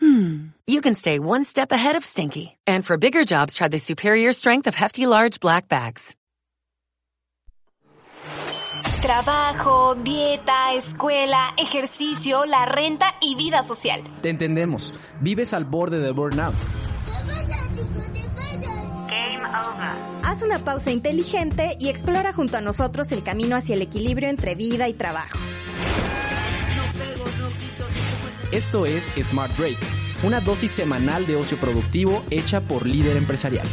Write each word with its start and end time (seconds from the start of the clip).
hmm, 0.00 0.48
you 0.66 0.80
can 0.80 0.94
stay 0.94 1.18
one 1.18 1.44
step 1.44 1.72
ahead 1.72 1.96
of 1.96 2.04
stinky. 2.04 2.56
And 2.66 2.84
for 2.84 2.96
bigger 2.96 3.24
jobs, 3.24 3.54
try 3.54 3.68
the 3.68 3.78
superior 3.78 4.32
strength 4.32 4.66
of 4.66 4.74
Hefty 4.74 5.06
Large 5.06 5.40
Black 5.40 5.68
Bags. 5.68 6.14
Trabajo, 9.02 9.96
dieta, 9.96 10.72
escuela, 10.74 11.54
ejercicio, 11.58 12.46
la 12.46 12.64
renta 12.64 13.14
y 13.20 13.34
vida 13.34 13.62
social. 13.62 14.02
Te 14.22 14.30
entendemos. 14.30 14.94
Vives 15.20 15.52
al 15.52 15.66
borde 15.66 15.98
del 15.98 16.14
burnout. 16.14 16.54
Haz 20.22 20.42
una 20.42 20.58
pausa 20.58 20.90
inteligente 20.90 21.76
y 21.78 21.88
explora 21.88 22.32
junto 22.32 22.56
a 22.56 22.60
nosotros 22.60 23.12
el 23.12 23.22
camino 23.22 23.56
hacia 23.56 23.74
el 23.74 23.82
equilibrio 23.82 24.28
entre 24.28 24.54
vida 24.54 24.88
y 24.88 24.94
trabajo. 24.94 25.38
Esto 28.54 28.86
es 28.86 29.10
Smart 29.20 29.58
Break, 29.58 29.76
una 30.22 30.40
dosis 30.40 30.70
semanal 30.70 31.26
de 31.26 31.34
ocio 31.34 31.58
productivo 31.58 32.22
hecha 32.30 32.60
por 32.60 32.86
líder 32.86 33.16
empresarial. 33.16 33.66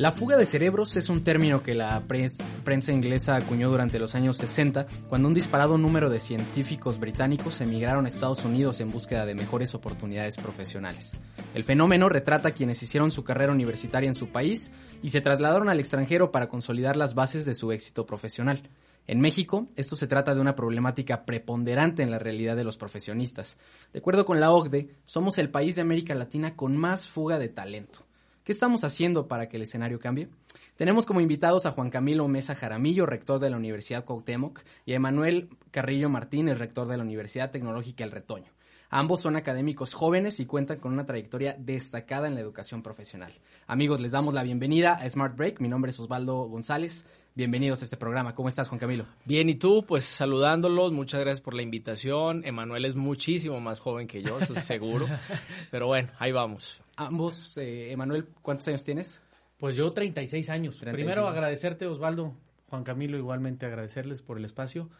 La 0.00 0.12
fuga 0.12 0.38
de 0.38 0.46
cerebros 0.46 0.96
es 0.96 1.10
un 1.10 1.20
término 1.20 1.62
que 1.62 1.74
la 1.74 2.02
prensa 2.08 2.90
inglesa 2.90 3.36
acuñó 3.36 3.68
durante 3.68 3.98
los 3.98 4.14
años 4.14 4.38
60, 4.38 4.86
cuando 5.10 5.28
un 5.28 5.34
disparado 5.34 5.76
número 5.76 6.08
de 6.08 6.20
científicos 6.20 6.98
británicos 6.98 7.60
emigraron 7.60 8.06
a 8.06 8.08
Estados 8.08 8.42
Unidos 8.42 8.80
en 8.80 8.90
búsqueda 8.90 9.26
de 9.26 9.34
mejores 9.34 9.74
oportunidades 9.74 10.38
profesionales. 10.38 11.12
El 11.52 11.64
fenómeno 11.64 12.08
retrata 12.08 12.48
a 12.48 12.52
quienes 12.52 12.82
hicieron 12.82 13.10
su 13.10 13.24
carrera 13.24 13.52
universitaria 13.52 14.08
en 14.08 14.14
su 14.14 14.28
país 14.28 14.70
y 15.02 15.10
se 15.10 15.20
trasladaron 15.20 15.68
al 15.68 15.80
extranjero 15.80 16.32
para 16.32 16.48
consolidar 16.48 16.96
las 16.96 17.14
bases 17.14 17.44
de 17.44 17.52
su 17.52 17.70
éxito 17.70 18.06
profesional. 18.06 18.70
En 19.06 19.20
México, 19.20 19.68
esto 19.76 19.96
se 19.96 20.06
trata 20.06 20.34
de 20.34 20.40
una 20.40 20.56
problemática 20.56 21.26
preponderante 21.26 22.02
en 22.02 22.10
la 22.10 22.18
realidad 22.18 22.56
de 22.56 22.64
los 22.64 22.78
profesionistas. 22.78 23.58
De 23.92 23.98
acuerdo 23.98 24.24
con 24.24 24.40
la 24.40 24.50
OCDE, 24.50 24.94
somos 25.04 25.36
el 25.36 25.50
país 25.50 25.74
de 25.74 25.82
América 25.82 26.14
Latina 26.14 26.56
con 26.56 26.74
más 26.74 27.06
fuga 27.06 27.38
de 27.38 27.50
talento. 27.50 28.06
¿Qué 28.50 28.52
estamos 28.52 28.82
haciendo 28.82 29.28
para 29.28 29.48
que 29.48 29.58
el 29.58 29.62
escenario 29.62 30.00
cambie? 30.00 30.28
Tenemos 30.74 31.06
como 31.06 31.20
invitados 31.20 31.66
a 31.66 31.70
Juan 31.70 31.88
Camilo 31.88 32.26
Mesa 32.26 32.56
Jaramillo, 32.56 33.06
rector 33.06 33.38
de 33.38 33.48
la 33.48 33.56
Universidad 33.56 34.04
Cuauhtémoc, 34.04 34.62
y 34.84 34.92
a 34.92 34.96
Emanuel 34.96 35.50
Carrillo 35.70 36.08
Martínez, 36.08 36.58
rector 36.58 36.88
de 36.88 36.96
la 36.96 37.04
Universidad 37.04 37.52
Tecnológica 37.52 38.02
El 38.02 38.10
Retoño. 38.10 38.50
Ambos 38.88 39.20
son 39.20 39.36
académicos 39.36 39.94
jóvenes 39.94 40.40
y 40.40 40.46
cuentan 40.46 40.80
con 40.80 40.92
una 40.92 41.06
trayectoria 41.06 41.54
destacada 41.56 42.26
en 42.26 42.34
la 42.34 42.40
educación 42.40 42.82
profesional. 42.82 43.32
Amigos, 43.68 44.00
les 44.00 44.10
damos 44.10 44.34
la 44.34 44.42
bienvenida 44.42 44.94
a 44.94 45.08
Smart 45.08 45.36
Break. 45.36 45.60
Mi 45.60 45.68
nombre 45.68 45.90
es 45.90 46.00
Osvaldo 46.00 46.48
González. 46.48 47.06
Bienvenidos 47.36 47.82
a 47.82 47.84
este 47.84 47.96
programa. 47.96 48.34
¿Cómo 48.34 48.48
estás, 48.48 48.68
Juan 48.68 48.80
Camilo? 48.80 49.06
Bien, 49.26 49.48
y 49.48 49.54
tú, 49.54 49.84
pues 49.86 50.06
saludándolos, 50.06 50.90
muchas 50.90 51.20
gracias 51.20 51.40
por 51.40 51.54
la 51.54 51.62
invitación. 51.62 52.44
Emanuel 52.44 52.84
es 52.84 52.96
muchísimo 52.96 53.60
más 53.60 53.78
joven 53.78 54.08
que 54.08 54.22
yo, 54.22 54.40
eso 54.40 54.54
es 54.54 54.64
seguro. 54.64 55.06
Pero 55.70 55.86
bueno, 55.86 56.10
ahí 56.18 56.32
vamos. 56.32 56.82
Ambos, 57.00 57.56
eh, 57.56 57.92
Emanuel, 57.92 58.26
¿cuántos 58.42 58.68
años 58.68 58.84
tienes? 58.84 59.22
Pues 59.56 59.74
yo 59.74 59.90
36 59.90 60.50
años. 60.50 60.78
Primero 60.80 61.28
agradecerte, 61.28 61.86
Osvaldo, 61.86 62.34
Juan 62.68 62.84
Camilo, 62.84 63.16
igualmente 63.16 63.64
agradecerles 63.64 64.20
por 64.20 64.36
el 64.36 64.44
espacio. 64.44 64.90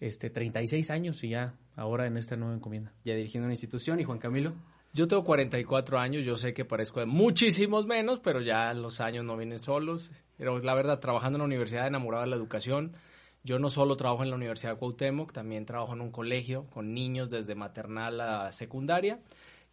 Este, 0.00 0.28
36 0.28 0.90
años 0.90 1.22
y 1.22 1.28
ya 1.28 1.54
ahora 1.76 2.08
en 2.08 2.16
esta 2.16 2.34
nueva 2.34 2.52
encomienda. 2.52 2.92
Ya 3.04 3.14
dirigiendo 3.14 3.44
una 3.44 3.52
institución 3.52 4.00
y 4.00 4.04
Juan 4.04 4.18
Camilo. 4.18 4.54
Yo 4.92 5.06
tengo 5.06 5.22
44 5.22 6.00
años, 6.00 6.26
yo 6.26 6.34
sé 6.34 6.52
que 6.52 6.64
parezco 6.64 6.98
de 6.98 7.06
muchísimos 7.06 7.86
menos, 7.86 8.18
pero 8.18 8.40
ya 8.40 8.74
los 8.74 9.00
años 9.00 9.24
no 9.24 9.36
vienen 9.36 9.60
solos. 9.60 10.10
Pero 10.36 10.58
la 10.58 10.74
verdad, 10.74 10.98
trabajando 10.98 11.36
en 11.36 11.42
la 11.42 11.46
universidad, 11.46 11.86
enamorado 11.86 12.24
de 12.24 12.30
la 12.30 12.36
educación, 12.36 12.96
yo 13.44 13.60
no 13.60 13.68
solo 13.68 13.96
trabajo 13.96 14.24
en 14.24 14.30
la 14.30 14.36
Universidad 14.36 14.72
de 14.72 14.78
Cuauhtémoc, 14.78 15.32
también 15.32 15.64
trabajo 15.64 15.92
en 15.92 16.00
un 16.00 16.10
colegio 16.10 16.66
con 16.72 16.92
niños 16.92 17.30
desde 17.30 17.54
maternal 17.54 18.20
a 18.20 18.50
secundaria 18.50 19.20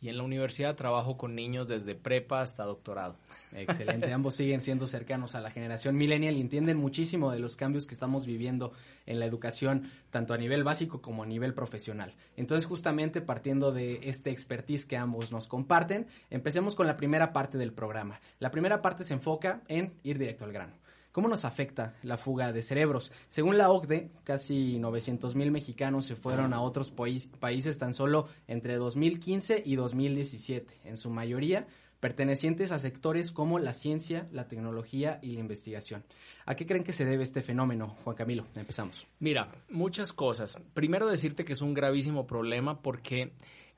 y 0.04 0.10
en 0.10 0.18
la 0.18 0.24
universidad 0.24 0.76
trabajo 0.76 1.16
con 1.16 1.34
niños 1.34 1.70
desde 1.70 1.96
prepa 1.96 2.42
hasta 2.42 2.66
doctorado. 2.66 3.16
Excelente, 3.54 4.12
ambos 4.12 4.36
siguen 4.36 4.60
siendo 4.60 4.86
cercanos 4.86 5.34
a 5.34 5.40
la 5.40 5.50
generación 5.50 5.96
millennial 5.96 6.36
y 6.36 6.42
entienden 6.42 6.78
muchísimo 6.78 7.32
de 7.32 7.40
los 7.40 7.56
cambios 7.56 7.88
que 7.88 7.94
estamos 7.94 8.26
viviendo 8.26 8.74
en 9.06 9.20
la 9.20 9.26
educación, 9.26 9.90
tanto 10.12 10.34
a 10.34 10.38
nivel 10.38 10.66
básico 10.66 11.02
como 11.02 11.24
a 11.24 11.26
nivel 11.26 11.54
profesional. 11.54 12.14
Entonces, 12.36 12.66
justamente 12.66 13.22
partiendo 13.22 13.72
de 13.72 14.02
este 14.04 14.30
expertise 14.30 14.86
que 14.86 14.98
ambos 14.98 15.32
nos 15.32 15.48
comparten, 15.48 16.08
empecemos 16.30 16.76
con 16.76 16.86
la 16.86 16.98
primera 16.98 17.32
parte 17.32 17.58
del 17.58 17.72
programa. 17.72 18.20
La 18.40 18.52
primera 18.52 18.82
parte 18.82 19.06
se 19.06 19.14
enfoca 19.14 19.62
en 19.70 19.94
ir 20.04 20.20
directo 20.20 20.44
al 20.44 20.52
grano. 20.52 20.83
¿Cómo 21.14 21.28
nos 21.28 21.46
afecta 21.46 21.94
la 22.02 22.18
fuga 22.18 22.52
de 22.52 22.64
cerebros? 22.64 23.12
Según 23.28 23.60
la 23.60 23.70
OCDE, 23.70 24.10
casi 24.24 24.80
900 24.80 25.36
mil 25.36 25.52
mexicanos 25.52 26.06
se 26.06 26.16
fueron 26.16 26.54
a 26.54 26.62
otros 26.62 26.92
países 26.92 27.78
tan 27.78 27.94
solo 27.94 28.28
entre 28.48 28.78
2015 28.78 29.62
y 29.64 29.76
2017, 29.76 30.82
en 30.86 30.98
su 30.98 31.12
mayoría 31.12 31.68
pertenecientes 32.00 32.72
a 32.72 32.80
sectores 32.80 33.32
como 33.32 33.60
la 33.60 33.72
ciencia, 33.72 34.28
la 34.32 34.48
tecnología 34.50 35.20
y 35.22 35.34
la 35.34 35.40
investigación. 35.40 36.04
¿A 36.46 36.56
qué 36.56 36.66
creen 36.66 36.84
que 36.84 36.92
se 36.92 37.06
debe 37.06 37.24
este 37.24 37.42
fenómeno, 37.42 37.96
Juan 38.04 38.16
Camilo? 38.16 38.48
Empezamos. 38.56 39.08
Mira, 39.20 39.52
muchas 39.70 40.12
cosas. 40.12 40.58
Primero 40.74 41.08
decirte 41.08 41.46
que 41.46 41.54
es 41.54 41.62
un 41.62 41.74
gravísimo 41.74 42.28
problema 42.28 42.82
porque 42.82 43.32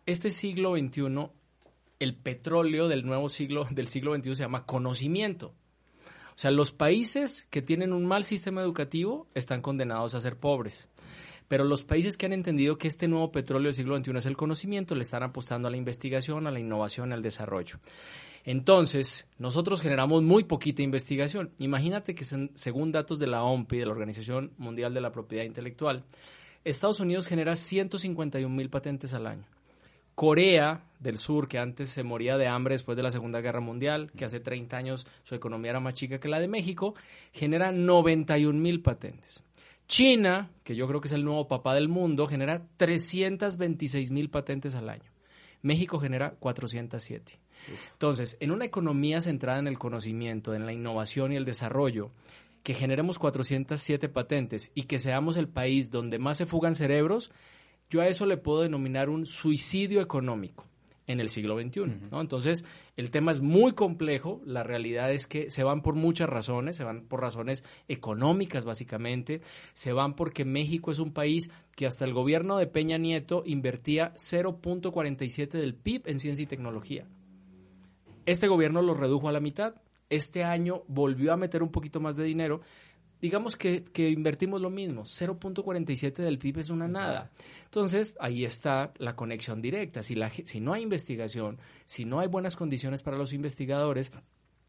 este 0.07 0.31
siglo 0.31 0.75
XXI, 0.75 1.29
el 1.99 2.15
petróleo 2.15 2.87
del 2.87 3.05
nuevo 3.05 3.29
siglo, 3.29 3.67
del 3.69 3.89
siglo 3.89 4.15
XXI 4.15 4.35
se 4.35 4.43
llama 4.43 4.65
conocimiento. 4.65 5.53
O 6.35 6.37
sea, 6.37 6.51
los 6.51 6.71
países 6.71 7.47
que 7.49 7.61
tienen 7.61 7.93
un 7.93 8.05
mal 8.05 8.25
sistema 8.25 8.61
educativo 8.61 9.27
están 9.33 9.61
condenados 9.61 10.15
a 10.15 10.19
ser 10.19 10.37
pobres. 10.37 10.89
Pero 11.47 11.63
los 11.63 11.83
países 11.83 12.17
que 12.17 12.25
han 12.25 12.33
entendido 12.33 12.77
que 12.77 12.87
este 12.87 13.07
nuevo 13.07 13.31
petróleo 13.31 13.67
del 13.67 13.73
siglo 13.73 13.95
XXI 13.95 14.17
es 14.17 14.25
el 14.25 14.35
conocimiento, 14.35 14.95
le 14.95 15.03
están 15.03 15.23
apostando 15.23 15.67
a 15.67 15.71
la 15.71 15.77
investigación, 15.77 16.47
a 16.47 16.51
la 16.51 16.59
innovación, 16.59 17.13
al 17.13 17.21
desarrollo. 17.21 17.79
Entonces, 18.43 19.27
nosotros 19.37 19.81
generamos 19.81 20.23
muy 20.23 20.43
poquita 20.43 20.81
investigación. 20.81 21.51
Imagínate 21.57 22.15
que 22.15 22.25
según 22.25 22.91
datos 22.91 23.17
de 23.19 23.27
la 23.27 23.43
OMPI, 23.43 23.77
de 23.77 23.85
la 23.85 23.91
Organización 23.91 24.51
Mundial 24.57 24.93
de 24.93 25.01
la 25.01 25.11
Propiedad 25.11 25.45
Intelectual, 25.45 26.03
Estados 26.63 26.99
Unidos 26.99 27.27
genera 27.27 27.55
151 27.55 28.53
mil 28.53 28.69
patentes 28.69 29.13
al 29.13 29.27
año. 29.27 29.45
Corea 30.15 30.85
del 30.99 31.17
Sur, 31.17 31.47
que 31.47 31.59
antes 31.59 31.89
se 31.89 32.03
moría 32.03 32.37
de 32.37 32.47
hambre 32.47 32.73
después 32.73 32.95
de 32.95 33.03
la 33.03 33.11
Segunda 33.11 33.41
Guerra 33.41 33.59
Mundial, 33.59 34.11
que 34.17 34.25
hace 34.25 34.39
30 34.39 34.77
años 34.77 35.07
su 35.23 35.35
economía 35.35 35.71
era 35.71 35.79
más 35.79 35.93
chica 35.93 36.19
que 36.19 36.29
la 36.29 36.39
de 36.39 36.47
México, 36.47 36.95
genera 37.31 37.71
91 37.71 38.57
mil 38.59 38.81
patentes. 38.81 39.43
China, 39.87 40.49
que 40.63 40.75
yo 40.75 40.87
creo 40.87 40.99
que 40.99 41.09
es 41.09 41.13
el 41.13 41.23
nuevo 41.23 41.47
papá 41.47 41.75
del 41.75 41.89
mundo, 41.89 42.25
genera 42.27 42.65
326 42.77 44.09
mil 44.09 44.29
patentes 44.29 44.73
al 44.73 44.89
año. 44.89 45.11
México 45.61 45.99
genera 45.99 46.31
407. 46.31 47.39
Entonces, 47.93 48.37
en 48.39 48.51
una 48.51 48.65
economía 48.65 49.21
centrada 49.21 49.59
en 49.59 49.67
el 49.67 49.77
conocimiento, 49.77 50.53
en 50.53 50.65
la 50.65 50.73
innovación 50.73 51.33
y 51.33 51.35
el 51.35 51.45
desarrollo, 51.45 52.11
que 52.63 52.73
generemos 52.73 53.19
407 53.19 54.09
patentes 54.09 54.71
y 54.73 54.83
que 54.83 54.97
seamos 54.97 55.37
el 55.37 55.47
país 55.47 55.91
donde 55.91 56.19
más 56.19 56.37
se 56.37 56.45
fugan 56.45 56.73
cerebros, 56.73 57.31
yo 57.89 58.01
a 58.01 58.07
eso 58.07 58.25
le 58.25 58.37
puedo 58.37 58.61
denominar 58.61 59.09
un 59.09 59.25
suicidio 59.25 60.01
económico 60.01 60.65
en 61.07 61.19
el 61.19 61.29
siglo 61.29 61.59
XXI. 61.59 61.81
¿no? 62.11 62.21
Entonces, 62.21 62.65
el 62.97 63.11
tema 63.11 63.31
es 63.31 63.39
muy 63.39 63.73
complejo. 63.73 64.41
La 64.45 64.63
realidad 64.63 65.11
es 65.11 65.27
que 65.27 65.49
se 65.49 65.63
van 65.63 65.81
por 65.81 65.95
muchas 65.95 66.29
razones. 66.29 66.75
Se 66.75 66.83
van 66.83 67.03
por 67.03 67.21
razones 67.21 67.63
económicas, 67.87 68.65
básicamente. 68.65 69.41
Se 69.73 69.93
van 69.93 70.15
porque 70.15 70.45
México 70.45 70.91
es 70.91 70.99
un 70.99 71.13
país 71.13 71.51
que 71.75 71.85
hasta 71.85 72.05
el 72.05 72.13
gobierno 72.13 72.57
de 72.57 72.67
Peña 72.67 72.97
Nieto 72.97 73.43
invertía 73.45 74.13
0.47 74.15 75.49
del 75.49 75.75
PIB 75.75 76.03
en 76.05 76.19
ciencia 76.19 76.43
y 76.43 76.47
tecnología. 76.47 77.05
Este 78.25 78.47
gobierno 78.47 78.81
lo 78.81 78.95
redujo 78.95 79.29
a 79.29 79.31
la 79.31 79.39
mitad. 79.39 79.75
Este 80.09 80.43
año 80.43 80.83
volvió 80.87 81.33
a 81.33 81.37
meter 81.37 81.61
un 81.63 81.71
poquito 81.71 81.99
más 81.99 82.15
de 82.15 82.23
dinero, 82.23 82.61
digamos 83.21 83.55
que, 83.55 83.83
invertimos 84.11 84.61
lo 84.61 84.69
mismo, 84.69 85.03
0.47 85.03 86.15
del 86.15 86.37
PIB 86.37 86.59
es 86.59 86.69
una 86.69 86.87
nada. 86.87 87.31
Entonces, 87.65 88.15
ahí 88.19 88.45
está 88.45 88.93
la 88.97 89.15
conexión 89.15 89.61
directa. 89.61 90.01
Si, 90.01 90.15
la, 90.15 90.29
si 90.29 90.59
no 90.59 90.73
hay 90.73 90.83
investigación, 90.83 91.59
si 91.85 92.05
no 92.05 92.19
hay 92.19 92.27
buenas 92.27 92.55
condiciones 92.55 93.03
para 93.03 93.17
los 93.17 93.33
investigadores, 93.33 94.11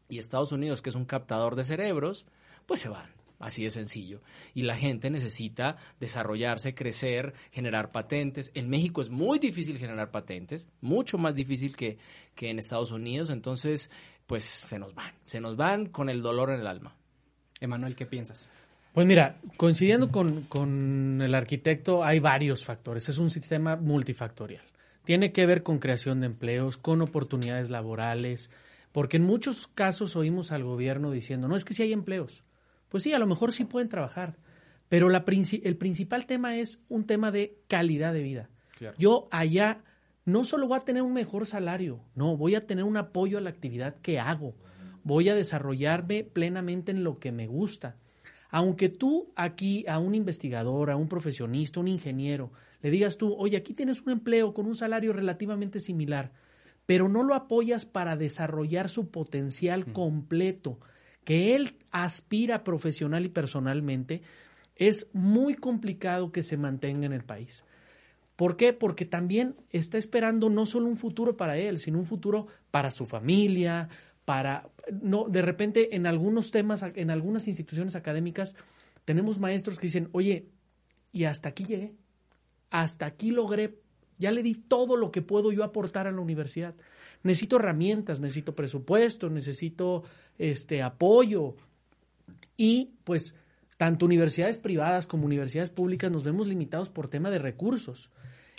y 0.09 0.19
Estados 0.19 0.51
Unidos, 0.51 0.81
que 0.81 0.89
es 0.89 0.95
un 0.95 1.05
captador 1.05 1.55
de 1.55 1.63
cerebros, 1.63 2.25
pues 2.65 2.79
se 2.79 2.89
van. 2.89 3.09
así 3.39 3.63
de 3.63 3.71
sencillo. 3.71 4.21
Y 4.53 4.63
la 4.63 4.75
gente 4.75 5.09
necesita 5.11 5.77
desarrollarse, 5.99 6.73
crecer, 6.73 7.33
generar 7.51 7.91
patentes. 7.91 8.51
En 8.55 8.69
México 8.69 9.01
es 9.01 9.09
muy 9.09 9.37
difícil 9.37 9.77
generar 9.77 10.09
patentes, 10.09 10.67
mucho 10.81 11.17
más 11.17 11.35
difícil 11.35 11.75
que, 11.75 11.97
que 12.35 12.49
en 12.49 12.57
Estados 12.57 12.91
Unidos, 12.91 13.29
entonces 13.29 13.91
pues 14.25 14.43
se 14.43 14.79
nos 14.79 14.93
van, 14.93 15.13
se 15.25 15.39
nos 15.39 15.55
van 15.55 15.85
con 15.85 16.09
el 16.09 16.21
dolor 16.21 16.49
en 16.49 16.61
el 16.61 16.67
alma. 16.67 16.97
Emanuel, 17.61 17.95
¿qué 17.95 18.05
piensas? 18.05 18.49
Pues 18.97 19.05
mira, 19.05 19.37
coincidiendo 19.57 20.11
con, 20.11 20.45
con, 20.45 21.21
el 21.21 21.35
arquitecto, 21.35 22.03
hay 22.03 22.19
varios 22.19 22.65
factores. 22.65 23.07
Es 23.07 23.19
un 23.19 23.29
sistema 23.29 23.75
multifactorial. 23.75 24.63
Tiene 25.03 25.31
que 25.31 25.45
ver 25.45 25.61
con 25.61 25.77
creación 25.77 26.19
de 26.19 26.25
empleos, 26.25 26.77
con 26.77 27.03
oportunidades 27.03 27.69
laborales, 27.69 28.49
porque 28.91 29.17
en 29.17 29.23
muchos 29.23 29.67
casos 29.67 30.15
oímos 30.15 30.51
al 30.51 30.63
gobierno 30.63 31.11
diciendo, 31.11 31.47
no, 31.47 31.55
es 31.55 31.63
que 31.63 31.75
si 31.75 31.83
hay 31.83 31.93
empleos. 31.93 32.43
Pues 32.89 33.03
sí, 33.03 33.13
a 33.13 33.19
lo 33.19 33.27
mejor 33.27 33.51
sí 33.51 33.65
pueden 33.65 33.87
trabajar, 33.87 34.35
pero 34.89 35.09
la, 35.09 35.23
el 35.27 35.77
principal 35.77 36.25
tema 36.25 36.57
es 36.57 36.81
un 36.89 37.05
tema 37.05 37.29
de 37.29 37.55
calidad 37.67 38.13
de 38.13 38.23
vida. 38.23 38.49
Yo 38.97 39.27
allá 39.29 39.83
no 40.25 40.43
solo 40.43 40.67
voy 40.67 40.79
a 40.79 40.85
tener 40.85 41.03
un 41.03 41.13
mejor 41.13 41.45
salario, 41.45 41.99
no, 42.15 42.35
voy 42.35 42.55
a 42.55 42.65
tener 42.65 42.83
un 42.83 42.97
apoyo 42.97 43.37
a 43.37 43.41
la 43.41 43.51
actividad 43.51 43.97
que 44.01 44.19
hago, 44.19 44.55
voy 45.03 45.29
a 45.29 45.35
desarrollarme 45.35 46.23
plenamente 46.23 46.91
en 46.91 47.03
lo 47.03 47.19
que 47.19 47.31
me 47.31 47.45
gusta 47.45 47.95
aunque 48.49 48.89
tú 48.89 49.31
aquí 49.35 49.85
a 49.87 49.99
un 49.99 50.15
investigador, 50.15 50.89
a 50.89 50.95
un 50.95 51.07
profesionista, 51.07 51.79
un 51.79 51.87
ingeniero, 51.87 52.51
le 52.81 52.91
digas 52.91 53.17
tú, 53.17 53.33
oye, 53.33 53.57
aquí 53.57 53.73
tienes 53.73 54.01
un 54.01 54.11
empleo 54.11 54.53
con 54.53 54.65
un 54.65 54.75
salario 54.75 55.13
relativamente 55.13 55.79
similar, 55.79 56.31
pero 56.85 57.09
no 57.09 57.23
lo 57.23 57.35
apoyas 57.35 57.85
para 57.85 58.15
desarrollar 58.15 58.89
su 58.89 59.09
potencial 59.09 59.91
completo, 59.91 60.79
que 61.23 61.55
él 61.55 61.75
aspira 61.91 62.63
profesional 62.63 63.25
y 63.25 63.29
personalmente, 63.29 64.21
es 64.75 65.07
muy 65.11 65.55
complicado 65.55 66.31
que 66.31 66.43
se 66.43 66.55
mantenga 66.55 67.05
en 67.05 67.13
el 67.13 67.23
país. 67.23 67.63
¿Por 68.37 68.55
qué? 68.55 68.71
Porque 68.71 69.05
también 69.05 69.55
está 69.71 69.97
esperando 69.97 70.49
no 70.49 70.67
solo 70.67 70.85
un 70.85 70.95
futuro 70.95 71.35
para 71.35 71.57
él, 71.57 71.79
sino 71.79 71.97
un 71.97 72.05
futuro 72.05 72.45
para 72.69 72.91
su 72.91 73.07
familia, 73.07 73.89
para, 74.27 74.69
no, 74.91 75.29
de 75.29 75.41
repente 75.41 75.95
en 75.95 76.05
algunos 76.05 76.51
temas, 76.51 76.83
en 76.83 77.11
algunas 77.11 77.47
instituciones 77.47 77.95
académicas, 77.95 78.55
tenemos 79.05 79.39
maestros 79.39 79.79
que 79.79 79.87
dicen, 79.87 80.09
oye, 80.11 80.49
y 81.13 81.23
hasta 81.23 81.47
aquí 81.47 81.63
llegué, 81.63 81.93
hasta 82.69 83.05
aquí 83.05 83.31
logré, 83.31 83.79
ya 84.17 84.31
le 84.31 84.43
di 84.43 84.55
todo 84.55 84.97
lo 84.97 85.11
que 85.11 85.21
puedo 85.21 85.53
yo 85.53 85.63
aportar 85.63 86.07
a 86.07 86.11
la 86.11 86.19
universidad. 86.19 86.75
Necesito 87.23 87.55
herramientas, 87.55 88.19
necesito 88.19 88.53
presupuesto, 88.53 89.29
necesito 89.29 90.03
este 90.37 90.83
apoyo. 90.83 91.55
Y 92.57 92.95
pues 93.05 93.33
tanto 93.77 94.05
universidades 94.05 94.57
privadas 94.57 95.07
como 95.07 95.25
universidades 95.25 95.69
públicas 95.69 96.11
nos 96.11 96.25
vemos 96.25 96.47
limitados 96.47 96.89
por 96.89 97.09
tema 97.09 97.29
de 97.29 97.39
recursos. 97.39 98.09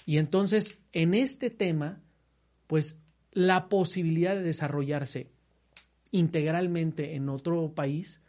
Y 0.06 0.16
entonces, 0.16 0.78
en 0.94 1.12
este 1.12 1.50
tema, 1.50 2.00
pues 2.66 2.96
la 3.32 3.68
posibilidad 3.68 4.34
de 4.34 4.42
desarrollarse 4.42 5.28
integralmente 6.10 7.14
en 7.14 7.28
otro 7.28 7.72
país, 7.74 8.20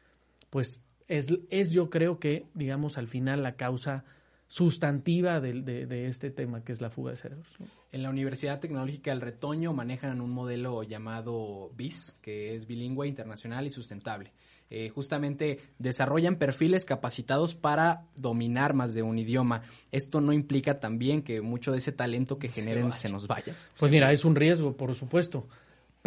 pues 0.49 0.79
es, 1.07 1.27
es 1.49 1.71
yo 1.71 1.89
creo 1.89 2.19
que, 2.19 2.45
digamos, 2.53 2.97
al 2.97 3.07
final 3.07 3.43
la 3.43 3.55
causa 3.55 4.05
sustantiva 4.49 5.39
de, 5.39 5.61
de, 5.61 6.07
este 6.07 6.31
tema, 6.31 6.63
que 6.63 6.71
es 6.71 6.81
la 6.81 6.89
fuga 6.89 7.11
de 7.11 7.17
cerebros. 7.17 7.47
En 7.91 8.01
la 8.01 8.09
Universidad 8.09 8.59
Tecnológica 8.59 9.11
del 9.11 9.21
Retoño 9.21 9.73
manejan 9.73 10.21
un 10.21 10.31
modelo 10.31 10.81
llamado 10.81 11.69
BIS, 11.75 12.15
que 12.19 12.55
es 12.55 12.65
bilingüe, 12.65 13.07
internacional 13.07 13.67
y 13.67 13.69
sustentable. 13.69 14.31
Eh, 14.71 14.89
justamente 14.89 15.59
desarrollan 15.77 16.35
perfiles 16.35 16.83
capacitados 16.83 17.53
para 17.53 18.07
dominar 18.15 18.73
más 18.73 18.95
de 18.95 19.03
un 19.03 19.19
idioma. 19.19 19.61
Esto 19.91 20.19
no 20.19 20.33
implica 20.33 20.79
también 20.79 21.21
que 21.21 21.41
mucho 21.41 21.71
de 21.71 21.77
ese 21.77 21.91
talento 21.91 22.39
que 22.39 22.49
generen 22.49 22.91
se, 22.91 23.07
se 23.07 23.13
nos 23.13 23.27
vaya. 23.27 23.55
Pues 23.79 23.91
mira, 23.91 24.11
es 24.11 24.25
un 24.25 24.35
riesgo, 24.35 24.75
por 24.75 24.95
supuesto. 24.95 25.47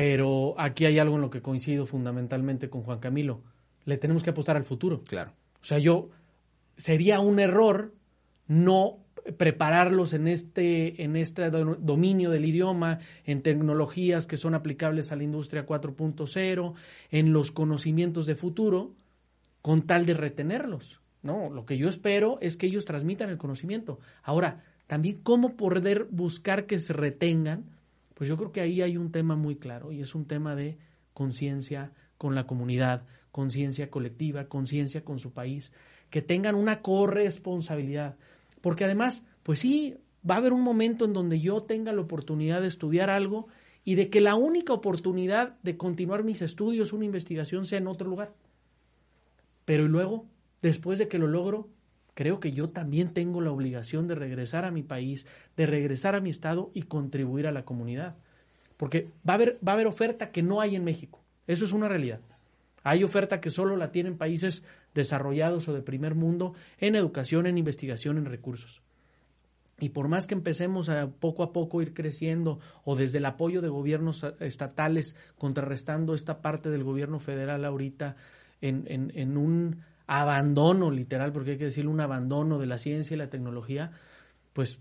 Pero 0.02 0.56
aquí 0.58 0.84
hay 0.84 0.98
algo 0.98 1.14
en 1.14 1.20
lo 1.20 1.30
que 1.30 1.40
coincido 1.40 1.86
fundamentalmente 1.86 2.68
con 2.68 2.82
Juan 2.82 2.98
Camilo. 2.98 3.40
Le 3.84 3.98
tenemos 3.98 4.24
que 4.24 4.30
apostar 4.30 4.56
al 4.56 4.64
futuro. 4.64 5.04
Claro. 5.04 5.30
O 5.60 5.64
sea, 5.64 5.78
yo 5.78 6.10
sería 6.76 7.20
un 7.20 7.38
error 7.38 7.94
no 8.48 8.98
prepararlos 9.36 10.12
en 10.12 10.26
este, 10.26 11.04
en 11.04 11.14
este 11.14 11.50
dominio 11.50 12.30
del 12.30 12.46
idioma, 12.46 12.98
en 13.24 13.42
tecnologías 13.42 14.26
que 14.26 14.36
son 14.36 14.56
aplicables 14.56 15.12
a 15.12 15.16
la 15.16 15.22
industria 15.22 15.66
4.0, 15.66 16.74
en 17.12 17.32
los 17.32 17.52
conocimientos 17.52 18.26
de 18.26 18.34
futuro, 18.34 18.96
con 19.60 19.82
tal 19.82 20.04
de 20.04 20.14
retenerlos. 20.14 21.00
No, 21.22 21.48
lo 21.48 21.64
que 21.64 21.78
yo 21.78 21.88
espero 21.88 22.38
es 22.40 22.56
que 22.56 22.66
ellos 22.66 22.86
transmitan 22.86 23.30
el 23.30 23.38
conocimiento. 23.38 24.00
Ahora, 24.24 24.64
también 24.88 25.20
cómo 25.22 25.56
poder 25.56 26.08
buscar 26.10 26.66
que 26.66 26.80
se 26.80 26.92
retengan 26.92 27.66
pues 28.14 28.28
yo 28.28 28.36
creo 28.36 28.52
que 28.52 28.60
ahí 28.60 28.82
hay 28.82 28.96
un 28.96 29.10
tema 29.10 29.36
muy 29.36 29.56
claro 29.56 29.92
y 29.92 30.00
es 30.00 30.14
un 30.14 30.26
tema 30.26 30.54
de 30.54 30.78
conciencia 31.14 31.92
con 32.18 32.34
la 32.34 32.46
comunidad, 32.46 33.04
conciencia 33.30 33.90
colectiva, 33.90 34.48
conciencia 34.48 35.04
con 35.04 35.18
su 35.18 35.32
país, 35.32 35.72
que 36.10 36.22
tengan 36.22 36.54
una 36.54 36.82
corresponsabilidad. 36.82 38.16
Porque 38.60 38.84
además, 38.84 39.22
pues 39.42 39.58
sí, 39.58 39.96
va 40.28 40.36
a 40.36 40.38
haber 40.38 40.52
un 40.52 40.60
momento 40.60 41.04
en 41.04 41.12
donde 41.12 41.40
yo 41.40 41.62
tenga 41.62 41.92
la 41.92 42.02
oportunidad 42.02 42.60
de 42.60 42.68
estudiar 42.68 43.10
algo 43.10 43.48
y 43.84 43.96
de 43.96 44.10
que 44.10 44.20
la 44.20 44.36
única 44.36 44.72
oportunidad 44.72 45.58
de 45.62 45.76
continuar 45.76 46.22
mis 46.22 46.42
estudios, 46.42 46.92
una 46.92 47.04
investigación, 47.04 47.64
sea 47.64 47.78
en 47.78 47.88
otro 47.88 48.08
lugar. 48.08 48.32
Pero 49.64 49.84
y 49.84 49.88
luego, 49.88 50.26
después 50.60 50.98
de 50.98 51.08
que 51.08 51.18
lo 51.18 51.26
logro, 51.26 51.68
creo 52.14 52.40
que 52.40 52.52
yo 52.52 52.68
también 52.68 53.12
tengo 53.12 53.40
la 53.40 53.50
obligación 53.50 54.06
de 54.06 54.14
regresar 54.14 54.64
a 54.64 54.70
mi 54.70 54.82
país, 54.82 55.26
de 55.56 55.66
regresar 55.66 56.14
a 56.14 56.20
mi 56.20 56.30
estado 56.30 56.70
y 56.74 56.82
contribuir 56.82 57.46
a 57.46 57.52
la 57.52 57.64
comunidad. 57.64 58.16
Porque 58.76 59.08
va 59.28 59.34
a 59.34 59.36
haber, 59.36 59.58
va 59.66 59.72
a 59.72 59.74
haber 59.74 59.86
oferta 59.86 60.30
que 60.30 60.42
no 60.42 60.60
hay 60.60 60.76
en 60.76 60.84
México. 60.84 61.20
Eso 61.46 61.64
es 61.64 61.72
una 61.72 61.88
realidad. 61.88 62.20
Hay 62.82 63.04
oferta 63.04 63.40
que 63.40 63.50
solo 63.50 63.76
la 63.76 63.92
tienen 63.92 64.18
países 64.18 64.62
desarrollados 64.94 65.68
o 65.68 65.72
de 65.72 65.82
primer 65.82 66.14
mundo 66.14 66.54
en 66.78 66.96
educación, 66.96 67.46
en 67.46 67.58
investigación, 67.58 68.18
en 68.18 68.24
recursos. 68.24 68.82
Y 69.78 69.88
por 69.88 70.08
más 70.08 70.26
que 70.26 70.34
empecemos 70.34 70.88
a 70.88 71.08
poco 71.08 71.42
a 71.42 71.52
poco 71.52 71.82
ir 71.82 71.94
creciendo 71.94 72.60
o 72.84 72.94
desde 72.94 73.18
el 73.18 73.26
apoyo 73.26 73.60
de 73.60 73.68
gobiernos 73.68 74.24
estatales 74.38 75.16
contrarrestando 75.38 76.14
esta 76.14 76.40
parte 76.40 76.70
del 76.70 76.84
gobierno 76.84 77.18
federal 77.18 77.64
ahorita 77.64 78.16
en, 78.60 78.84
en, 78.86 79.12
en 79.16 79.36
un 79.36 79.82
abandono 80.06 80.90
literal, 80.90 81.32
porque 81.32 81.52
hay 81.52 81.58
que 81.58 81.64
decirle 81.64 81.90
un 81.90 82.00
abandono 82.00 82.58
de 82.58 82.66
la 82.66 82.78
ciencia 82.78 83.14
y 83.14 83.18
la 83.18 83.30
tecnología, 83.30 83.92
pues 84.52 84.78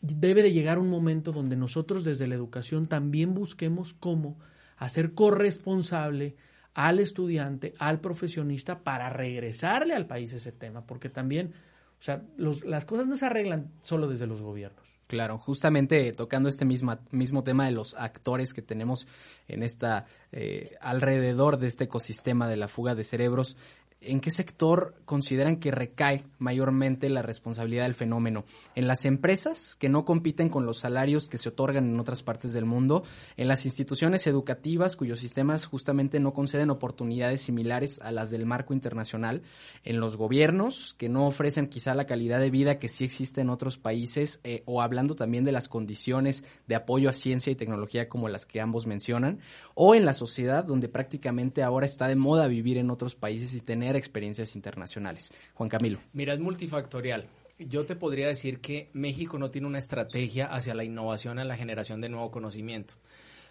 debe 0.00 0.42
de 0.42 0.52
llegar 0.52 0.78
un 0.78 0.90
momento 0.90 1.32
donde 1.32 1.56
nosotros 1.56 2.04
desde 2.04 2.26
la 2.26 2.34
educación 2.34 2.86
también 2.86 3.34
busquemos 3.34 3.94
cómo 3.94 4.38
hacer 4.76 5.14
corresponsable 5.14 6.36
al 6.74 6.98
estudiante, 6.98 7.74
al 7.78 8.00
profesionista, 8.00 8.80
para 8.80 9.10
regresarle 9.10 9.94
al 9.94 10.06
país 10.06 10.32
ese 10.32 10.52
tema, 10.52 10.86
porque 10.86 11.08
también, 11.08 11.52
o 12.00 12.02
sea, 12.02 12.22
las 12.36 12.84
cosas 12.84 13.06
no 13.06 13.16
se 13.16 13.26
arreglan 13.26 13.70
solo 13.82 14.08
desde 14.08 14.26
los 14.26 14.40
gobiernos. 14.42 14.81
Claro, 15.12 15.36
justamente 15.36 16.10
tocando 16.14 16.48
este 16.48 16.64
mismo, 16.64 16.96
mismo 17.10 17.44
tema 17.44 17.66
de 17.66 17.70
los 17.70 17.92
actores 17.92 18.54
que 18.54 18.62
tenemos 18.62 19.06
en 19.46 19.62
esta 19.62 20.06
eh, 20.32 20.74
alrededor 20.80 21.58
de 21.58 21.66
este 21.66 21.84
ecosistema 21.84 22.48
de 22.48 22.56
la 22.56 22.66
fuga 22.66 22.94
de 22.94 23.04
cerebros, 23.04 23.58
¿en 24.04 24.20
qué 24.20 24.30
sector 24.30 24.94
consideran 25.04 25.56
que 25.56 25.70
recae 25.70 26.24
mayormente 26.38 27.08
la 27.08 27.22
responsabilidad 27.22 27.84
del 27.84 27.94
fenómeno? 27.94 28.44
¿En 28.74 28.86
las 28.86 29.04
empresas 29.04 29.76
que 29.76 29.88
no 29.88 30.04
compiten 30.04 30.48
con 30.48 30.66
los 30.66 30.78
salarios 30.78 31.28
que 31.28 31.38
se 31.38 31.50
otorgan 31.50 31.88
en 31.88 31.98
otras 31.98 32.22
partes 32.22 32.52
del 32.52 32.64
mundo? 32.64 33.04
¿En 33.36 33.48
las 33.48 33.64
instituciones 33.64 34.26
educativas 34.26 34.96
cuyos 34.96 35.20
sistemas 35.20 35.66
justamente 35.66 36.20
no 36.20 36.32
conceden 36.32 36.70
oportunidades 36.70 37.42
similares 37.42 38.00
a 38.02 38.10
las 38.12 38.30
del 38.30 38.46
marco 38.46 38.74
internacional? 38.74 39.42
¿En 39.84 40.00
los 40.00 40.16
gobiernos 40.16 40.94
que 40.98 41.08
no 41.08 41.26
ofrecen 41.26 41.68
quizá 41.68 41.94
la 41.94 42.06
calidad 42.06 42.40
de 42.40 42.50
vida 42.50 42.78
que 42.78 42.88
sí 42.88 43.04
existe 43.04 43.40
en 43.40 43.50
otros 43.50 43.78
países? 43.78 44.40
Eh, 44.44 44.62
o 44.66 44.82
hablando 44.82 45.14
también 45.14 45.44
de 45.44 45.52
las 45.52 45.68
condiciones 45.68 46.44
de 46.66 46.74
apoyo 46.74 47.08
a 47.08 47.12
ciencia 47.12 47.50
y 47.50 47.56
tecnología 47.56 48.08
como 48.08 48.28
las 48.28 48.46
que 48.46 48.60
ambos 48.60 48.86
mencionan? 48.86 49.40
¿O 49.74 49.94
en 49.94 50.04
la 50.04 50.12
sociedad 50.12 50.64
donde 50.64 50.88
prácticamente 50.88 51.62
ahora 51.62 51.86
está 51.86 52.08
de 52.08 52.16
moda 52.16 52.46
vivir 52.46 52.78
en 52.78 52.90
otros 52.90 53.14
países 53.14 53.54
y 53.54 53.60
tener 53.60 53.91
experiencias 53.96 54.56
internacionales. 54.56 55.32
Juan 55.54 55.68
Camilo. 55.68 56.00
Mira, 56.12 56.34
es 56.34 56.40
multifactorial. 56.40 57.26
Yo 57.58 57.84
te 57.84 57.96
podría 57.96 58.26
decir 58.26 58.60
que 58.60 58.90
México 58.92 59.38
no 59.38 59.50
tiene 59.50 59.66
una 59.66 59.78
estrategia 59.78 60.46
hacia 60.46 60.74
la 60.74 60.84
innovación 60.84 61.38
en 61.38 61.48
la 61.48 61.56
generación 61.56 62.00
de 62.00 62.08
nuevo 62.08 62.30
conocimiento. 62.30 62.94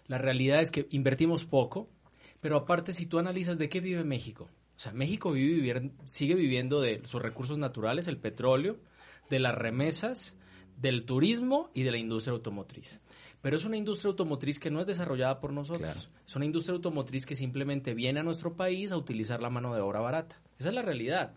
La 0.07 0.17
realidad 0.17 0.61
es 0.61 0.71
que 0.71 0.87
invertimos 0.91 1.45
poco, 1.45 1.87
pero 2.41 2.57
aparte 2.57 2.93
si 2.93 3.05
tú 3.05 3.19
analizas 3.19 3.57
de 3.57 3.69
qué 3.69 3.79
vive 3.79 4.03
México, 4.03 4.49
o 4.75 4.79
sea, 4.79 4.93
México 4.93 5.31
vive, 5.31 5.91
sigue 6.05 6.33
viviendo 6.33 6.81
de 6.81 7.01
sus 7.05 7.21
recursos 7.21 7.57
naturales, 7.57 8.07
el 8.07 8.17
petróleo, 8.17 8.79
de 9.29 9.39
las 9.39 9.55
remesas, 9.55 10.35
del 10.75 11.05
turismo 11.05 11.69
y 11.73 11.83
de 11.83 11.91
la 11.91 11.97
industria 11.97 12.33
automotriz. 12.33 12.99
Pero 13.41 13.57
es 13.57 13.65
una 13.65 13.77
industria 13.77 14.09
automotriz 14.09 14.59
que 14.59 14.69
no 14.69 14.81
es 14.81 14.87
desarrollada 14.87 15.39
por 15.39 15.51
nosotros. 15.51 16.09
Es 16.27 16.35
una 16.35 16.45
industria 16.45 16.75
automotriz 16.75 17.25
que 17.25 17.35
simplemente 17.35 17.93
viene 17.93 18.19
a 18.19 18.23
nuestro 18.23 18.53
país 18.53 18.91
a 18.91 18.97
utilizar 18.97 19.41
la 19.41 19.49
mano 19.49 19.73
de 19.73 19.81
obra 19.81 19.99
barata. 19.99 20.39
Esa 20.59 20.69
es 20.69 20.75
la 20.75 20.83
realidad. 20.83 21.33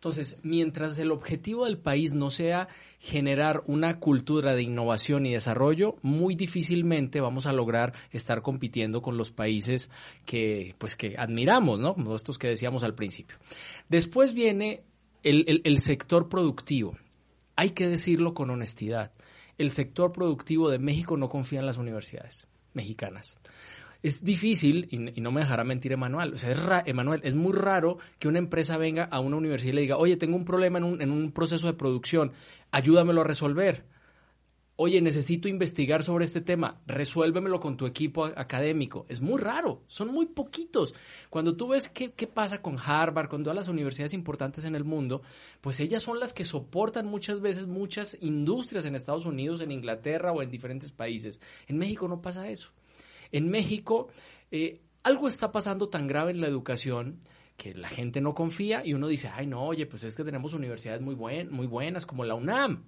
Entonces, 0.00 0.38
mientras 0.42 0.98
el 0.98 1.10
objetivo 1.10 1.66
del 1.66 1.76
país 1.76 2.14
no 2.14 2.30
sea 2.30 2.68
generar 2.98 3.62
una 3.66 3.98
cultura 3.98 4.54
de 4.54 4.62
innovación 4.62 5.26
y 5.26 5.32
desarrollo, 5.34 5.96
muy 6.00 6.36
difícilmente 6.36 7.20
vamos 7.20 7.44
a 7.44 7.52
lograr 7.52 7.92
estar 8.10 8.40
compitiendo 8.40 9.02
con 9.02 9.18
los 9.18 9.30
países 9.30 9.90
que, 10.24 10.74
pues, 10.78 10.96
que 10.96 11.16
admiramos, 11.18 11.80
¿no? 11.80 11.92
Como 11.92 12.14
estos 12.14 12.38
que 12.38 12.48
decíamos 12.48 12.82
al 12.82 12.94
principio. 12.94 13.36
Después 13.90 14.32
viene 14.32 14.84
el, 15.22 15.60
el 15.64 15.78
sector 15.80 16.30
productivo. 16.30 16.96
Hay 17.54 17.72
que 17.72 17.86
decirlo 17.86 18.32
con 18.32 18.48
honestidad. 18.48 19.12
El 19.60 19.72
sector 19.72 20.12
productivo 20.12 20.70
de 20.70 20.78
México 20.78 21.16
no 21.16 21.28
confía 21.28 21.60
en 21.60 21.66
las 21.66 21.76
universidades 21.76 22.48
mexicanas 22.72 23.38
es 24.02 24.24
difícil, 24.24 24.88
y, 24.90 25.20
no 25.20 25.30
me 25.30 25.40
dejará 25.40 25.64
mentir 25.64 25.92
Emanuel, 25.92 26.34
o 26.34 26.38
sea, 26.38 26.52
es 26.52 26.88
Emanuel, 26.88 27.20
es 27.22 27.34
muy 27.34 27.52
raro 27.52 27.98
que 28.18 28.28
una 28.28 28.38
empresa 28.38 28.78
venga 28.78 29.04
a 29.04 29.20
una 29.20 29.36
universidad 29.36 29.72
y 29.72 29.76
le 29.76 29.82
diga, 29.82 29.96
oye, 29.98 30.16
tengo 30.16 30.36
un 30.36 30.44
problema 30.44 30.78
en 30.78 30.84
un, 30.84 31.02
en 31.02 31.10
un 31.10 31.32
proceso 31.32 31.66
de 31.66 31.74
producción, 31.74 32.32
ayúdamelo 32.70 33.20
a 33.20 33.24
resolver. 33.24 33.84
Oye, 34.82 35.02
necesito 35.02 35.46
investigar 35.46 36.02
sobre 36.02 36.24
este 36.24 36.40
tema, 36.40 36.80
resuélvemelo 36.86 37.60
con 37.60 37.76
tu 37.76 37.84
equipo 37.84 38.24
académico. 38.24 39.04
Es 39.10 39.20
muy 39.20 39.38
raro, 39.38 39.82
son 39.88 40.08
muy 40.08 40.24
poquitos. 40.24 40.94
Cuando 41.28 41.54
tú 41.54 41.68
ves 41.68 41.90
qué, 41.90 42.12
qué 42.12 42.26
pasa 42.26 42.62
con 42.62 42.78
Harvard, 42.82 43.28
con 43.28 43.42
todas 43.42 43.56
las 43.56 43.68
universidades 43.68 44.14
importantes 44.14 44.64
en 44.64 44.74
el 44.74 44.84
mundo, 44.84 45.20
pues 45.60 45.80
ellas 45.80 46.00
son 46.00 46.18
las 46.18 46.32
que 46.32 46.46
soportan 46.46 47.06
muchas 47.06 47.42
veces 47.42 47.66
muchas 47.66 48.16
industrias 48.22 48.86
en 48.86 48.94
Estados 48.94 49.26
Unidos, 49.26 49.60
en 49.60 49.70
Inglaterra 49.70 50.32
o 50.32 50.40
en 50.40 50.50
diferentes 50.50 50.90
países. 50.90 51.42
En 51.66 51.76
México 51.76 52.08
no 52.08 52.22
pasa 52.22 52.48
eso. 52.48 52.70
En 53.32 53.50
México, 53.50 54.08
eh, 54.50 54.80
algo 55.02 55.28
está 55.28 55.52
pasando 55.52 55.90
tan 55.90 56.06
grave 56.06 56.30
en 56.30 56.40
la 56.40 56.48
educación 56.48 57.20
que 57.58 57.74
la 57.74 57.90
gente 57.90 58.22
no 58.22 58.34
confía 58.34 58.80
y 58.82 58.94
uno 58.94 59.08
dice, 59.08 59.28
ay, 59.28 59.46
no, 59.46 59.62
oye, 59.62 59.84
pues 59.84 60.04
es 60.04 60.14
que 60.14 60.24
tenemos 60.24 60.54
universidades 60.54 61.02
muy, 61.02 61.14
buen, 61.14 61.52
muy 61.52 61.66
buenas 61.66 62.06
como 62.06 62.24
la 62.24 62.34
UNAM. 62.34 62.86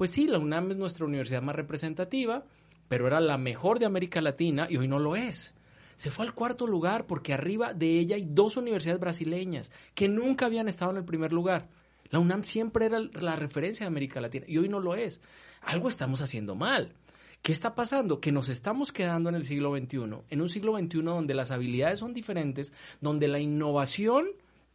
Pues 0.00 0.12
sí, 0.12 0.26
la 0.26 0.38
UNAM 0.38 0.70
es 0.70 0.78
nuestra 0.78 1.04
universidad 1.04 1.42
más 1.42 1.54
representativa, 1.54 2.46
pero 2.88 3.06
era 3.06 3.20
la 3.20 3.36
mejor 3.36 3.78
de 3.78 3.84
América 3.84 4.22
Latina 4.22 4.66
y 4.70 4.78
hoy 4.78 4.88
no 4.88 4.98
lo 4.98 5.14
es. 5.14 5.52
Se 5.96 6.10
fue 6.10 6.24
al 6.24 6.32
cuarto 6.32 6.66
lugar 6.66 7.06
porque 7.06 7.34
arriba 7.34 7.74
de 7.74 7.98
ella 7.98 8.16
hay 8.16 8.24
dos 8.26 8.56
universidades 8.56 8.98
brasileñas 8.98 9.70
que 9.92 10.08
nunca 10.08 10.46
habían 10.46 10.68
estado 10.68 10.92
en 10.92 10.96
el 10.96 11.04
primer 11.04 11.34
lugar. 11.34 11.68
La 12.08 12.18
UNAM 12.18 12.44
siempre 12.44 12.86
era 12.86 12.98
la 12.98 13.36
referencia 13.36 13.84
de 13.84 13.88
América 13.88 14.22
Latina 14.22 14.46
y 14.48 14.56
hoy 14.56 14.70
no 14.70 14.80
lo 14.80 14.94
es. 14.94 15.20
Algo 15.60 15.90
estamos 15.90 16.22
haciendo 16.22 16.54
mal. 16.54 16.94
¿Qué 17.42 17.52
está 17.52 17.74
pasando? 17.74 18.20
Que 18.20 18.32
nos 18.32 18.48
estamos 18.48 18.92
quedando 18.92 19.28
en 19.28 19.34
el 19.34 19.44
siglo 19.44 19.76
XXI, 19.76 19.98
en 20.30 20.40
un 20.40 20.48
siglo 20.48 20.78
XXI 20.78 21.02
donde 21.02 21.34
las 21.34 21.50
habilidades 21.50 21.98
son 21.98 22.14
diferentes, 22.14 22.72
donde 23.02 23.28
la 23.28 23.38
innovación 23.38 24.28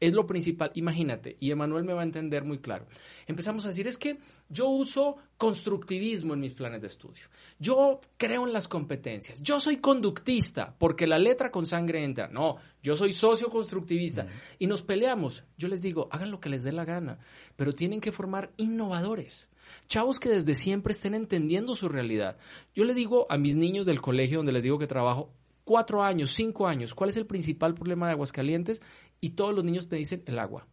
es 0.05 0.13
lo 0.13 0.25
principal. 0.25 0.71
Imagínate, 0.75 1.38
y 1.39 1.51
Emanuel 1.51 1.83
me 1.83 1.93
va 1.93 2.01
a 2.01 2.05
entender 2.05 2.43
muy 2.43 2.59
claro. 2.59 2.85
Empezamos 3.27 3.65
a 3.65 3.69
decir, 3.69 3.88
es 3.88 3.97
que 3.97 4.17
yo 4.50 4.67
uso 4.69 5.17
constructivismo 5.38 6.33
en 6.33 6.39
mis 6.39 6.53
planes 6.53 6.81
de 6.81 6.88
estudio. 6.88 7.25
Yo 7.59 8.01
creo 8.17 8.47
en 8.47 8.53
las 8.53 8.67
competencias. 8.67 9.41
Yo 9.41 9.59
soy 9.59 9.77
conductista, 9.77 10.75
porque 10.77 11.07
la 11.07 11.19
letra 11.19 11.51
con 11.51 11.65
sangre 11.65 12.03
entra. 12.03 12.27
No, 12.27 12.57
yo 12.81 12.95
soy 12.95 13.12
socio 13.12 13.50
constructivista. 13.50 14.27
Y 14.59 14.67
nos 14.67 14.81
peleamos. 14.81 15.43
Yo 15.57 15.67
les 15.67 15.81
digo, 15.81 16.07
hagan 16.12 16.31
lo 16.31 16.39
que 16.39 16.50
les 16.50 16.63
dé 16.63 16.71
la 16.71 16.85
gana, 16.85 17.19
pero 17.55 17.74
tienen 17.74 18.01
que 18.01 18.12
formar 18.12 18.51
innovadores. 18.57 19.50
Chavos 19.88 20.19
que 20.19 20.29
desde 20.29 20.55
siempre 20.55 20.93
estén 20.93 21.15
entendiendo 21.15 21.75
su 21.75 21.89
realidad. 21.89 22.38
Yo 22.75 22.83
le 22.83 22.93
digo 22.93 23.25
a 23.29 23.38
mis 23.38 23.55
niños 23.55 23.85
del 23.85 24.01
colegio 24.01 24.38
donde 24.38 24.51
les 24.51 24.63
digo 24.63 24.79
que 24.79 24.88
trabajo, 24.88 25.31
cuatro 25.65 26.03
años, 26.03 26.31
cinco 26.31 26.67
años, 26.67 26.93
¿cuál 26.93 27.09
es 27.09 27.17
el 27.17 27.25
principal 27.25 27.74
problema 27.74 28.07
de 28.07 28.13
Aguascalientes? 28.13 28.81
Y 29.22 29.31
todos 29.31 29.53
los 29.53 29.63
niños 29.63 29.88
te 29.88 29.95
dicen 29.95 30.24
el 30.25 30.39
agua. 30.39 30.67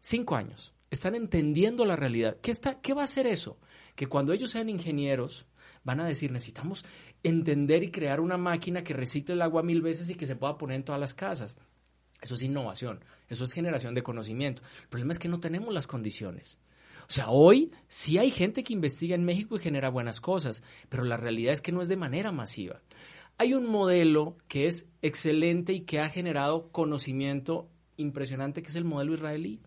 Cinco 0.00 0.36
años. 0.36 0.72
Están 0.90 1.14
entendiendo 1.14 1.84
la 1.84 1.96
realidad. 1.96 2.36
¿Qué, 2.42 2.50
está, 2.50 2.80
¿Qué 2.80 2.92
va 2.92 3.02
a 3.02 3.04
hacer 3.04 3.26
eso? 3.26 3.58
Que 3.94 4.06
cuando 4.06 4.32
ellos 4.32 4.50
sean 4.50 4.68
ingenieros, 4.68 5.46
van 5.84 6.00
a 6.00 6.06
decir, 6.06 6.30
necesitamos 6.30 6.84
entender 7.22 7.82
y 7.82 7.90
crear 7.90 8.20
una 8.20 8.36
máquina 8.36 8.82
que 8.82 8.94
recicle 8.94 9.34
el 9.34 9.42
agua 9.42 9.62
mil 9.62 9.82
veces 9.82 10.10
y 10.10 10.14
que 10.14 10.26
se 10.26 10.36
pueda 10.36 10.58
poner 10.58 10.76
en 10.76 10.84
todas 10.84 11.00
las 11.00 11.14
casas. 11.14 11.56
Eso 12.20 12.34
es 12.34 12.42
innovación, 12.42 13.04
eso 13.28 13.44
es 13.44 13.52
generación 13.52 13.94
de 13.94 14.02
conocimiento. 14.02 14.62
El 14.82 14.88
problema 14.88 15.12
es 15.12 15.18
que 15.18 15.28
no 15.28 15.40
tenemos 15.40 15.74
las 15.74 15.86
condiciones. 15.86 16.58
O 17.08 17.12
sea, 17.12 17.30
hoy 17.30 17.72
sí 17.88 18.18
hay 18.18 18.30
gente 18.30 18.62
que 18.62 18.72
investiga 18.72 19.14
en 19.16 19.24
México 19.24 19.56
y 19.56 19.60
genera 19.60 19.90
buenas 19.90 20.20
cosas, 20.20 20.62
pero 20.88 21.04
la 21.04 21.16
realidad 21.16 21.52
es 21.52 21.60
que 21.60 21.72
no 21.72 21.82
es 21.82 21.88
de 21.88 21.96
manera 21.96 22.30
masiva. 22.30 22.80
Hay 23.38 23.54
un 23.54 23.66
modelo 23.66 24.36
que 24.48 24.66
es 24.66 24.88
excelente 25.00 25.72
y 25.72 25.80
que 25.80 26.00
ha 26.00 26.08
generado 26.08 26.70
conocimiento 26.70 27.68
impresionante, 27.96 28.62
que 28.62 28.68
es 28.68 28.76
el 28.76 28.84
modelo 28.84 29.14
israelí. 29.14 29.60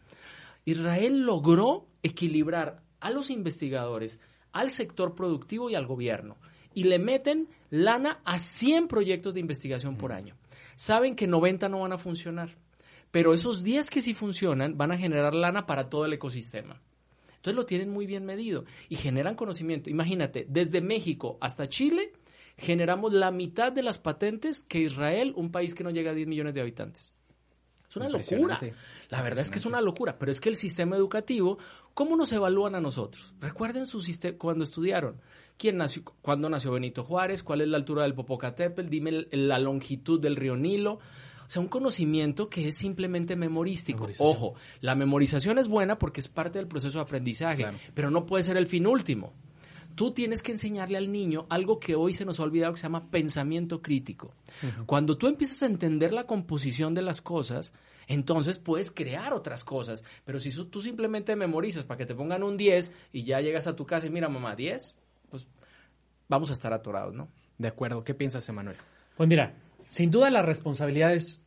Israel 0.66 1.22
logró 1.26 1.88
equilibrar 2.02 2.82
a 3.00 3.10
los 3.12 3.30
investigadores, 3.30 4.20
al 4.52 4.72
sector 4.72 5.16
productivo 5.16 5.70
y 5.70 5.76
al 5.76 5.86
gobierno. 5.86 6.38
Y 6.74 6.86
le 6.86 7.00
meten 7.00 7.48
lana 7.70 8.22
a 8.26 8.40
100 8.40 8.88
proyectos 8.88 9.34
de 9.34 9.40
investigación 9.40 9.98
por 9.98 10.12
año. 10.12 10.36
Saben 10.76 11.16
que 11.16 11.28
90 11.28 11.70
no 11.70 11.82
van 11.82 11.94
a 11.94 11.98
funcionar, 11.98 12.58
pero 13.12 13.34
esos 13.34 13.64
10 13.64 13.90
que 13.90 14.02
sí 14.02 14.14
funcionan 14.14 14.78
van 14.78 14.92
a 14.92 14.98
generar 14.98 15.34
lana 15.36 15.66
para 15.66 15.90
todo 15.90 16.06
el 16.06 16.14
ecosistema. 16.14 16.82
Entonces 17.36 17.56
lo 17.56 17.66
tienen 17.66 17.92
muy 17.92 18.08
bien 18.08 18.26
medido 18.26 18.66
y 18.90 18.96
generan 18.96 19.36
conocimiento. 19.36 19.90
Imagínate, 19.90 20.46
desde 20.50 20.82
México 20.82 21.38
hasta 21.40 21.68
Chile 21.68 22.12
generamos 22.58 23.14
la 23.14 23.32
mitad 23.32 23.72
de 23.72 23.84
las 23.84 23.98
patentes 23.98 24.64
que 24.64 24.80
Israel, 24.80 25.34
un 25.36 25.52
país 25.52 25.74
que 25.74 25.84
no 25.84 25.90
llega 25.90 26.12
a 26.12 26.14
10 26.14 26.28
millones 26.28 26.54
de 26.54 26.62
habitantes. 26.62 27.14
Es 27.90 27.98
una 27.98 28.10
locura. 28.10 28.60
La 29.10 29.22
verdad 29.22 29.40
es 29.42 29.52
que 29.52 29.58
es 29.58 29.66
una 29.66 29.82
locura, 29.82 30.18
pero 30.18 30.32
es 30.32 30.42
que 30.42 30.50
el 30.50 30.56
sistema 30.56 30.96
educativo, 30.96 31.58
¿cómo 31.94 32.16
nos 32.16 32.32
evalúan 32.34 32.76
a 32.76 32.82
nosotros? 32.82 33.34
Recuerden 33.40 33.86
su 33.86 34.02
sistema 34.02 34.38
cuando 34.38 34.64
estudiaron. 34.64 35.22
¿Quién 35.58 35.78
nació, 35.78 36.04
cuándo 36.22 36.50
nació 36.50 36.72
Benito 36.72 37.04
Juárez? 37.04 37.44
¿Cuál 37.44 37.62
es 37.62 37.68
la 37.70 37.78
altura 37.78 38.04
del 38.04 38.14
Popocatépetl? 38.14 38.90
Dime 38.90 39.28
la 39.32 39.60
longitud 39.60 40.20
del 40.20 40.36
río 40.36 40.58
Nilo. 40.58 41.00
O 41.46 41.50
sea, 41.50 41.62
un 41.62 41.68
conocimiento 41.68 42.50
que 42.50 42.68
es 42.68 42.76
simplemente 42.76 43.36
memorístico. 43.36 44.10
Ojo, 44.18 44.56
la 44.82 44.96
memorización 44.96 45.60
es 45.60 45.68
buena 45.68 46.00
porque 46.00 46.20
es 46.20 46.28
parte 46.28 46.58
del 46.58 46.68
proceso 46.68 46.98
de 46.98 47.04
aprendizaje, 47.04 47.68
pero 47.94 48.10
no 48.10 48.26
puede 48.26 48.44
ser 48.44 48.58
el 48.58 48.66
fin 48.66 48.88
último. 48.88 49.34
Tú 49.96 50.12
tienes 50.12 50.44
que 50.44 50.52
enseñarle 50.52 50.98
al 50.98 51.12
niño 51.12 51.46
algo 51.50 51.80
que 51.80 51.96
hoy 51.96 52.14
se 52.14 52.25
nos 52.25 52.40
ha 52.40 52.44
olvidado 52.44 52.74
que 52.74 52.80
se 52.80 52.84
llama 52.84 53.10
pensamiento 53.10 53.82
crítico. 53.82 54.34
Cuando 54.86 55.18
tú 55.18 55.28
empiezas 55.28 55.64
a 55.64 55.68
entender 55.68 56.14
la 56.14 56.28
composición 56.28 56.94
de 56.94 57.02
las 57.02 57.22
cosas, 57.22 57.74
entonces 58.08 58.58
puedes 58.58 58.92
crear 58.92 59.34
otras 59.34 59.64
cosas. 59.64 60.04
Pero 60.25 60.40
si 60.40 60.52
tú 60.66 60.82
simplemente 60.82 61.36
memorizas 61.36 61.84
para 61.84 61.98
que 61.98 62.06
te 62.06 62.16
pongan 62.16 62.44
un 62.44 62.58
10 62.58 62.92
y 63.14 63.24
ya 63.24 63.42
llegas 63.42 63.68
a 63.68 63.75
tu 63.75 63.86
casa 63.86 64.08
y 64.08 64.10
mira, 64.10 64.30
mamá, 64.30 64.56
10, 64.56 64.98
pues 65.30 65.48
vamos 66.28 66.50
a 66.50 66.54
estar 66.54 66.74
atorados, 66.74 67.14
¿no? 67.14 67.30
De 67.58 67.68
acuerdo. 67.68 68.04
¿Qué 68.04 68.14
piensas, 68.14 68.48
Emanuel? 68.50 68.78
Pues 69.16 69.30
mira, 69.30 69.56
sin 69.92 70.12
duda 70.12 70.30
la 70.30 70.42
responsabilidad 70.42 71.14
es 71.14 71.40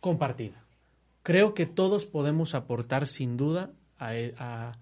compartida. 0.00 0.64
Creo 1.22 1.54
que 1.54 1.64
todos 1.64 2.06
podemos 2.06 2.54
aportar 2.54 3.06
sin 3.06 3.36
duda 3.36 3.70
a, 3.98 4.72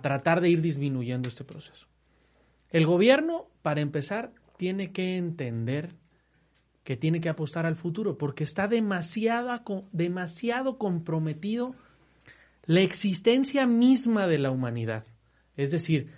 tratar 0.00 0.40
de 0.40 0.48
ir 0.48 0.62
disminuyendo 0.62 1.28
este 1.28 1.44
proceso. 1.44 1.86
El 2.70 2.86
gobierno, 2.86 3.46
para 3.62 3.80
empezar, 3.80 4.32
tiene 4.56 4.92
que 4.92 5.16
entender 5.16 5.94
que 6.84 6.96
tiene 6.96 7.20
que 7.20 7.28
apostar 7.28 7.66
al 7.66 7.76
futuro 7.76 8.16
porque 8.16 8.44
está 8.44 8.68
demasiado, 8.68 9.88
demasiado 9.92 10.78
comprometido 10.78 11.74
la 12.64 12.80
existencia 12.80 13.66
misma 13.66 14.26
de 14.26 14.38
la 14.38 14.50
humanidad. 14.50 15.04
Es 15.56 15.70
decir, 15.70 16.10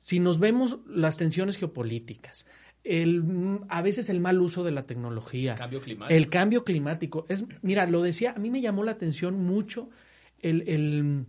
si 0.00 0.20
nos 0.20 0.38
vemos 0.38 0.80
las 0.86 1.16
tensiones 1.16 1.56
geopolíticas, 1.56 2.44
el, 2.84 3.60
a 3.68 3.82
veces 3.82 4.08
el 4.08 4.20
mal 4.20 4.40
uso 4.40 4.64
de 4.64 4.72
la 4.72 4.82
tecnología. 4.82 5.54
Cambio 5.54 5.80
climático. 5.80 6.14
El 6.14 6.28
cambio 6.28 6.64
climático. 6.64 7.26
Es, 7.28 7.44
mira, 7.62 7.86
lo 7.86 8.02
decía, 8.02 8.32
a 8.36 8.38
mí 8.38 8.50
me 8.50 8.60
llamó 8.60 8.82
la 8.82 8.92
atención 8.92 9.42
mucho 9.42 9.90
el, 10.40 10.68
el, 10.68 11.26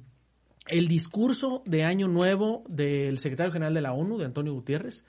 el 0.67 0.87
discurso 0.87 1.63
de 1.65 1.83
Año 1.83 2.07
Nuevo 2.07 2.63
del 2.67 3.17
secretario 3.17 3.51
general 3.51 3.73
de 3.73 3.81
la 3.81 3.93
ONU, 3.93 4.17
de 4.17 4.25
Antonio 4.25 4.53
Gutiérrez. 4.53 5.03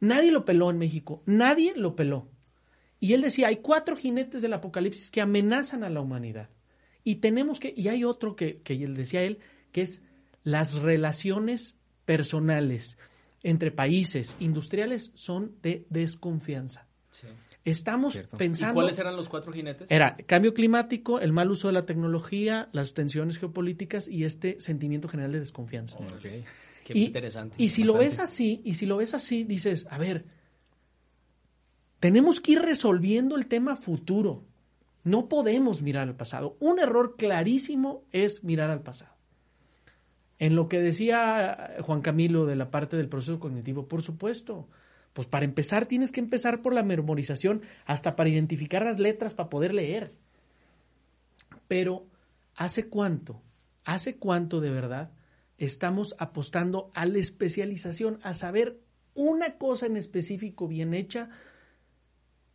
Nadie 0.00 0.32
lo 0.32 0.44
peló 0.44 0.70
en 0.70 0.78
México, 0.78 1.22
nadie 1.26 1.74
lo 1.76 1.94
peló. 1.96 2.28
Y 3.00 3.14
él 3.14 3.20
decía, 3.20 3.48
hay 3.48 3.56
cuatro 3.56 3.96
jinetes 3.96 4.42
del 4.42 4.52
apocalipsis 4.52 5.10
que 5.10 5.20
amenazan 5.20 5.82
a 5.82 5.90
la 5.90 6.00
humanidad. 6.00 6.50
Y 7.04 7.16
tenemos 7.16 7.58
que, 7.58 7.74
y 7.76 7.88
hay 7.88 8.04
otro 8.04 8.36
que, 8.36 8.60
que 8.62 8.74
él 8.74 8.94
decía 8.94 9.22
él, 9.22 9.38
que 9.72 9.82
es 9.82 10.00
las 10.44 10.74
relaciones 10.74 11.76
personales 12.04 12.96
entre 13.42 13.72
países 13.72 14.36
industriales 14.38 15.10
son 15.14 15.56
de 15.62 15.84
desconfianza. 15.90 16.86
Estamos 17.64 18.16
pensando. 18.36 18.72
¿Y 18.72 18.74
cuáles 18.74 18.98
eran 18.98 19.16
los 19.16 19.28
cuatro 19.28 19.52
jinetes? 19.52 19.90
Era 19.90 20.16
cambio 20.26 20.52
climático, 20.52 21.20
el 21.20 21.32
mal 21.32 21.50
uso 21.50 21.68
de 21.68 21.74
la 21.74 21.86
tecnología, 21.86 22.68
las 22.72 22.92
tensiones 22.92 23.38
geopolíticas 23.38 24.08
y 24.08 24.24
este 24.24 24.60
sentimiento 24.60 25.08
general 25.08 25.32
de 25.32 25.40
desconfianza. 25.40 25.96
Qué 26.20 26.44
y, 26.92 27.04
interesante. 27.04 27.62
Y 27.62 27.68
si 27.68 27.84
lo 27.84 27.94
ves 27.94 28.18
así, 28.18 28.60
y 28.64 28.74
si 28.74 28.86
lo 28.86 28.96
ves 28.96 29.14
así, 29.14 29.44
dices, 29.44 29.86
a 29.90 29.98
ver, 29.98 30.24
tenemos 32.00 32.40
que 32.40 32.52
ir 32.52 32.62
resolviendo 32.62 33.36
el 33.36 33.46
tema 33.46 33.76
futuro. 33.76 34.44
No 35.04 35.28
podemos 35.28 35.82
mirar 35.82 36.08
al 36.08 36.16
pasado. 36.16 36.56
Un 36.58 36.80
error 36.80 37.14
clarísimo 37.16 38.04
es 38.10 38.42
mirar 38.42 38.70
al 38.70 38.82
pasado. 38.82 39.12
En 40.40 40.56
lo 40.56 40.68
que 40.68 40.80
decía 40.80 41.76
Juan 41.82 42.02
Camilo 42.02 42.46
de 42.46 42.56
la 42.56 42.72
parte 42.72 42.96
del 42.96 43.08
proceso 43.08 43.38
cognitivo, 43.38 43.86
por 43.86 44.02
supuesto, 44.02 44.68
pues 45.12 45.26
para 45.26 45.44
empezar 45.44 45.86
tienes 45.86 46.12
que 46.12 46.20
empezar 46.20 46.62
por 46.62 46.74
la 46.74 46.82
memorización, 46.82 47.62
hasta 47.84 48.16
para 48.16 48.30
identificar 48.30 48.84
las 48.84 48.98
letras, 48.98 49.34
para 49.34 49.50
poder 49.50 49.74
leer. 49.74 50.12
Pero, 51.68 52.06
¿hace 52.54 52.88
cuánto? 52.88 53.42
¿Hace 53.84 54.16
cuánto 54.16 54.60
de 54.60 54.70
verdad 54.70 55.12
estamos 55.58 56.14
apostando 56.18 56.90
a 56.94 57.06
la 57.06 57.18
especialización, 57.18 58.18
a 58.22 58.34
saber 58.34 58.80
una 59.14 59.58
cosa 59.58 59.86
en 59.86 59.96
específico 59.96 60.66
bien 60.66 60.94
hecha, 60.94 61.28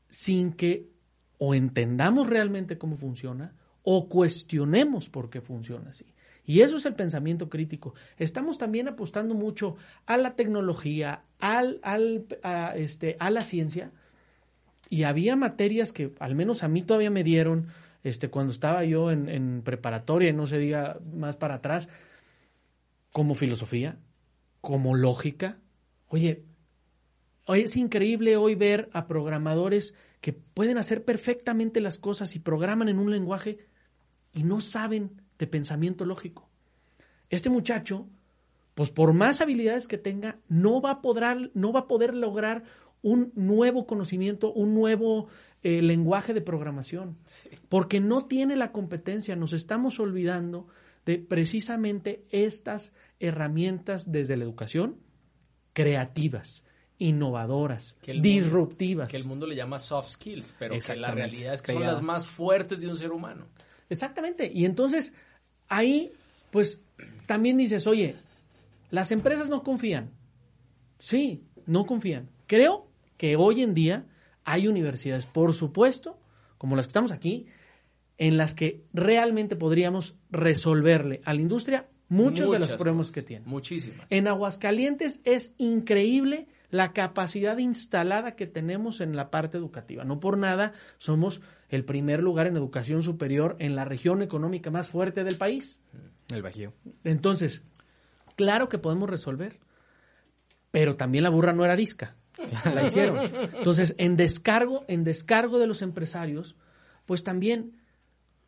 sin 0.09 0.53
que 0.53 0.89
o 1.37 1.53
entendamos 1.53 2.27
realmente 2.27 2.77
cómo 2.77 2.95
funciona 2.95 3.53
o 3.83 4.09
cuestionemos 4.09 5.09
por 5.09 5.29
qué 5.29 5.41
funciona 5.41 5.91
así. 5.91 6.05
Y 6.47 6.61
eso 6.61 6.77
es 6.77 6.85
el 6.85 6.93
pensamiento 6.93 7.49
crítico. 7.49 7.93
Estamos 8.17 8.57
también 8.57 8.87
apostando 8.87 9.35
mucho 9.35 9.75
a 10.05 10.15
la 10.15 10.37
tecnología, 10.37 11.23
al, 11.39 11.81
al, 11.83 12.25
a, 12.41 12.73
este, 12.77 13.17
a 13.19 13.29
la 13.29 13.41
ciencia. 13.41 13.91
Y 14.89 15.03
había 15.03 15.35
materias 15.35 15.91
que 15.91 16.13
al 16.19 16.35
menos 16.35 16.63
a 16.63 16.69
mí 16.69 16.83
todavía 16.83 17.11
me 17.11 17.25
dieron 17.25 17.67
este, 18.01 18.29
cuando 18.29 18.53
estaba 18.53 18.85
yo 18.85 19.11
en, 19.11 19.27
en 19.27 19.61
preparatoria, 19.61 20.31
no 20.31 20.47
se 20.47 20.57
diga 20.57 20.97
más 21.13 21.35
para 21.35 21.55
atrás, 21.55 21.89
como 23.11 23.35
filosofía, 23.35 23.97
como 24.61 24.95
lógica. 24.95 25.57
Oye, 26.07 26.45
hoy 27.43 27.59
es 27.59 27.75
increíble 27.75 28.37
hoy 28.37 28.55
ver 28.55 28.89
a 28.93 29.05
programadores 29.05 29.93
que 30.21 30.31
pueden 30.31 30.77
hacer 30.77 31.03
perfectamente 31.03 31.81
las 31.81 31.97
cosas 31.97 32.37
y 32.37 32.39
programan 32.39 32.87
en 32.87 32.99
un 32.99 33.11
lenguaje 33.11 33.67
y 34.33 34.43
no 34.43 34.61
saben 34.61 35.26
de 35.37 35.47
pensamiento 35.47 36.05
lógico. 36.05 36.49
Este 37.29 37.49
muchacho, 37.49 38.07
pues 38.75 38.91
por 38.91 39.13
más 39.13 39.41
habilidades 39.41 39.87
que 39.87 39.97
tenga, 39.97 40.39
no 40.47 40.81
va 40.81 40.91
a 40.91 41.01
poder, 41.01 41.51
no 41.53 41.71
va 41.71 41.81
a 41.81 41.87
poder 41.87 42.13
lograr 42.13 42.63
un 43.01 43.31
nuevo 43.35 43.85
conocimiento, 43.85 44.51
un 44.51 44.73
nuevo 44.73 45.27
eh, 45.63 45.81
lenguaje 45.81 46.33
de 46.33 46.41
programación, 46.41 47.17
sí. 47.25 47.49
porque 47.69 47.99
no 47.99 48.25
tiene 48.25 48.55
la 48.55 48.71
competencia. 48.71 49.35
Nos 49.35 49.53
estamos 49.53 49.99
olvidando 49.99 50.67
de 51.05 51.19
precisamente 51.19 52.25
estas 52.31 52.91
herramientas 53.19 54.11
desde 54.11 54.35
la 54.37 54.43
educación 54.43 54.97
creativas, 55.73 56.63
innovadoras, 56.97 57.95
que 58.01 58.13
disruptivas. 58.13 59.05
Mundo, 59.05 59.11
que 59.11 59.17
el 59.17 59.25
mundo 59.25 59.47
le 59.47 59.55
llama 59.55 59.77
soft 59.77 60.09
skills, 60.09 60.55
pero 60.57 60.75
que 60.79 60.95
la 60.95 61.11
realidad 61.11 61.53
es 61.53 61.61
que 61.61 61.73
son 61.73 61.83
las 61.83 62.01
más 62.01 62.27
fuertes 62.27 62.81
de 62.81 62.87
un 62.87 62.95
ser 62.95 63.11
humano. 63.11 63.47
Exactamente. 63.89 64.51
Y 64.51 64.65
entonces 64.65 65.13
ahí, 65.69 66.11
pues 66.51 66.79
también 67.25 67.57
dices, 67.57 67.87
oye, 67.87 68.15
las 68.89 69.11
empresas 69.11 69.49
no 69.49 69.63
confían. 69.63 70.11
Sí, 70.99 71.43
no 71.65 71.85
confían. 71.85 72.29
Creo 72.47 72.87
que 73.17 73.35
hoy 73.35 73.61
en 73.61 73.73
día 73.73 74.05
hay 74.43 74.67
universidades, 74.67 75.25
por 75.25 75.53
supuesto, 75.53 76.17
como 76.57 76.75
las 76.75 76.85
que 76.85 76.91
estamos 76.91 77.11
aquí, 77.11 77.47
en 78.17 78.37
las 78.37 78.55
que 78.55 78.83
realmente 78.93 79.55
podríamos 79.55 80.15
resolverle 80.31 81.21
a 81.25 81.33
la 81.33 81.41
industria 81.41 81.87
muchos 82.09 82.51
de 82.51 82.59
los 82.59 82.73
problemas 82.73 83.11
que 83.11 83.21
tiene. 83.21 83.45
Muchísimas. 83.45 84.07
En 84.09 84.27
Aguascalientes 84.27 85.19
es 85.23 85.53
increíble 85.57 86.47
la 86.69 86.91
capacidad 86.93 87.57
instalada 87.57 88.35
que 88.35 88.47
tenemos 88.47 89.01
en 89.01 89.15
la 89.15 89.29
parte 89.29 89.57
educativa. 89.57 90.03
No 90.03 90.19
por 90.19 90.37
nada 90.37 90.73
somos 90.97 91.41
el 91.69 91.85
primer 91.85 92.21
lugar 92.21 92.47
en 92.47 92.57
educación 92.57 93.01
superior 93.03 93.55
en 93.59 93.75
la 93.75 93.85
región 93.85 94.21
económica 94.21 94.71
más 94.71 94.87
fuerte 94.87 95.23
del 95.23 95.37
país. 95.37 95.79
El 96.29 96.41
Bajío. 96.41 96.73
Entonces, 97.03 97.63
claro 98.35 98.69
que 98.69 98.79
podemos 98.79 99.09
resolver, 99.09 99.59
pero 100.71 100.95
también 100.95 101.23
la 101.23 101.29
burra 101.29 101.53
no 101.53 101.63
era 101.63 101.73
arisca. 101.73 102.15
La 102.73 102.85
hicieron. 102.85 103.19
Entonces, 103.57 103.95
en 103.97 104.15
descargo, 104.15 104.85
en 104.87 105.03
descargo 105.03 105.57
de 105.57 105.67
los 105.67 105.81
empresarios, 105.81 106.55
pues 107.05 107.23
también 107.23 107.77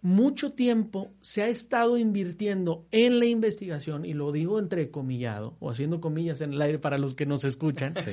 mucho 0.01 0.53
tiempo 0.53 1.11
se 1.21 1.41
ha 1.41 1.47
estado 1.47 1.97
invirtiendo 1.97 2.85
en 2.91 3.19
la 3.19 3.25
investigación, 3.25 4.05
y 4.05 4.13
lo 4.13 4.31
digo 4.31 4.59
entrecomillado, 4.59 5.55
o 5.59 5.69
haciendo 5.69 5.99
comillas 5.99 6.41
en 6.41 6.53
el 6.53 6.61
aire 6.61 6.79
para 6.79 6.97
los 6.97 7.15
que 7.15 7.25
nos 7.25 7.43
escuchan, 7.43 7.95
sí. 7.97 8.11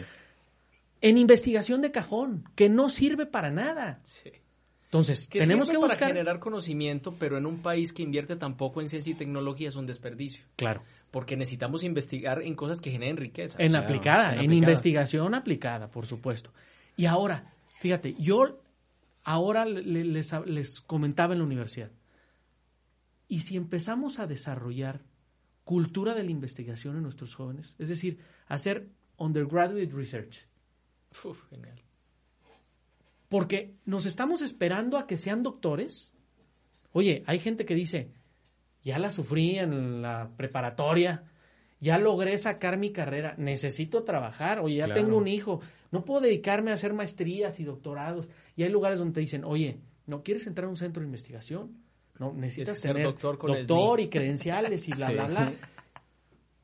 en 1.01 1.19
investigación 1.19 1.83
de 1.83 1.93
cajón, 1.93 2.45
que 2.55 2.69
no 2.69 2.89
sirve 2.89 3.27
para 3.27 3.51
nada. 3.51 4.01
Sí. 4.03 4.31
Entonces, 4.87 5.27
que 5.29 5.41
tenemos 5.41 5.69
que 5.69 5.77
buscar... 5.77 5.99
para 5.99 6.13
generar 6.13 6.39
conocimiento, 6.39 7.17
pero 7.19 7.37
en 7.39 7.47
un 7.47 7.59
país 7.59 7.93
que 7.93 8.03
invierte 8.03 8.37
tampoco 8.37 8.81
en 8.81 8.89
ciencia 8.89 9.13
y 9.13 9.15
tecnología 9.15 9.69
es 9.69 9.77
un 9.77 9.87
desperdicio. 9.87 10.45
Claro. 10.55 10.83
Porque 11.11 11.37
necesitamos 11.37 11.83
investigar 11.83 12.43
en 12.43 12.55
cosas 12.55 12.81
que 12.81 12.91
generen 12.91 13.17
riqueza. 13.17 13.59
En 13.61 13.73
claro, 13.73 13.85
aplicada, 13.85 14.35
en, 14.35 14.45
en 14.45 14.53
investigación 14.53 15.35
aplicada, 15.35 15.89
por 15.89 16.07
supuesto. 16.07 16.51
Y 16.97 17.07
ahora, 17.07 17.53
fíjate, 17.81 18.15
yo 18.19 18.61
ahora 19.27 19.65
les, 19.65 20.33
les, 20.47 20.81
comentaba 20.83 21.35
en 21.35 21.41
la 21.41 21.45
universidad, 21.45 21.91
¿y 23.27 23.41
si 23.41 23.57
empezamos 23.57 24.21
a 24.21 24.29
desarrollar 24.29 25.03
cultura 25.65 26.15
de 26.15 26.23
la 26.23 26.31
investigación 26.31 26.95
en 26.97 27.03
nuestros 27.03 27.35
jóvenes? 27.35 27.75
Es 27.81 27.89
decir, 27.89 28.21
hacer 28.47 28.89
undergraduate 29.17 29.91
research. 29.93 30.47
Uf, 31.25 31.43
genial. 31.51 31.83
Porque 33.29 33.75
nos 33.85 34.07
estamos 34.07 34.43
esperando 34.43 34.97
a 34.97 35.09
que 35.09 35.17
sean 35.17 35.43
doctores. 35.43 36.15
Oye, 36.93 37.25
hay 37.27 37.41
gente 37.41 37.65
que 37.65 37.75
dice, 37.75 38.13
ya 38.85 38.97
la 39.01 39.11
sufrí 39.11 39.59
en 39.59 40.03
la 40.03 40.31
preparatoria, 40.37 41.25
ya 41.81 41.99
logré 41.99 42.39
sacar 42.39 42.79
mi 42.79 42.93
carrera, 42.93 43.35
necesito 43.39 44.05
trabajar, 44.05 44.61
oye, 44.61 44.77
ya 44.77 44.85
claro. 44.85 45.01
tengo 45.01 45.17
un 45.19 45.27
hijo, 45.27 45.61
no 45.91 46.05
puedo 46.05 46.21
dedicarme 46.21 46.71
a 46.71 46.75
hacer 46.75 46.93
maestrías 46.93 47.61
y 47.61 47.65
doctorados. 47.65 48.29
Y 48.57 48.63
hay 48.63 48.71
lugares 48.71 48.99
donde 48.99 49.15
te 49.15 49.21
dicen, 49.21 49.45
oye, 49.45 49.79
¿no 50.07 50.23
quieres 50.23 50.47
entrar 50.47 50.67
a 50.67 50.71
un 50.71 50.77
centro 50.77 51.01
de 51.01 51.07
investigación? 51.07 51.85
No, 52.19 52.33
necesitas 52.33 52.79
ser 52.79 52.93
tener 52.93 53.07
doctor, 53.07 53.39
con 53.39 53.53
doctor 53.53 54.01
y 54.01 54.09
credenciales 54.09 54.89
y 54.89 54.93
bla, 54.93 55.07
sí. 55.09 55.13
bla, 55.13 55.27
bla. 55.27 55.53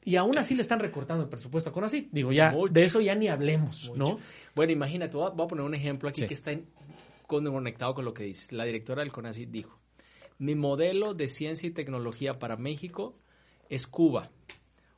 Y 0.05 0.17
aún 0.17 0.37
así 0.37 0.55
le 0.55 0.63
están 0.63 0.81
recortando 0.81 1.23
el 1.23 1.29
presupuesto 1.29 1.73
con 1.73 1.85
así. 1.85 2.09
Digo, 2.11 2.33
ya, 2.33 2.51
Mucho. 2.51 2.73
de 2.73 2.85
eso 2.85 3.01
ya 3.01 3.15
ni 3.15 3.29
hablemos, 3.29 3.89
Mucho. 3.89 3.97
¿no? 3.97 4.19
Bueno, 4.55 4.73
imagínate, 4.73 5.17
voy 5.17 5.29
a, 5.29 5.31
voy 5.31 5.45
a, 5.45 5.49
poner 5.49 5.65
un 5.65 5.75
ejemplo 5.75 6.09
aquí 6.09 6.23
sí. 6.23 6.27
que 6.27 6.35
está 6.35 6.51
en, 6.51 6.67
conectado 7.27 7.95
con 7.95 8.05
lo 8.05 8.13
que 8.13 8.25
dices. 8.25 8.53
La 8.53 8.65
directora 8.65 9.03
del 9.03 9.13
CONACYT 9.13 9.51
dijo, 9.51 9.79
mi 10.39 10.55
modelo 10.55 11.15
de 11.15 11.29
ciencia 11.29 11.69
y 11.69 11.71
tecnología 11.71 12.39
para 12.39 12.57
México 12.57 13.17
es 13.69 13.87
Cuba, 13.87 14.31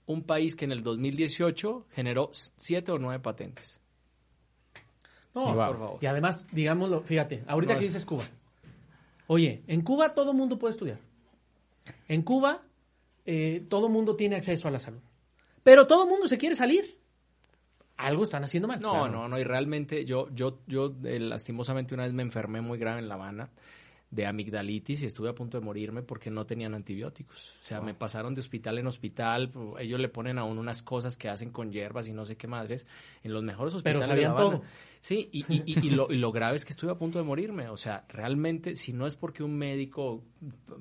un 0.06 0.22
país 0.22 0.56
que 0.56 0.64
en 0.64 0.72
el 0.72 0.82
2018 0.82 1.86
generó 1.90 2.30
siete 2.32 2.92
o 2.92 2.98
nueve 2.98 3.20
patentes. 3.22 3.80
No, 5.34 5.40
sí, 5.40 5.46
por 5.46 5.78
favor. 5.78 5.98
Y 6.00 6.06
además, 6.06 6.46
digámoslo, 6.52 7.02
fíjate, 7.02 7.42
ahorita 7.46 7.74
no, 7.74 7.78
que 7.78 7.84
dices 7.86 8.04
Cuba. 8.04 8.24
Oye, 9.26 9.62
en 9.66 9.82
Cuba 9.82 10.08
todo 10.10 10.32
mundo 10.32 10.58
puede 10.58 10.72
estudiar. 10.72 10.98
En 12.08 12.22
Cuba 12.22 12.62
eh, 13.26 13.64
todo 13.68 13.88
mundo 13.88 14.16
tiene 14.16 14.36
acceso 14.36 14.68
a 14.68 14.70
la 14.70 14.78
salud. 14.78 15.00
Pero 15.62 15.86
todo 15.86 16.06
mundo 16.06 16.28
se 16.28 16.38
quiere 16.38 16.54
salir. 16.54 16.98
Algo 17.96 18.24
están 18.24 18.44
haciendo 18.44 18.68
mal. 18.68 18.80
No, 18.80 18.90
claro. 18.90 19.08
no, 19.08 19.28
no. 19.28 19.38
Y 19.38 19.44
realmente 19.44 20.04
yo, 20.04 20.28
yo, 20.34 20.58
yo 20.66 20.94
eh, 21.04 21.18
lastimosamente 21.20 21.94
una 21.94 22.04
vez 22.04 22.12
me 22.12 22.22
enfermé 22.22 22.60
muy 22.60 22.78
grave 22.78 23.00
en 23.00 23.08
La 23.08 23.14
Habana 23.14 23.50
de 24.14 24.26
amigdalitis 24.26 25.02
y 25.02 25.06
estuve 25.06 25.28
a 25.28 25.34
punto 25.34 25.58
de 25.58 25.64
morirme 25.64 26.02
porque 26.02 26.30
no 26.30 26.46
tenían 26.46 26.74
antibióticos. 26.74 27.56
O 27.60 27.62
sea, 27.62 27.78
wow. 27.78 27.86
me 27.86 27.94
pasaron 27.94 28.34
de 28.34 28.40
hospital 28.40 28.78
en 28.78 28.86
hospital, 28.86 29.50
ellos 29.78 30.00
le 30.00 30.08
ponen 30.08 30.38
a 30.38 30.44
uno 30.44 30.60
unas 30.60 30.82
cosas 30.82 31.16
que 31.16 31.28
hacen 31.28 31.50
con 31.50 31.72
hierbas 31.72 32.06
y 32.06 32.12
no 32.12 32.24
sé 32.24 32.36
qué 32.36 32.46
madres, 32.46 32.86
en 33.22 33.32
los 33.32 33.42
mejores 33.42 33.74
hospitales. 33.74 34.06
Pero 34.06 34.14
sabían 34.14 34.36
todo. 34.36 34.62
Sí, 35.00 35.28
y, 35.32 35.40
y, 35.52 35.62
y, 35.66 35.86
y, 35.86 35.90
lo, 35.90 36.10
y, 36.10 36.16
lo, 36.16 36.32
grave 36.32 36.56
es 36.56 36.64
que 36.64 36.70
estuve 36.70 36.90
a 36.90 36.94
punto 36.94 37.18
de 37.18 37.24
morirme. 37.24 37.68
O 37.68 37.76
sea, 37.76 38.06
realmente, 38.08 38.74
si 38.74 38.92
no 38.94 39.06
es 39.06 39.16
porque 39.16 39.42
un 39.42 39.54
médico 39.58 40.22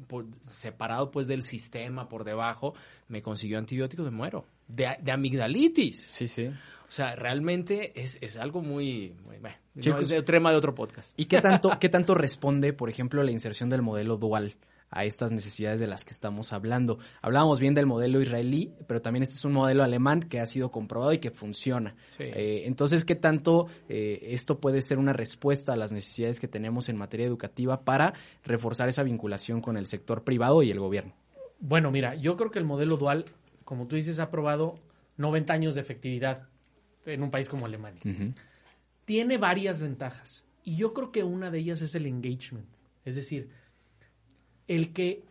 por, 0.07 0.27
separado 0.45 1.11
pues 1.11 1.27
del 1.27 1.41
sistema 1.41 2.07
por 2.07 2.23
debajo 2.23 2.73
me 3.09 3.21
consiguió 3.21 3.57
antibióticos, 3.57 4.05
me 4.05 4.11
muero. 4.11 4.45
De, 4.67 4.95
de 5.01 5.11
amigdalitis. 5.11 6.05
Sí, 6.09 6.29
sí. 6.29 6.49
O 6.93 6.95
sea, 6.95 7.15
realmente 7.15 7.99
es, 7.99 8.19
es 8.21 8.37
algo 8.37 8.61
muy... 8.61 9.15
muy 9.25 9.39
bueno, 9.39 9.55
Chicos, 9.79 10.01
no, 10.01 10.05
es 10.05 10.11
el 10.11 10.23
tema 10.23 10.51
de 10.51 10.57
otro 10.57 10.75
podcast. 10.75 11.11
¿Y 11.17 11.25
qué 11.25 11.41
tanto, 11.41 11.71
qué 11.81 11.89
tanto 11.89 12.13
responde, 12.13 12.71
por 12.71 12.87
ejemplo, 12.87 13.23
la 13.23 13.31
inserción 13.31 13.67
del 13.67 13.81
modelo 13.81 14.17
dual 14.17 14.57
a 14.91 15.03
estas 15.03 15.31
necesidades 15.31 15.79
de 15.79 15.87
las 15.87 16.05
que 16.05 16.11
estamos 16.11 16.53
hablando? 16.53 16.99
Hablábamos 17.23 17.59
bien 17.59 17.73
del 17.73 17.87
modelo 17.87 18.21
israelí, 18.21 18.75
pero 18.85 19.01
también 19.01 19.23
este 19.23 19.33
es 19.33 19.43
un 19.43 19.53
modelo 19.53 19.83
alemán 19.83 20.21
que 20.29 20.39
ha 20.39 20.45
sido 20.45 20.69
comprobado 20.69 21.11
y 21.13 21.17
que 21.17 21.31
funciona. 21.31 21.95
Sí. 22.15 22.25
Eh, 22.25 22.67
entonces, 22.67 23.05
¿qué 23.05 23.15
tanto 23.15 23.65
eh, 23.89 24.19
esto 24.27 24.59
puede 24.59 24.79
ser 24.83 24.99
una 24.99 25.13
respuesta 25.13 25.73
a 25.73 25.75
las 25.75 25.91
necesidades 25.91 26.39
que 26.39 26.47
tenemos 26.47 26.89
en 26.89 26.97
materia 26.97 27.25
educativa 27.25 27.81
para 27.81 28.13
reforzar 28.43 28.87
esa 28.87 29.01
vinculación 29.01 29.61
con 29.61 29.77
el 29.77 29.87
sector 29.87 30.23
privado 30.23 30.61
y 30.61 30.69
el 30.69 30.79
gobierno? 30.79 31.15
Bueno, 31.59 31.89
mira, 31.89 32.13
yo 32.13 32.37
creo 32.37 32.51
que 32.51 32.59
el 32.59 32.65
modelo 32.65 32.97
dual, 32.97 33.25
como 33.65 33.87
tú 33.87 33.95
dices, 33.95 34.19
ha 34.19 34.29
probado 34.29 34.75
90 35.17 35.53
años 35.55 35.73
de 35.73 35.81
efectividad 35.81 36.52
en 37.05 37.23
un 37.23 37.31
país 37.31 37.49
como 37.49 37.65
Alemania. 37.65 38.01
Tiene 39.05 39.37
varias 39.37 39.81
ventajas. 39.81 40.45
Y 40.63 40.77
yo 40.77 40.93
creo 40.93 41.11
que 41.11 41.23
una 41.23 41.51
de 41.51 41.59
ellas 41.59 41.81
es 41.81 41.95
el 41.95 42.05
engagement. 42.05 42.67
Es 43.03 43.15
decir, 43.15 43.49
el 44.67 44.93
que 44.93 45.23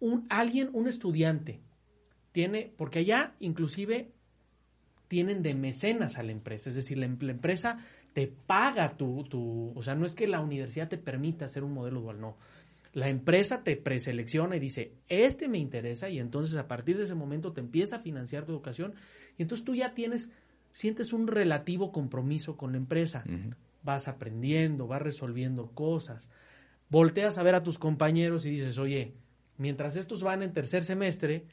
un, 0.00 0.26
alguien, 0.28 0.70
un 0.72 0.88
estudiante, 0.88 1.60
tiene, 2.32 2.72
porque 2.76 2.98
allá 2.98 3.34
inclusive 3.38 4.10
tienen 5.08 5.42
de 5.42 5.54
mecenas 5.54 6.18
a 6.18 6.22
la 6.24 6.32
empresa, 6.32 6.68
es 6.68 6.74
decir, 6.74 6.98
la, 6.98 7.06
em, 7.06 7.16
empresa 7.28 7.78
te 8.12 8.26
paga 8.26 8.96
tu, 8.96 9.22
tu, 9.24 9.72
o 9.74 9.82
sea, 9.82 9.94
no 9.94 10.04
es 10.04 10.14
que 10.14 10.26
la 10.26 10.40
universidad 10.40 10.88
te 10.88 10.98
permita 10.98 11.44
hacer 11.44 11.62
un 11.62 11.72
modelo 11.72 12.00
dual, 12.00 12.20
no. 12.20 12.36
La 12.92 13.08
empresa 13.08 13.62
te 13.62 13.76
preselecciona 13.76 14.56
y 14.56 14.60
dice, 14.60 14.92
este 15.08 15.48
me 15.48 15.58
interesa 15.58 16.08
y 16.08 16.18
entonces 16.18 16.56
a 16.56 16.68
partir 16.68 16.96
de 16.96 17.04
ese 17.04 17.14
momento 17.14 17.52
te 17.52 17.60
empieza 17.60 17.96
a 17.96 18.00
financiar 18.00 18.44
tu 18.44 18.52
educación 18.52 18.94
y 19.36 19.42
entonces 19.42 19.64
tú 19.64 19.74
ya 19.74 19.94
tienes, 19.94 20.30
sientes 20.74 21.12
un 21.12 21.26
relativo 21.26 21.90
compromiso 21.92 22.58
con 22.58 22.72
la 22.72 22.78
empresa. 22.78 23.24
Vas 23.82 24.08
aprendiendo, 24.08 24.86
vas 24.86 25.00
resolviendo 25.00 25.70
cosas. 25.70 26.28
Volteas 26.90 27.38
a 27.38 27.42
ver 27.42 27.54
a 27.54 27.62
tus 27.62 27.78
compañeros 27.78 28.44
y 28.44 28.50
dices, 28.50 28.76
oye, 28.76 29.14
mientras 29.56 29.96
estos 29.96 30.22
van 30.22 30.42
en 30.42 30.52
tercer 30.52 30.84
semestre, 30.84 31.46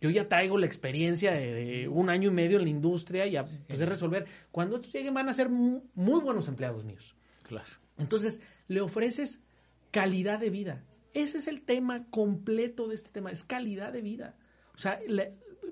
yo 0.00 0.10
ya 0.10 0.28
traigo 0.28 0.56
la 0.58 0.66
experiencia 0.66 1.32
de, 1.32 1.88
un 1.88 2.08
año 2.08 2.30
y 2.30 2.32
medio 2.32 2.58
en 2.58 2.64
la 2.64 2.70
industria 2.70 3.26
y 3.26 3.36
a 3.36 3.44
pues, 3.44 3.80
resolver. 3.80 4.26
Cuando 4.52 4.76
estos 4.76 4.92
lleguen 4.92 5.12
van 5.12 5.28
a 5.28 5.32
ser 5.32 5.48
muy, 5.50 6.20
buenos 6.20 6.48
empleados 6.48 6.84
míos. 6.84 7.16
Claro. 7.42 7.68
Entonces, 7.98 8.40
le 8.68 8.80
ofreces 8.80 9.42
calidad 9.90 10.38
de 10.38 10.50
vida. 10.50 10.84
Ese 11.14 11.38
es 11.38 11.48
el 11.48 11.62
tema 11.62 12.06
completo 12.10 12.86
de 12.86 12.94
este 12.94 13.10
tema, 13.10 13.32
es 13.32 13.42
calidad 13.42 13.92
de 13.92 14.02
vida. 14.02 14.36
O 14.74 14.78
sea, 14.78 15.00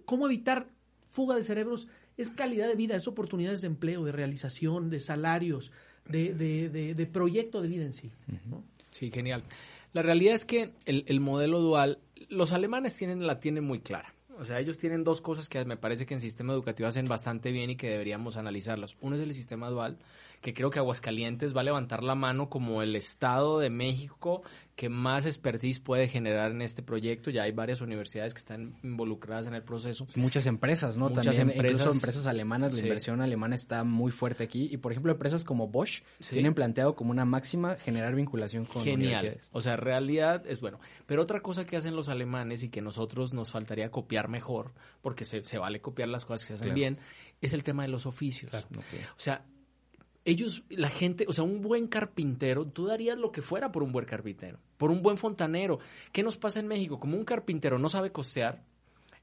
cómo 0.05 0.27
evitar 0.27 0.67
fuga 1.11 1.37
de 1.37 1.45
cerebros 1.45 1.87
es 2.17 2.31
calidad 2.31 2.69
de 2.69 2.75
vida, 2.75 2.97
es 2.97 3.07
oportunidades 3.09 3.61
de 3.61 3.67
empleo, 3.67 4.05
de 4.05 4.13
realización, 4.13 4.91
de 4.91 5.01
salarios, 5.01 5.73
de, 6.09 6.35
de, 6.35 7.07
proyecto 7.07 7.61
de 7.61 7.69
vida 7.69 7.85
en 7.85 7.93
sí. 7.93 8.11
Sí, 8.91 9.11
genial. 9.11 9.43
La 9.93 10.03
realidad 10.03 10.35
es 10.35 10.45
que 10.45 10.73
el, 10.85 11.05
el 11.07 11.21
modelo 11.21 11.61
dual, 11.61 11.99
los 12.29 12.53
alemanes 12.53 12.97
tienen, 12.97 13.27
la 13.27 13.41
tienen 13.41 13.65
muy 13.65 13.81
clara. 13.81 14.15
O 14.39 14.45
sea, 14.45 14.61
ellos 14.61 14.77
tienen 14.77 15.03
dos 15.03 15.23
cosas 15.23 15.49
que 15.49 15.65
me 15.65 15.79
parece 15.79 16.05
que 16.05 16.13
en 16.13 16.21
sistema 16.21 16.53
educativo 16.53 16.89
hacen 16.89 17.07
bastante 17.07 17.53
bien 17.53 17.71
y 17.71 17.77
que 17.77 17.89
deberíamos 17.89 18.37
analizarlas. 18.37 18.97
Uno 19.01 19.17
es 19.17 19.23
el 19.23 19.33
sistema 19.33 19.71
dual, 19.71 19.99
que 20.43 20.53
creo 20.53 20.71
que 20.71 20.79
Aguascalientes 20.79 21.57
va 21.57 21.63
a 21.63 21.65
levantar 21.65 22.03
la 22.03 22.15
mano 22.15 22.51
como 22.51 22.83
el 22.83 22.97
Estado 22.97 23.59
de 23.59 23.71
México 23.71 24.43
que 24.77 24.91
más 24.91 25.25
expertise 25.25 25.81
puede 25.81 26.07
generar 26.07 26.51
en 26.51 26.61
este 26.61 26.83
proyecto. 26.83 27.31
Ya 27.31 27.45
hay 27.45 27.53
varias 27.53 27.81
universidades 27.81 28.35
que 28.35 28.39
están 28.39 28.77
involucradas 28.83 29.47
en 29.47 29.55
el 29.55 29.63
proceso. 29.63 30.07
Muchas 30.15 30.47
empresas, 30.47 30.99
¿no? 30.99 31.09
Muchas 31.09 31.25
También, 31.25 31.51
empresas. 31.51 31.81
Incluso 31.81 31.97
empresas 31.97 32.27
alemanas, 32.27 32.75
la 32.75 32.81
inversión 32.81 33.23
alemana 33.23 33.55
está 33.55 33.85
muy 33.85 34.13
fuerte 34.13 34.45
aquí. 34.45 34.69
Y, 34.71 34.77
por 34.77 34.93
ejemplo, 34.93 35.11
empresas 35.11 35.45
como 35.45 35.69
Bosch 35.69 36.03
tienen 36.31 36.53
planteado 36.53 36.95
como 36.95 37.11
una 37.11 37.25
máxima 37.25 37.77
generar 37.77 38.15
vinculación 38.15 38.67
con 38.67 38.83
Genial. 38.85 38.99
universidades. 39.01 39.49
O 39.53 39.63
sea, 39.63 39.77
realidad 39.77 40.47
es 40.47 40.61
bueno. 40.61 40.79
Pero 41.07 41.23
otra 41.23 41.41
cosa 41.41 41.65
que 41.65 41.79
hacen 41.79 41.97
los 41.97 42.11
alemanes 42.11 42.63
y 42.63 42.69
que 42.69 42.83
nosotros 42.83 43.33
nos 43.33 43.51
faltaría 43.51 43.91
copiar 43.91 44.29
mejor, 44.29 44.75
porque 45.01 45.25
se, 45.25 45.43
se 45.43 45.57
vale 45.57 45.81
copiar 45.81 46.09
las 46.11 46.27
cosas 46.27 46.43
que 46.43 46.49
se 46.49 46.55
hacen 46.63 46.75
bien, 46.75 46.99
es 47.41 47.55
el 47.55 47.63
tema 47.63 47.83
de 47.85 47.89
los 47.89 48.05
oficios. 48.05 48.53
O 48.55 49.21
sea, 49.21 49.43
ellos, 50.27 50.65
la 50.69 50.91
gente, 50.91 51.25
o 51.29 51.33
sea, 51.33 51.45
un 51.45 51.63
buen 51.63 51.87
carpintero, 51.87 52.67
tú 52.67 52.87
darías 52.87 53.17
lo 53.17 53.31
que 53.31 53.43
fuera 53.43 53.71
por 53.71 53.83
un 53.83 53.93
buen 53.93 54.05
carpintero, 54.05 54.59
por 54.77 54.91
un 54.91 55.01
buen 55.01 55.17
fontanero. 55.17 55.79
¿Qué 56.13 56.23
nos 56.25 56.37
pasa 56.37 56.59
en 56.61 56.67
México? 56.67 56.99
Como 56.99 57.17
un 57.17 57.25
carpintero 57.25 57.79
no 57.79 57.89
sabe 57.89 58.11
costear, 58.11 58.63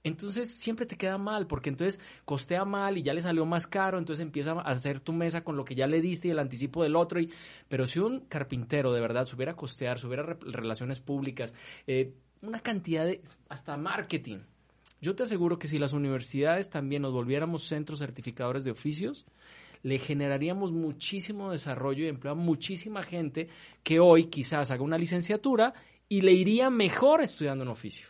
entonces 0.06 0.50
siempre 0.50 0.86
te 0.86 0.98
queda 0.98 1.18
mal, 1.18 1.46
porque 1.46 1.70
entonces 1.70 2.00
costea 2.24 2.64
mal 2.64 2.98
y 2.98 3.04
ya 3.04 3.14
le 3.14 3.22
salió 3.22 3.46
más 3.46 3.68
caro, 3.68 3.98
entonces 3.98 4.24
empieza 4.24 4.54
a 4.54 4.62
hacer 4.62 5.02
tu 5.02 5.12
mesa 5.12 5.44
con 5.44 5.58
lo 5.58 5.66
que 5.66 5.76
ya 5.76 5.88
le 5.88 6.00
diste 6.00 6.30
y 6.30 6.32
el 6.32 6.40
anticipo 6.40 6.84
del 6.84 6.96
otro. 6.96 7.20
Y, 7.20 7.32
pero 7.68 7.86
si 7.86 8.00
un 8.00 8.22
carpintero 8.22 8.94
de 8.94 9.02
verdad 9.02 9.26
supiera 9.26 9.56
costear, 9.56 10.00
supiera 10.00 10.38
relaciones 10.42 11.02
públicas, 11.02 11.54
eh, 11.86 12.14
una 12.42 12.60
cantidad 12.60 13.06
de, 13.06 13.22
hasta 13.50 13.76
marketing. 13.78 14.40
Yo 15.02 15.16
te 15.16 15.24
aseguro 15.24 15.60
que 15.60 15.68
si 15.68 15.80
las 15.80 15.92
universidades 15.92 16.70
también 16.70 17.02
nos 17.02 17.12
volviéramos 17.12 17.66
centros 17.66 18.00
certificadores 18.00 18.64
de 18.64 18.72
oficios, 18.72 19.26
le 19.84 20.00
generaríamos 20.00 20.72
muchísimo 20.72 21.52
desarrollo 21.52 22.06
y 22.06 22.08
empleo 22.08 22.34
a 22.34 22.36
muchísima 22.36 23.04
gente 23.04 23.50
que 23.84 24.00
hoy 24.00 24.26
quizás 24.26 24.72
haga 24.72 24.82
una 24.82 24.98
licenciatura 24.98 25.74
y 26.10 26.22
le 26.22 26.32
iría 26.32 26.70
mejor 26.70 27.22
estudiando 27.22 27.64
un 27.64 27.70
oficio. 27.70 28.08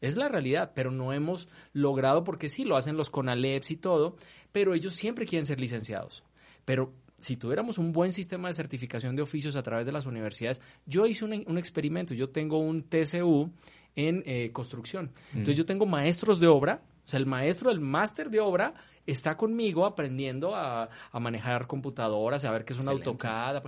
Es 0.00 0.16
la 0.16 0.28
realidad, 0.28 0.72
pero 0.74 0.90
no 0.90 1.12
hemos 1.14 1.48
logrado, 1.72 2.24
porque 2.24 2.50
sí, 2.50 2.64
lo 2.64 2.76
hacen 2.76 2.96
los 2.96 3.08
CONALEPS 3.08 3.70
y 3.70 3.76
todo, 3.76 4.16
pero 4.52 4.74
ellos 4.74 4.94
siempre 4.94 5.24
quieren 5.24 5.46
ser 5.46 5.58
licenciados. 5.58 6.22
Pero 6.66 6.92
si 7.16 7.36
tuviéramos 7.36 7.78
un 7.78 7.92
buen 7.92 8.12
sistema 8.12 8.48
de 8.48 8.54
certificación 8.54 9.16
de 9.16 9.22
oficios 9.22 9.56
a 9.56 9.62
través 9.62 9.86
de 9.86 9.92
las 9.92 10.04
universidades, 10.04 10.60
yo 10.84 11.06
hice 11.06 11.24
un, 11.24 11.58
experimento, 11.58 12.12
yo 12.12 12.28
tengo 12.28 12.58
un 12.58 12.82
TCU 12.82 13.50
en 13.96 14.22
eh, 14.26 14.50
construcción. 14.52 15.10
Entonces 15.30 15.56
yo 15.56 15.64
tengo 15.64 15.86
maestros 15.86 16.38
de 16.38 16.48
obra, 16.48 16.82
o 17.04 17.08
sea, 17.08 17.18
el 17.18 17.26
maestro 17.26 17.70
del 17.70 17.80
máster 17.80 18.30
de 18.30 18.40
obra 18.40 18.74
está 19.06 19.36
conmigo 19.36 19.84
aprendiendo 19.84 20.54
a, 20.54 20.88
manejar 21.12 21.66
computadoras, 21.66 22.44
a 22.44 22.50
ver 22.50 22.64
qué 22.64 22.72
es 22.72 22.78
una 22.78 22.92
AutoCAD. 22.92 23.62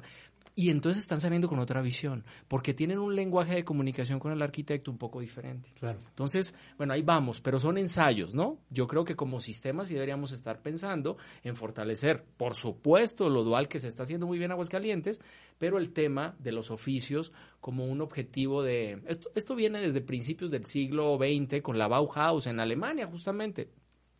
Y 0.58 0.70
entonces 0.70 1.02
están 1.02 1.20
saliendo 1.20 1.48
con 1.48 1.58
otra 1.58 1.82
visión, 1.82 2.24
porque 2.48 2.72
tienen 2.72 2.98
un 2.98 3.14
lenguaje 3.14 3.56
de 3.56 3.64
comunicación 3.64 4.18
con 4.18 4.32
el 4.32 4.40
arquitecto 4.40 4.90
un 4.90 4.96
poco 4.96 5.20
diferente. 5.20 5.70
Claro. 5.78 5.98
Entonces, 6.08 6.54
bueno, 6.78 6.94
ahí 6.94 7.02
vamos, 7.02 7.42
pero 7.42 7.60
son 7.60 7.76
ensayos, 7.76 8.34
¿no? 8.34 8.58
Yo 8.70 8.86
creo 8.86 9.04
que 9.04 9.14
como 9.14 9.38
sistema 9.38 9.84
sí 9.84 9.92
deberíamos 9.92 10.32
estar 10.32 10.62
pensando 10.62 11.18
en 11.42 11.56
fortalecer, 11.56 12.24
por 12.38 12.54
supuesto, 12.54 13.28
lo 13.28 13.44
dual 13.44 13.68
que 13.68 13.78
se 13.78 13.88
está 13.88 14.04
haciendo 14.04 14.26
muy 14.26 14.38
bien 14.38 14.46
en 14.46 14.52
Aguascalientes, 14.52 15.20
pero 15.58 15.76
el 15.76 15.92
tema 15.92 16.34
de 16.38 16.52
los 16.52 16.70
oficios 16.70 17.32
como 17.60 17.84
un 17.84 18.00
objetivo 18.00 18.62
de... 18.62 19.02
Esto, 19.08 19.30
esto 19.34 19.56
viene 19.56 19.82
desde 19.82 20.00
principios 20.00 20.50
del 20.50 20.64
siglo 20.64 21.18
XX 21.18 21.60
con 21.60 21.76
la 21.76 21.86
Bauhaus 21.86 22.46
en 22.46 22.60
Alemania, 22.60 23.06
justamente. 23.06 23.68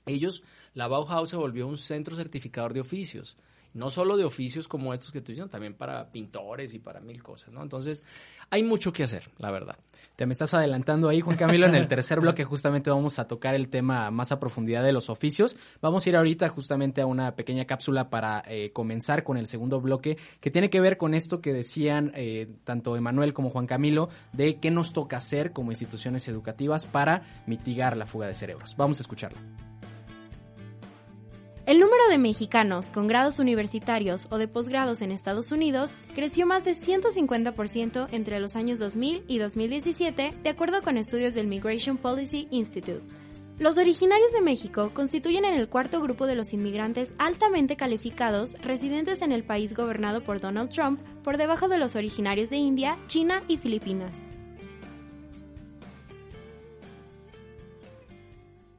Ellos, 0.05 0.43
la 0.75 0.87
Bauhaus 0.87 1.31
se 1.31 1.37
volvió 1.37 1.67
un 1.67 1.79
centro 1.79 2.15
certificador 2.15 2.75
de 2.75 2.81
oficios. 2.81 3.39
No 3.77 3.91
solo 3.91 4.17
de 4.17 4.25
oficios 4.25 4.69
como 4.69 4.95
estos 4.95 5.13
que 5.13 5.21
tú 5.21 5.33
dices, 5.33 5.51
también 5.51 5.75
para 5.75 6.11
pintores 6.11 6.73
y 6.75 6.79
para 6.79 7.01
mil 7.01 7.23
cosas, 7.23 7.53
¿no? 7.53 7.63
Entonces, 7.63 8.03
hay 8.49 8.63
mucho 8.63 8.93
que 8.93 9.03
hacer, 9.03 9.25
la 9.39 9.51
verdad. 9.51 9.77
Te 10.17 10.25
me 10.25 10.33
estás 10.33 10.55
adelantando 10.55 11.09
ahí, 11.11 11.21
Juan 11.21 11.37
Camilo. 11.37 11.67
En 11.67 11.75
el 11.75 11.87
tercer 11.87 12.21
bloque 12.21 12.45
justamente 12.45 12.91
vamos 12.91 13.19
a 13.19 13.29
tocar 13.29 13.55
el 13.55 13.69
tema 13.69 14.11
más 14.11 14.33
a 14.33 14.41
profundidad 14.41 14.83
de 14.83 14.93
los 14.93 15.11
oficios. 15.11 15.57
Vamos 15.83 16.07
a 16.07 16.09
ir 16.09 16.17
ahorita 16.17 16.49
justamente 16.49 17.03
a 17.03 17.07
una 17.07 17.37
pequeña 17.37 17.67
cápsula 17.67 18.09
para 18.09 18.43
eh, 18.47 18.73
comenzar 18.73 19.25
con 19.25 19.37
el 19.37 19.47
segundo 19.47 19.81
bloque, 19.81 20.17
que 20.41 20.51
tiene 20.51 20.71
que 20.71 20.81
ver 20.81 20.97
con 20.97 21.13
esto 21.13 21.43
que 21.43 21.53
decían 21.53 22.13
eh, 22.15 22.49
tanto 22.65 22.97
Emanuel 22.97 23.35
como 23.35 23.51
Juan 23.51 23.67
Camilo, 23.67 24.09
de 24.33 24.59
qué 24.59 24.71
nos 24.71 24.95
toca 24.95 25.19
hacer 25.19 25.53
como 25.53 25.71
instituciones 25.71 26.27
educativas 26.29 26.87
para 26.87 27.23
mitigar 27.47 27.97
la 27.97 28.07
fuga 28.07 28.27
de 28.27 28.35
cerebros. 28.35 28.75
Vamos 28.77 29.01
a 29.01 29.03
escucharlo. 29.03 29.39
El 31.67 31.81
número 31.81 32.07
de 32.09 32.19
mexicanos 32.19 32.93
con 32.93 33.09
grados 33.09 33.41
universitarios 33.41 34.29
o 34.31 34.39
de 34.39 34.47
posgrados 34.47 35.03
en 35.03 35.11
Estados 35.11 35.51
Unidos 35.51 35.91
creció 36.15 36.47
más 36.47 36.63
de 36.63 36.77
150% 36.77 38.07
entre 38.13 38.39
los 38.39 38.55
años 38.55 38.79
2000 38.79 39.25
y 39.27 39.39
2017, 39.39 40.35
de 40.45 40.49
acuerdo 40.49 40.81
con 40.81 40.97
estudios 40.97 41.35
del 41.35 41.49
Migration 41.49 41.97
Policy 41.97 42.47
Institute. 42.53 43.03
Los 43.59 43.79
originarios 43.79 44.31
de 44.31 44.43
México 44.43 44.93
constituyen 44.95 45.45
en 45.45 45.55
el 45.55 45.69
cuarto 45.69 46.01
grupo 46.01 46.27
de 46.27 46.37
los 46.37 46.53
inmigrantes 46.53 47.13
altamente 47.19 47.75
calificados 47.75 48.53
residentes 48.63 49.21
en 49.23 49.33
el 49.33 49.43
país 49.43 49.75
gobernado 49.75 50.23
por 50.23 50.39
Donald 50.39 50.71
Trump, 50.71 51.01
por 51.25 51.37
debajo 51.37 51.67
de 51.67 51.79
los 51.79 51.97
originarios 51.97 52.49
de 52.49 52.59
India, 52.59 52.97
China 53.09 53.43
y 53.49 53.57
Filipinas. 53.57 54.29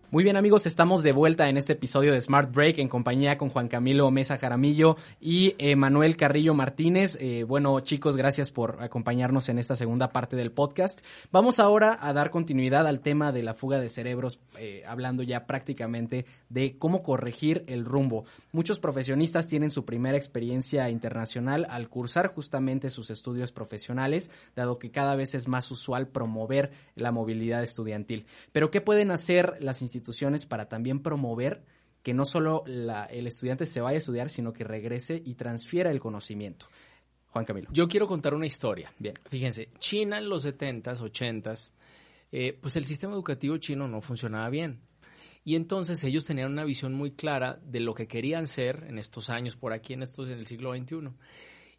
Muy 0.09 0.23
bien 0.23 0.37
amigos, 0.37 0.65
estamos 0.65 1.03
de 1.03 1.11
vuelta 1.11 1.49
en 1.49 1.57
este 1.57 1.73
episodio 1.73 2.13
de 2.13 2.21
Smart 2.21 2.49
Break 2.53 2.77
en 2.77 2.87
compañía 2.87 3.37
con 3.37 3.49
Juan 3.49 3.67
Camilo 3.67 4.09
Mesa 4.09 4.37
Jaramillo 4.37 4.95
y 5.19 5.53
eh, 5.57 5.75
Manuel 5.75 6.15
Carrillo 6.15 6.53
Martínez. 6.53 7.17
Eh, 7.19 7.43
bueno 7.43 7.77
chicos, 7.81 8.15
gracias 8.15 8.49
por 8.49 8.81
acompañarnos 8.81 9.49
en 9.49 9.59
esta 9.59 9.75
segunda 9.75 10.13
parte 10.13 10.37
del 10.37 10.53
podcast. 10.53 11.01
Vamos 11.29 11.59
ahora 11.59 11.97
a 11.99 12.13
dar 12.13 12.31
continuidad 12.31 12.87
al 12.87 13.01
tema 13.01 13.33
de 13.33 13.43
la 13.43 13.53
fuga 13.53 13.81
de 13.81 13.89
cerebros, 13.89 14.39
eh, 14.57 14.81
hablando 14.87 15.23
ya 15.23 15.45
prácticamente 15.45 16.25
de 16.47 16.77
cómo 16.77 17.03
corregir 17.03 17.65
el 17.67 17.83
rumbo. 17.83 18.23
Muchos 18.53 18.79
profesionistas 18.79 19.47
tienen 19.47 19.71
su 19.71 19.83
primera 19.83 20.15
experiencia 20.15 20.89
internacional 20.89 21.67
al 21.69 21.89
cursar 21.89 22.27
justamente 22.27 22.91
sus 22.91 23.09
estudios 23.09 23.51
profesionales, 23.51 24.31
dado 24.55 24.79
que 24.79 24.89
cada 24.89 25.17
vez 25.17 25.35
es 25.35 25.49
más 25.49 25.69
usual 25.69 26.07
promover 26.07 26.71
la 26.95 27.11
movilidad 27.11 27.61
estudiantil. 27.61 28.25
Pero 28.53 28.71
¿qué 28.71 28.79
pueden 28.79 29.11
hacer 29.11 29.57
las 29.59 29.81
instituciones? 29.81 29.96
Instituciones 29.97 30.45
para 30.45 30.69
también 30.69 31.01
promover 31.01 31.63
que 32.03 32.13
no 32.13 32.23
solo 32.23 32.63
el 32.65 33.27
estudiante 33.27 33.65
se 33.65 33.81
vaya 33.81 33.95
a 33.95 33.97
estudiar, 33.97 34.29
sino 34.29 34.53
que 34.53 34.63
regrese 34.63 35.21
y 35.25 35.35
transfiera 35.35 35.91
el 35.91 35.99
conocimiento. 35.99 36.67
Juan 37.27 37.43
Camilo. 37.43 37.69
Yo 37.71 37.87
quiero 37.87 38.07
contar 38.07 38.33
una 38.33 38.45
historia. 38.45 38.93
Bien. 38.97 39.13
Fíjense, 39.29 39.69
China 39.79 40.17
en 40.17 40.29
los 40.29 40.45
70s, 40.45 40.99
80s, 40.99 41.69
eh, 42.31 42.57
pues 42.61 42.75
el 42.77 42.85
sistema 42.85 43.13
educativo 43.13 43.57
chino 43.57 43.87
no 43.87 44.01
funcionaba 44.01 44.49
bien. 44.49 44.79
Y 45.43 45.55
entonces 45.55 46.03
ellos 46.03 46.25
tenían 46.25 46.51
una 46.51 46.65
visión 46.65 46.93
muy 46.93 47.11
clara 47.11 47.59
de 47.63 47.79
lo 47.79 47.93
que 47.93 48.07
querían 48.07 48.47
ser 48.47 48.85
en 48.87 48.97
estos 48.97 49.29
años, 49.29 49.55
por 49.55 49.73
aquí 49.73 49.93
en 49.93 50.03
estos, 50.03 50.29
en 50.29 50.39
el 50.39 50.45
siglo 50.45 50.75
XXI. 50.75 51.09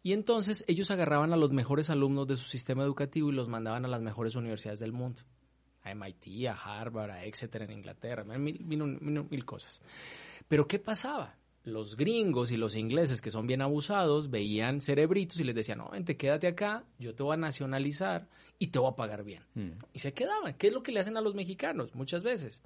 Y 0.01 0.13
entonces 0.13 0.63
ellos 0.67 0.91
agarraban 0.91 1.33
a 1.33 1.37
los 1.37 1.51
mejores 1.51 1.89
alumnos 1.89 2.27
de 2.27 2.37
su 2.37 2.45
sistema 2.45 2.83
educativo 2.83 3.29
y 3.29 3.35
los 3.35 3.47
mandaban 3.47 3.85
a 3.85 3.89
las 3.89 4.01
mejores 4.01 4.35
universidades 4.35 4.79
del 4.79 4.91
mundo. 4.91 5.21
A 5.83 5.93
MIT, 5.93 6.47
a 6.47 6.53
Harvard, 6.53 7.11
a 7.11 7.23
Exeter 7.23 7.63
en 7.63 7.71
Inglaterra, 7.71 8.23
mil, 8.23 8.59
mil, 8.59 8.99
mil 9.29 9.45
cosas. 9.45 9.81
Pero 10.47 10.67
¿qué 10.67 10.79
pasaba? 10.79 11.35
los 11.63 11.95
gringos 11.95 12.51
y 12.51 12.57
los 12.57 12.75
ingleses 12.75 13.21
que 13.21 13.31
son 13.31 13.47
bien 13.47 13.61
abusados 13.61 14.29
veían 14.29 14.79
cerebritos 14.79 15.39
y 15.39 15.43
les 15.43 15.55
decían, 15.55 15.79
no, 15.79 15.89
vente, 15.89 16.17
quédate 16.17 16.47
acá, 16.47 16.85
yo 16.97 17.13
te 17.13 17.23
voy 17.23 17.33
a 17.33 17.37
nacionalizar 17.37 18.27
y 18.57 18.67
te 18.67 18.79
voy 18.79 18.91
a 18.91 18.95
pagar 18.95 19.23
bien. 19.23 19.43
Mm. 19.55 19.71
Y 19.93 19.99
se 19.99 20.13
quedaban. 20.13 20.53
¿Qué 20.55 20.67
es 20.67 20.73
lo 20.73 20.83
que 20.83 20.91
le 20.91 20.99
hacen 20.99 21.17
a 21.17 21.21
los 21.21 21.35
mexicanos 21.35 21.93
muchas 21.95 22.23
veces? 22.23 22.61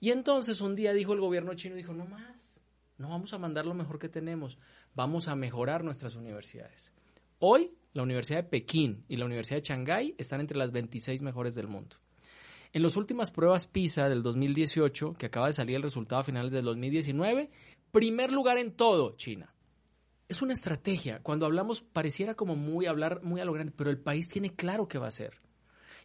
Y 0.00 0.10
entonces 0.10 0.60
un 0.60 0.76
día 0.76 0.92
dijo 0.92 1.12
el 1.12 1.20
gobierno 1.20 1.54
chino, 1.54 1.74
dijo, 1.74 1.92
no 1.92 2.06
más, 2.06 2.60
no 2.98 3.08
vamos 3.08 3.32
a 3.32 3.38
mandar 3.38 3.66
lo 3.66 3.74
mejor 3.74 3.98
que 3.98 4.08
tenemos, 4.08 4.58
vamos 4.94 5.28
a 5.28 5.34
mejorar 5.34 5.84
nuestras 5.84 6.16
universidades. 6.16 6.92
Hoy 7.38 7.72
la 7.92 8.02
Universidad 8.02 8.44
de 8.44 8.48
Pekín 8.48 9.04
y 9.08 9.16
la 9.16 9.24
Universidad 9.24 9.58
de 9.58 9.68
Shanghái 9.68 10.14
están 10.18 10.40
entre 10.40 10.58
las 10.58 10.70
26 10.72 11.22
mejores 11.22 11.54
del 11.54 11.68
mundo. 11.68 11.96
En 12.72 12.82
las 12.82 12.96
últimas 12.96 13.30
pruebas 13.30 13.66
PISA 13.66 14.08
del 14.08 14.22
2018, 14.22 15.14
que 15.14 15.26
acaba 15.26 15.46
de 15.46 15.52
salir 15.54 15.76
el 15.76 15.82
resultado 15.82 16.20
a 16.20 16.24
finales 16.24 16.52
del 16.52 16.64
2019, 16.64 17.50
Primer 17.90 18.30
lugar 18.32 18.58
en 18.58 18.72
todo, 18.72 19.16
China. 19.16 19.54
Es 20.28 20.42
una 20.42 20.52
estrategia. 20.52 21.22
Cuando 21.22 21.46
hablamos, 21.46 21.80
pareciera 21.80 22.34
como 22.34 22.54
muy 22.54 22.84
hablar 22.84 23.22
muy 23.22 23.40
a 23.40 23.46
lo 23.46 23.54
grande, 23.54 23.72
pero 23.74 23.88
el 23.88 23.98
país 23.98 24.28
tiene 24.28 24.54
claro 24.54 24.88
qué 24.88 24.98
va 24.98 25.06
a 25.06 25.08
hacer. 25.08 25.40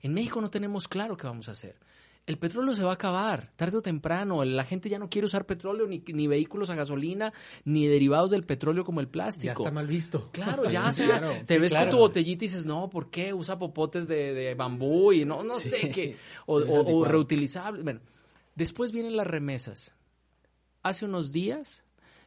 En 0.02 0.14
México 0.14 0.40
no 0.40 0.50
tenemos 0.50 0.88
claro 0.88 1.18
qué 1.18 1.28
vamos 1.28 1.50
a 1.50 1.52
hacer. 1.52 1.78
El 2.26 2.38
petróleo 2.38 2.74
se 2.74 2.84
va 2.84 2.92
a 2.92 2.94
acabar, 2.94 3.52
tarde 3.58 3.78
o 3.78 3.82
temprano. 3.82 4.46
La 4.46 4.64
gente 4.64 4.88
ya 4.88 4.98
no 4.98 5.10
quiere 5.10 5.26
usar 5.26 5.46
petróleo, 5.46 5.88
ni, 5.88 6.02
ni 6.08 6.28
vehículos 6.28 6.70
a 6.70 6.76
gasolina, 6.76 7.34
ni 7.66 7.86
derivados 7.86 8.32
del 8.32 8.46
petróleo 8.46 8.86
como 8.86 9.02
el 9.02 9.10
plástico. 9.10 9.46
Ya 9.46 9.52
está 9.52 9.72
mal 9.72 9.88
visto. 9.88 10.30
Claro, 10.32 10.64
ya 10.70 10.90
te 11.46 11.60
ves 11.60 11.74
con 11.74 11.90
tu 11.90 11.98
botellita 11.98 12.46
y 12.46 12.48
dices, 12.48 12.66
no, 12.66 12.90
¿por 12.90 13.10
qué? 13.10 13.34
Usa 13.34 13.60
popotes 13.60 14.08
de, 14.08 14.56
bambú 14.56 15.12
y 15.12 15.26
no, 15.26 15.44
no 15.44 15.56
sé 15.60 15.90
qué. 15.90 16.16
O, 16.46 16.56
o 16.56 17.04
reutilizables. 17.04 17.84
Bueno, 17.84 18.00
después 18.56 18.94
vienen 18.94 19.18
las 19.18 19.28
remesas 19.28 19.94
hace 20.84 21.06
unos 21.06 21.32
días, 21.32 21.84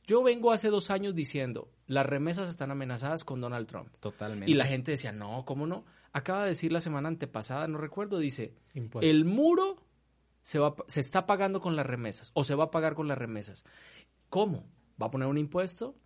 yo 0.06 0.22
vengo 0.22 0.50
hace 0.50 0.68
dos 0.68 0.90
años 0.90 1.14
diciendo, 1.14 1.68
las 1.87 2.06
remesas 2.06 2.48
están 2.48 2.70
amenazadas 2.70 3.22
con 3.22 3.40
Donald 3.40 3.66
Trump. 3.66 3.88
Totalmente. 4.00 4.50
Y 4.50 4.54
la 4.54 4.64
gente 4.64 4.92
decía, 4.92 5.12
no, 5.12 5.44
¿cómo 5.44 5.66
no? 5.66 5.85
Acaba 6.12 6.42
de 6.42 6.48
decir 6.48 6.72
la 6.72 6.80
semana 6.80 7.09
antepasada, 7.09 7.68
no 7.68 7.78
recuerdo, 7.78 8.18
dice, 8.18 8.54
el 9.00 9.24
muro 9.26 9.86
se, 10.46 10.61
va, 10.61 10.76
se 10.87 11.00
está 11.00 11.26
pagando 11.26 11.61
con 11.61 11.74
las 11.74 11.85
remesas 11.85 12.30
o 12.32 12.44
se 12.44 12.54
va 12.54 12.64
a 12.64 12.70
pagar 12.70 12.94
con 12.94 13.09
las 13.09 13.18
remesas. 13.18 13.64
¿Cómo? 14.28 14.64
¿Va 15.02 15.06
a 15.06 15.11
poner 15.11 15.26
un 15.26 15.38
impuesto? 15.38 15.96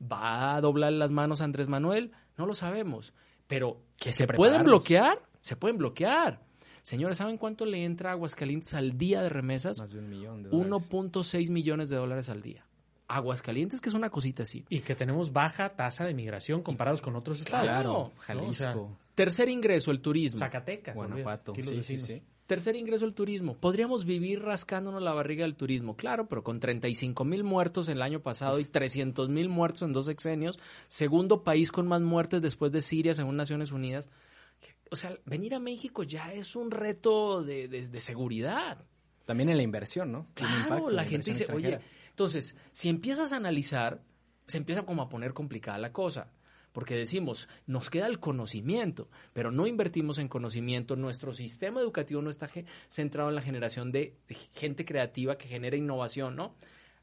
¿Va 0.00 0.56
a 0.56 0.60
doblar 0.62 0.94
las 0.94 1.12
manos 1.12 1.42
a 1.42 1.44
Andrés 1.44 1.68
Manuel? 1.68 2.12
No 2.38 2.46
lo 2.46 2.54
sabemos. 2.54 3.12
Pero 3.46 3.82
que 3.98 4.14
se 4.14 4.26
pueden 4.26 4.64
bloquear, 4.64 5.20
se 5.42 5.54
pueden 5.54 5.76
bloquear. 5.76 6.40
Señores, 6.80 7.18
¿saben 7.18 7.36
cuánto 7.36 7.66
le 7.66 7.84
entra 7.84 8.08
a 8.08 8.12
Aguascalientes 8.14 8.72
al 8.72 8.96
día 8.96 9.20
de 9.20 9.28
remesas? 9.28 9.78
Más 9.78 9.90
de 9.90 9.98
un 9.98 10.08
millón 10.08 10.44
de 10.44 10.50
1.6 10.50 11.50
millones 11.50 11.90
de 11.90 11.96
dólares 11.96 12.30
al 12.30 12.40
día. 12.40 12.64
Aguascalientes, 13.06 13.82
que 13.82 13.90
es 13.90 13.94
una 13.94 14.08
cosita 14.08 14.44
así. 14.44 14.64
Y 14.70 14.80
que 14.80 14.94
tenemos 14.94 15.30
baja 15.30 15.76
tasa 15.76 16.06
de 16.06 16.14
migración 16.14 16.62
comparados 16.62 17.02
con 17.02 17.16
otros 17.16 17.40
estados. 17.40 17.68
Claro, 17.68 18.12
Jalisco. 18.16 18.96
tercer 19.14 19.50
ingreso, 19.50 19.90
el 19.90 20.00
turismo. 20.00 20.38
Zacatecas. 20.38 20.94
Guanajuato. 20.94 21.52
Sí, 21.54 21.82
sí, 21.82 21.98
sí. 21.98 22.22
Tercer 22.50 22.74
ingreso, 22.74 23.04
el 23.04 23.14
turismo. 23.14 23.56
Podríamos 23.56 24.04
vivir 24.04 24.42
rascándonos 24.42 25.00
la 25.00 25.12
barriga 25.12 25.44
del 25.44 25.54
turismo, 25.54 25.94
claro, 25.94 26.26
pero 26.26 26.42
con 26.42 26.58
35 26.58 27.24
mil 27.24 27.44
muertos 27.44 27.88
el 27.88 28.02
año 28.02 28.22
pasado 28.22 28.58
y 28.58 28.64
300 28.64 29.28
mil 29.28 29.48
muertos 29.48 29.82
en 29.82 29.92
dos 29.92 30.06
sexenios, 30.06 30.58
segundo 30.88 31.44
país 31.44 31.70
con 31.70 31.86
más 31.86 32.00
muertes 32.00 32.42
después 32.42 32.72
de 32.72 32.80
Siria, 32.80 33.14
según 33.14 33.36
Naciones 33.36 33.70
Unidas 33.70 34.10
o 34.90 34.96
sea, 34.96 35.16
venir 35.24 35.54
a 35.54 35.60
México 35.60 36.02
ya 36.02 36.32
es 36.32 36.56
un 36.56 36.72
reto 36.72 37.44
de, 37.44 37.88
seguridad. 38.00 38.84
También 39.24 39.48
en 39.48 39.56
la 39.56 39.62
inversión, 39.62 40.10
¿no? 40.10 40.26
claro, 40.34 40.90
la, 40.90 41.04
gente 41.04 41.30
dice, 41.30 41.52
oye, 41.52 41.78
entonces, 42.08 42.56
si 42.72 42.88
empiezas 42.88 43.32
a 43.32 43.36
analizar, 43.36 44.02
se 44.46 44.58
empieza 44.58 44.82
como 44.82 45.02
a 45.02 45.08
poner 45.08 45.34
complicada 45.34 45.78
la 45.78 45.92
cosa. 45.92 46.32
Porque 46.72 46.94
decimos, 46.94 47.48
nos 47.66 47.90
queda 47.90 48.06
el 48.06 48.20
conocimiento, 48.20 49.08
pero 49.32 49.50
no 49.50 49.66
invertimos 49.66 50.18
en 50.18 50.28
conocimiento. 50.28 50.96
Nuestro 50.96 51.32
sistema 51.32 51.80
educativo 51.80 52.22
no 52.22 52.30
está 52.30 52.48
centrado 52.88 53.28
en 53.28 53.34
la 53.34 53.42
generación 53.42 53.90
de 53.90 54.16
gente 54.52 54.84
creativa 54.84 55.36
que 55.36 55.48
genera 55.48 55.76
innovación, 55.76 56.36
¿no? 56.36 56.54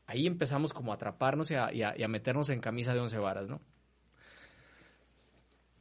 Ahí 0.06 0.26
empezamos 0.26 0.74
como 0.74 0.92
a 0.92 0.96
atraparnos 0.96 1.52
y 1.52 1.56
a, 1.56 1.72
y 1.74 1.82
a 1.82 2.08
meternos 2.08 2.50
en 2.50 2.62
camisa 2.62 2.94
de 2.94 3.02
once 3.02 3.18
varas, 3.18 3.50
¿no? 3.50 3.60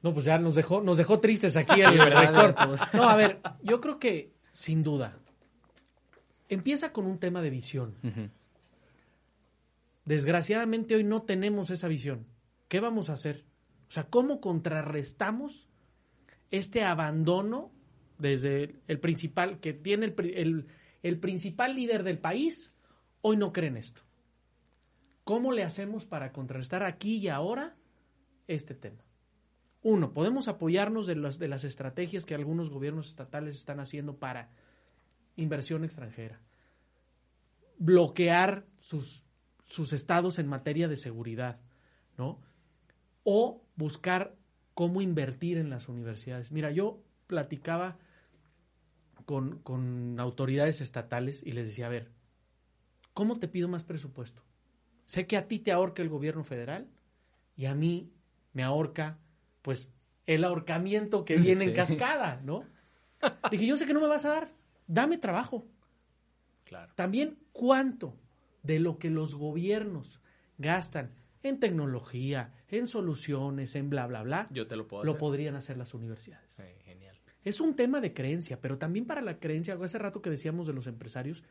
No, 0.03 0.15
pues 0.15 0.25
ya 0.25 0.39
nos 0.39 0.55
dejó, 0.55 0.83
nos 0.83 0.99
dejó 0.99 1.19
tristes 1.19 1.57
aquí 1.57 1.81
el 1.81 1.99
rector. 1.99 2.55
No, 2.93 3.09
a 3.09 3.17
ver, 3.17 3.41
yo 3.63 3.81
creo 3.81 3.99
que, 3.99 4.33
sin 4.53 4.83
duda, 4.83 5.19
empieza 6.49 6.93
con 6.93 7.07
un 7.07 7.19
tema 7.19 7.43
de 7.43 7.51
visión. 7.51 7.97
Desgraciadamente 10.05 10.95
hoy 10.95 11.03
no 11.03 11.23
tenemos 11.23 11.71
esa 11.71 11.89
visión. 11.89 12.27
¿Qué 12.69 12.79
vamos 12.79 13.11
a 13.11 13.15
hacer? 13.15 13.45
O 13.89 13.91
sea, 13.91 14.05
¿cómo 14.05 14.41
contrarrestamos 14.41 15.69
este 16.51 16.83
abandono 16.85 17.71
desde 18.19 18.77
el 18.89 19.01
principal, 19.01 19.61
que 19.61 19.73
tiene 19.73 20.15
el, 20.17 20.67
el 21.03 21.21
principal 21.21 21.77
líder 21.77 22.03
del 22.03 22.19
país, 22.19 22.73
hoy 23.21 23.37
no 23.37 23.53
cree 23.53 23.69
en 23.69 23.77
esto? 23.77 24.03
¿Cómo 25.25 25.53
le 25.53 25.65
hacemos 25.65 26.07
para 26.07 26.33
contrarrestar 26.33 26.85
aquí 26.85 27.17
y 27.17 27.29
ahora 27.29 27.77
este 28.47 28.75
tema? 28.75 29.05
Uno, 29.83 30.13
podemos 30.13 30.49
apoyarnos 30.49 31.07
de, 31.07 31.15
de 31.15 31.49
las 31.49 31.65
estrategias 31.65 32.25
que 32.25 32.35
algunos 32.35 32.71
gobiernos 32.71 33.09
estatales 33.09 33.57
están 33.57 33.79
haciendo 33.81 34.17
para 34.19 34.51
inversión 35.37 35.85
extranjera, 35.85 36.41
bloquear 37.79 38.67
sus, 38.81 39.25
sus 39.65 39.93
estados 39.93 40.39
en 40.39 40.49
materia 40.49 40.89
de 40.89 40.97
seguridad, 40.97 41.61
¿no? 42.17 42.41
O 43.23 43.66
buscar 43.77 44.35
cómo 44.75 45.01
invertir 45.01 45.59
en 45.59 45.71
las 45.71 45.89
universidades. 45.89 46.53
Mira, 46.53 46.71
yo 46.71 47.03
platicaba 47.27 47.99
con, 49.25 49.59
con, 49.61 50.19
autoridades 50.21 50.81
estatales 50.81 51.43
y 51.45 51.53
les 51.53 51.69
decía, 51.69 51.87
a 51.87 51.91
ver, 51.91 52.11
¿cómo 53.15 53.39
te 53.39 53.49
pido 53.49 53.69
más 53.69 53.85
presupuesto? 53.85 54.43
Sé 55.07 55.27
que 55.27 55.37
a 55.37 55.49
ti 55.49 55.59
te 55.59 55.73
ahorca 55.73 56.03
el 56.03 56.09
gobierno 56.09 56.45
federal 56.45 56.89
y 57.57 57.67
a 57.67 57.75
mí 57.75 58.13
me 58.53 58.63
ahorca 58.63 59.19
pues 59.63 59.91
el 60.27 60.45
ahorcamiento 60.45 61.25
que 61.25 61.37
viene 61.37 61.65
en 61.65 61.75
cascada, 61.75 62.41
¿no? 62.45 62.65
Dije, 63.51 63.67
yo 63.67 63.77
sé 63.77 63.87
que 63.87 63.95
no 63.95 64.01
me 64.01 64.09
vas 64.09 64.25
a 64.25 64.31
dar, 64.31 64.53
dame 64.87 65.19
trabajo. 65.19 65.67
Claro. 66.65 66.93
También 66.95 67.39
cuánto 67.53 68.17
de 68.63 68.81
lo 68.81 68.99
que 68.99 69.11
los 69.11 69.35
gobiernos 69.35 70.21
gastan 70.59 71.13
en 71.43 71.61
tecnología, 71.61 72.53
en 72.69 72.87
soluciones, 72.87 73.75
en 73.75 73.91
bla, 73.91 74.07
bla, 74.07 74.23
bla, 74.23 74.49
yo 74.51 74.67
te 74.67 74.77
lo 74.77 74.87
puedo 74.87 75.05
lo 75.05 75.19
podrían 75.19 75.55
hacer 75.55 75.77
las 75.77 75.95
universidades. 75.95 76.49
genial. 76.85 77.17
Es 77.45 77.61
un 77.61 77.77
tema 77.77 78.01
de 78.01 78.13
creencia, 78.13 78.61
pero 78.61 78.77
también 78.77 79.07
para 79.07 79.21
la 79.21 79.39
creencia, 79.39 79.79
hace 79.81 79.99
rato 79.99 80.21
que 80.21 80.31
decíamos 80.31 80.67
de 80.67 80.73
los 80.73 80.87
empresarios, 80.87 81.45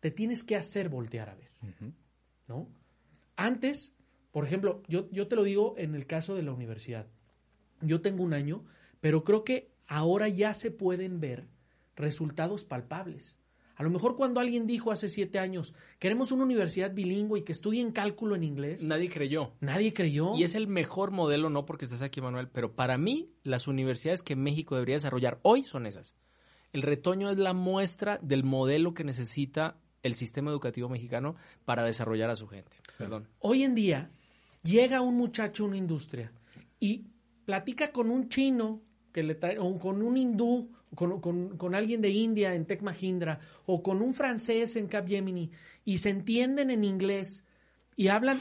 te 0.00 0.10
tienes 0.10 0.42
que 0.42 0.56
hacer 0.56 0.88
voltear 0.88 1.28
a 1.28 1.34
ver, 1.34 1.50
¿no? 2.48 2.68
Antes, 3.36 3.92
por 4.30 4.44
ejemplo, 4.44 4.82
yo, 4.88 5.10
yo 5.10 5.28
te 5.28 5.36
lo 5.36 5.42
digo 5.42 5.74
en 5.76 5.94
el 5.94 6.06
caso 6.06 6.34
de 6.34 6.42
la 6.42 6.52
universidad. 6.52 7.06
Yo 7.82 8.00
tengo 8.00 8.22
un 8.22 8.32
año, 8.32 8.64
pero 9.00 9.24
creo 9.24 9.44
que 9.44 9.72
ahora 9.86 10.28
ya 10.28 10.54
se 10.54 10.70
pueden 10.70 11.20
ver 11.20 11.48
resultados 11.96 12.64
palpables. 12.64 13.36
A 13.80 13.82
lo 13.82 13.88
mejor 13.88 14.14
cuando 14.14 14.40
alguien 14.40 14.66
dijo 14.66 14.90
hace 14.90 15.08
siete 15.08 15.38
años, 15.38 15.72
queremos 15.98 16.32
una 16.32 16.44
universidad 16.44 16.92
bilingüe 16.92 17.38
y 17.38 17.44
que 17.44 17.52
estudien 17.52 17.92
cálculo 17.92 18.36
en 18.36 18.44
inglés. 18.44 18.82
Nadie 18.82 19.08
creyó. 19.08 19.54
Nadie 19.60 19.94
creyó. 19.94 20.36
Y 20.36 20.42
es 20.42 20.54
el 20.54 20.68
mejor 20.68 21.12
modelo, 21.12 21.48
no 21.48 21.64
porque 21.64 21.86
estés 21.86 22.02
aquí, 22.02 22.20
Manuel, 22.20 22.48
pero 22.48 22.74
para 22.76 22.98
mí 22.98 23.30
las 23.42 23.68
universidades 23.68 24.20
que 24.20 24.36
México 24.36 24.74
debería 24.74 24.96
desarrollar 24.96 25.40
hoy 25.40 25.64
son 25.64 25.86
esas. 25.86 26.14
El 26.74 26.82
retoño 26.82 27.30
es 27.30 27.38
la 27.38 27.54
muestra 27.54 28.18
del 28.18 28.44
modelo 28.44 28.92
que 28.92 29.02
necesita 29.02 29.78
el 30.02 30.12
sistema 30.12 30.50
educativo 30.50 30.90
mexicano 30.90 31.36
para 31.64 31.82
desarrollar 31.82 32.28
a 32.28 32.36
su 32.36 32.48
gente. 32.48 32.76
Perdón. 32.98 33.28
Hoy 33.38 33.62
en 33.62 33.74
día 33.74 34.10
llega 34.62 35.00
un 35.00 35.16
muchacho 35.16 35.64
a 35.64 35.68
una 35.68 35.78
industria 35.78 36.34
y 36.80 37.06
platica 37.46 37.92
con 37.92 38.10
un 38.10 38.28
chino 38.28 38.82
que 39.12 39.22
le 39.22 39.34
trae, 39.34 39.58
o 39.58 39.78
con 39.78 40.02
un 40.02 40.16
hindú, 40.16 40.70
con, 40.94 41.20
con, 41.20 41.74
alguien 41.74 42.00
de 42.00 42.10
India 42.10 42.54
en 42.54 42.66
Tec 42.66 42.82
Mahindra, 42.82 43.40
o 43.66 43.82
con 43.82 44.02
un 44.02 44.12
francés 44.12 44.76
en 44.76 44.88
Capgemini, 44.88 45.50
y 45.84 45.98
se 45.98 46.10
entienden 46.10 46.70
en 46.70 46.84
inglés 46.84 47.44
y 47.96 48.08
hablan. 48.08 48.38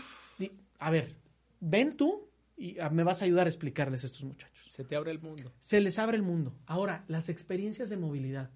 a 0.80 0.92
ver, 0.92 1.16
ven 1.60 1.96
tú 1.96 2.30
y 2.58 2.80
ah, 2.80 2.90
me 2.90 3.04
vas 3.04 3.22
a 3.22 3.26
ayudar 3.26 3.48
a 3.48 3.50
explicarles 3.50 4.04
a 4.04 4.08
estos 4.08 4.24
muchachos. 4.24 4.68
Se 4.70 4.84
te 4.84 4.96
abre 4.96 5.12
el 5.12 5.20
mundo. 5.20 5.52
Se 5.60 5.82
les 5.82 5.98
abre 5.98 6.18
el 6.18 6.24
mundo. 6.24 6.56
Ahora, 6.66 7.04
las 7.08 7.30
experiencias 7.30 7.90
de 7.90 7.98
movilidad. 7.98 8.52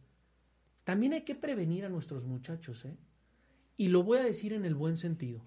También 0.83 1.13
hay 1.13 1.21
que 1.21 1.35
prevenir 1.35 1.85
a 1.85 1.89
nuestros 1.89 2.25
muchachos, 2.25 2.85
¿eh? 2.85 2.97
y 3.77 3.87
lo 3.87 4.03
voy 4.03 4.19
a 4.19 4.23
decir 4.23 4.53
en 4.53 4.65
el 4.65 4.75
buen 4.75 4.97
sentido. 4.97 5.45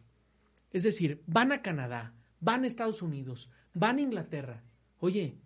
Es 0.73 0.83
decir, 0.83 1.23
van 1.27 1.53
a 1.53 1.63
Canadá, 1.63 2.15
van 2.41 2.65
a 2.65 2.67
Estados 2.67 3.03
Unidos, 3.03 3.51
van 3.75 3.99
a 3.99 4.03
Inglaterra. 4.03 4.65
Oye, 4.99 5.39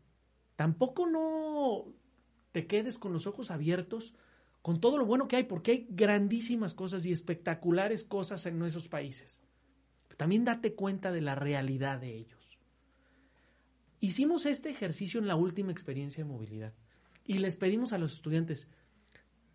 tampoco 0.60 1.06
no 1.06 1.86
te 2.52 2.66
quedes 2.66 2.98
con 2.98 3.14
los 3.14 3.26
ojos 3.26 3.50
abiertos 3.50 4.14
con 4.60 4.78
todo 4.78 4.98
lo 4.98 5.06
bueno 5.06 5.26
que 5.26 5.36
hay, 5.36 5.44
porque 5.44 5.70
hay 5.70 5.86
grandísimas 5.88 6.74
cosas 6.74 7.06
y 7.06 7.12
espectaculares 7.12 8.04
cosas 8.04 8.44
en 8.44 8.62
esos 8.62 8.86
países. 8.86 9.40
También 10.18 10.44
date 10.44 10.74
cuenta 10.74 11.12
de 11.12 11.22
la 11.22 11.34
realidad 11.34 11.98
de 11.98 12.14
ellos. 12.14 12.58
Hicimos 14.00 14.44
este 14.44 14.68
ejercicio 14.68 15.18
en 15.18 15.28
la 15.28 15.34
última 15.34 15.72
experiencia 15.72 16.22
de 16.22 16.30
movilidad 16.30 16.74
y 17.24 17.38
les 17.38 17.56
pedimos 17.56 17.94
a 17.94 17.98
los 17.98 18.12
estudiantes, 18.12 18.68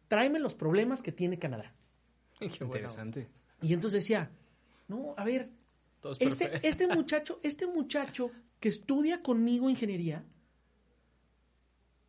tráeme 0.08 0.40
los 0.40 0.56
problemas 0.56 1.04
que 1.04 1.12
tiene 1.12 1.38
Canadá. 1.38 1.76
Qué 2.40 2.64
interesante. 2.64 3.28
Y 3.62 3.74
entonces 3.74 4.02
decía, 4.02 4.32
no, 4.88 5.14
a 5.18 5.24
ver, 5.24 5.52
este, 6.20 6.68
este 6.68 6.88
muchacho, 6.88 7.40
este 7.44 7.68
muchacho 7.68 8.32
que 8.60 8.70
estudia 8.70 9.22
conmigo 9.22 9.70
ingeniería, 9.70 10.26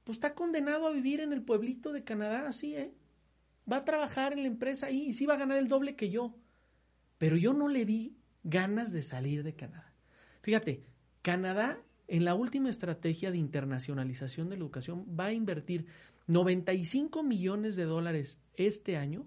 pues 0.07 0.19
está 0.19 0.35
condenado 0.35 0.87
a 0.87 0.93
vivir 0.93 1.19
en 1.19 1.33
el 1.33 1.43
pueblito 1.43 1.93
de 1.93 2.05
Canadá, 2.05 2.47
así, 2.47 2.77
¿eh? 2.77 2.95
Va 3.71 3.79
a 3.79 3.85
trabajar 3.85 4.33
en 4.33 4.43
la 4.43 4.47
empresa 4.47 4.87
ahí 4.87 5.09
y 5.09 5.13
sí 5.13 5.27
va 5.27 5.35
a 5.35 5.39
ganar 5.39 5.59
el 5.59 5.67
doble 5.67 5.97
que 5.97 6.11
yo. 6.11 6.33
Pero 7.19 7.37
yo 7.37 7.53
no 7.53 7.67
le 7.67 7.85
vi 7.85 8.15
ganas 8.45 8.93
de 8.93 9.03
salir 9.03 9.43
de 9.43 9.57
Canadá. 9.57 9.93
Fíjate, 10.43 10.85
Canadá 11.23 11.81
en 12.07 12.25
la 12.25 12.37
última 12.37 12.71
estrategia 12.71 13.33
de 13.33 13.39
internacionalización 13.39 14.49
de 14.49 14.57
la 14.57 14.63
educación 14.63 15.05
va 15.19 15.27
a 15.27 15.33
invertir 15.33 15.87
95 16.29 17.25
millones 17.25 17.75
de 17.75 17.85
dólares 17.85 18.39
este 18.55 18.97
año 18.97 19.27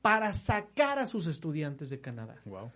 para 0.00 0.32
sacar 0.32 0.98
a 0.98 1.04
sus 1.04 1.26
estudiantes 1.26 1.90
de 1.90 2.00
Canadá. 2.00 2.40
Wow. 2.46 2.72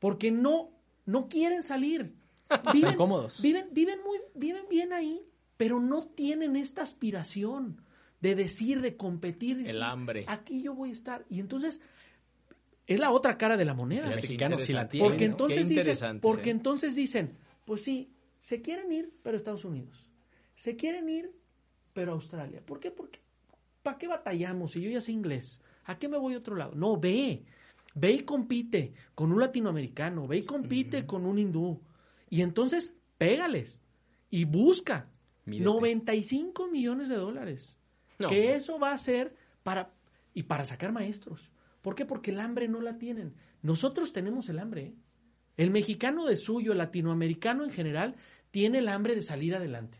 Porque 0.00 0.32
no, 0.32 0.72
no 1.06 1.28
quieren 1.28 1.62
salir. 1.62 2.16
Viven, 2.72 2.96
cómodos. 2.96 3.40
Viven, 3.40 3.68
viven, 3.70 4.00
muy, 4.02 4.18
viven 4.34 4.64
bien 4.68 4.92
ahí, 4.92 5.22
pero 5.60 5.78
no 5.78 6.04
tienen 6.04 6.56
esta 6.56 6.80
aspiración 6.80 7.82
de 8.22 8.34
decir, 8.34 8.80
de 8.80 8.96
competir. 8.96 9.68
El 9.68 9.82
hambre. 9.82 10.24
Aquí 10.26 10.62
yo 10.62 10.74
voy 10.74 10.88
a 10.88 10.92
estar. 10.94 11.26
Y 11.28 11.38
entonces 11.38 11.82
es 12.86 12.98
la 12.98 13.10
otra 13.10 13.36
cara 13.36 13.58
de 13.58 13.66
la 13.66 13.74
moneda. 13.74 14.08
mexicano 14.08 14.56
la 14.70 14.88
tiene. 14.88 15.06
Porque, 15.06 15.26
entonces, 15.26 15.68
dicen, 15.68 16.18
porque 16.20 16.48
¿eh? 16.48 16.52
entonces 16.52 16.94
dicen, 16.96 17.36
pues 17.66 17.82
sí, 17.82 18.10
se 18.40 18.62
quieren 18.62 18.90
ir, 18.90 19.12
pero 19.22 19.36
Estados 19.36 19.66
Unidos. 19.66 20.06
Se 20.54 20.76
quieren 20.76 21.10
ir, 21.10 21.30
pero 21.92 22.12
Australia. 22.12 22.62
¿Por 22.64 22.80
qué? 22.80 22.90
Porque 22.90 23.20
¿para 23.82 23.98
qué 23.98 24.08
batallamos 24.08 24.72
si 24.72 24.80
yo 24.80 24.88
ya 24.88 25.02
sé 25.02 25.12
inglés? 25.12 25.60
¿A 25.84 25.98
qué 25.98 26.08
me 26.08 26.16
voy 26.16 26.32
a 26.32 26.38
otro 26.38 26.56
lado? 26.56 26.74
No, 26.74 26.98
ve. 26.98 27.44
Ve 27.94 28.12
y 28.12 28.20
compite 28.20 28.94
con 29.14 29.30
un 29.30 29.40
latinoamericano, 29.40 30.24
ve 30.24 30.38
y 30.38 30.42
compite 30.42 31.04
con 31.04 31.26
un 31.26 31.38
hindú. 31.38 31.82
Y 32.30 32.40
entonces, 32.40 32.94
pégales 33.18 33.78
y 34.30 34.46
busca. 34.46 35.10
95 35.46 36.68
millones 36.68 37.08
de 37.08 37.16
dólares. 37.16 37.76
Que 38.28 38.54
eso 38.54 38.78
va 38.78 38.92
a 38.92 38.98
ser 38.98 39.34
para 39.62 39.92
y 40.34 40.44
para 40.44 40.64
sacar 40.64 40.92
maestros. 40.92 41.50
¿Por 41.82 41.94
qué? 41.94 42.04
Porque 42.04 42.30
el 42.30 42.40
hambre 42.40 42.68
no 42.68 42.80
la 42.80 42.98
tienen. 42.98 43.34
Nosotros 43.62 44.12
tenemos 44.12 44.48
el 44.48 44.58
hambre. 44.58 44.82
¿eh? 44.82 44.94
El 45.56 45.70
mexicano 45.70 46.26
de 46.26 46.36
suyo, 46.36 46.72
el 46.72 46.78
latinoamericano 46.78 47.64
en 47.64 47.70
general, 47.70 48.16
tiene 48.50 48.78
el 48.78 48.88
hambre 48.88 49.14
de 49.14 49.22
salir 49.22 49.54
adelante. 49.54 49.98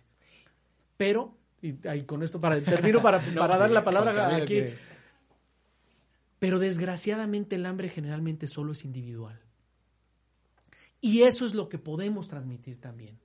Pero, 0.96 1.36
y 1.62 1.72
con 2.04 2.22
esto 2.22 2.40
para 2.40 2.60
termino 2.60 3.00
para, 3.02 3.20
para 3.34 3.58
dar 3.58 3.70
la 3.70 3.84
palabra 3.84 4.36
aquí. 4.36 4.64
Pero 6.38 6.58
desgraciadamente 6.58 7.56
el 7.56 7.66
hambre 7.66 7.88
generalmente 7.88 8.46
solo 8.46 8.72
es 8.72 8.84
individual. 8.84 9.40
Y 11.00 11.22
eso 11.22 11.44
es 11.44 11.54
lo 11.54 11.68
que 11.68 11.78
podemos 11.78 12.28
transmitir 12.28 12.80
también. 12.80 13.18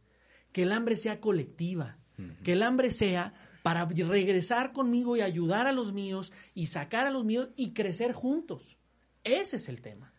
Que 0.52 0.64
el 0.64 0.72
hambre 0.72 0.96
sea 0.96 1.20
colectiva, 1.20 1.98
que 2.44 2.54
el 2.54 2.64
hambre 2.64 2.92
sea 2.92 3.34
para 3.62 3.86
regresar 3.86 4.74
conmigo 4.74 5.18
y 5.18 5.22
ayudar 5.22 5.66
a 5.66 5.72
los 5.72 5.92
míos 5.92 6.32
y 6.54 6.68
sacar 6.68 7.08
a 7.08 7.10
los 7.10 7.26
míos 7.26 7.50
y 7.56 7.74
crecer 7.74 8.14
juntos. 8.14 8.78
Ese 9.24 9.56
es 9.56 9.70
el 9.70 9.82
tema. 9.82 10.14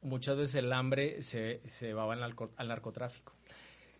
Muchas 0.00 0.36
veces 0.36 0.54
el 0.56 0.72
hambre 0.72 1.22
se, 1.22 1.60
se 1.66 1.92
va 1.92 2.10
al, 2.10 2.22
al, 2.22 2.68
narcotráfico. 2.68 3.34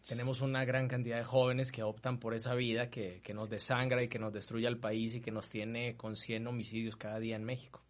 Tenemos 0.08 0.40
una 0.40 0.64
gran 0.64 0.88
cantidad 0.88 1.18
de 1.18 1.24
jóvenes 1.24 1.72
que 1.72 1.82
optan 1.82 2.18
por 2.18 2.32
esa 2.32 2.54
vida 2.54 2.88
que, 2.88 3.20
que 3.22 3.34
nos 3.34 3.50
desangra 3.50 4.02
y 4.02 4.08
que 4.08 4.18
nos 4.18 4.32
destruye 4.32 4.66
al 4.66 4.78
país 4.78 5.14
y 5.16 5.20
que 5.20 5.30
nos 5.30 5.48
tiene 5.48 5.96
con 5.96 6.16
100 6.16 6.46
homicidios 6.46 6.96
cada 6.96 7.18
día 7.18 7.36
en 7.36 7.44
México. 7.44 7.82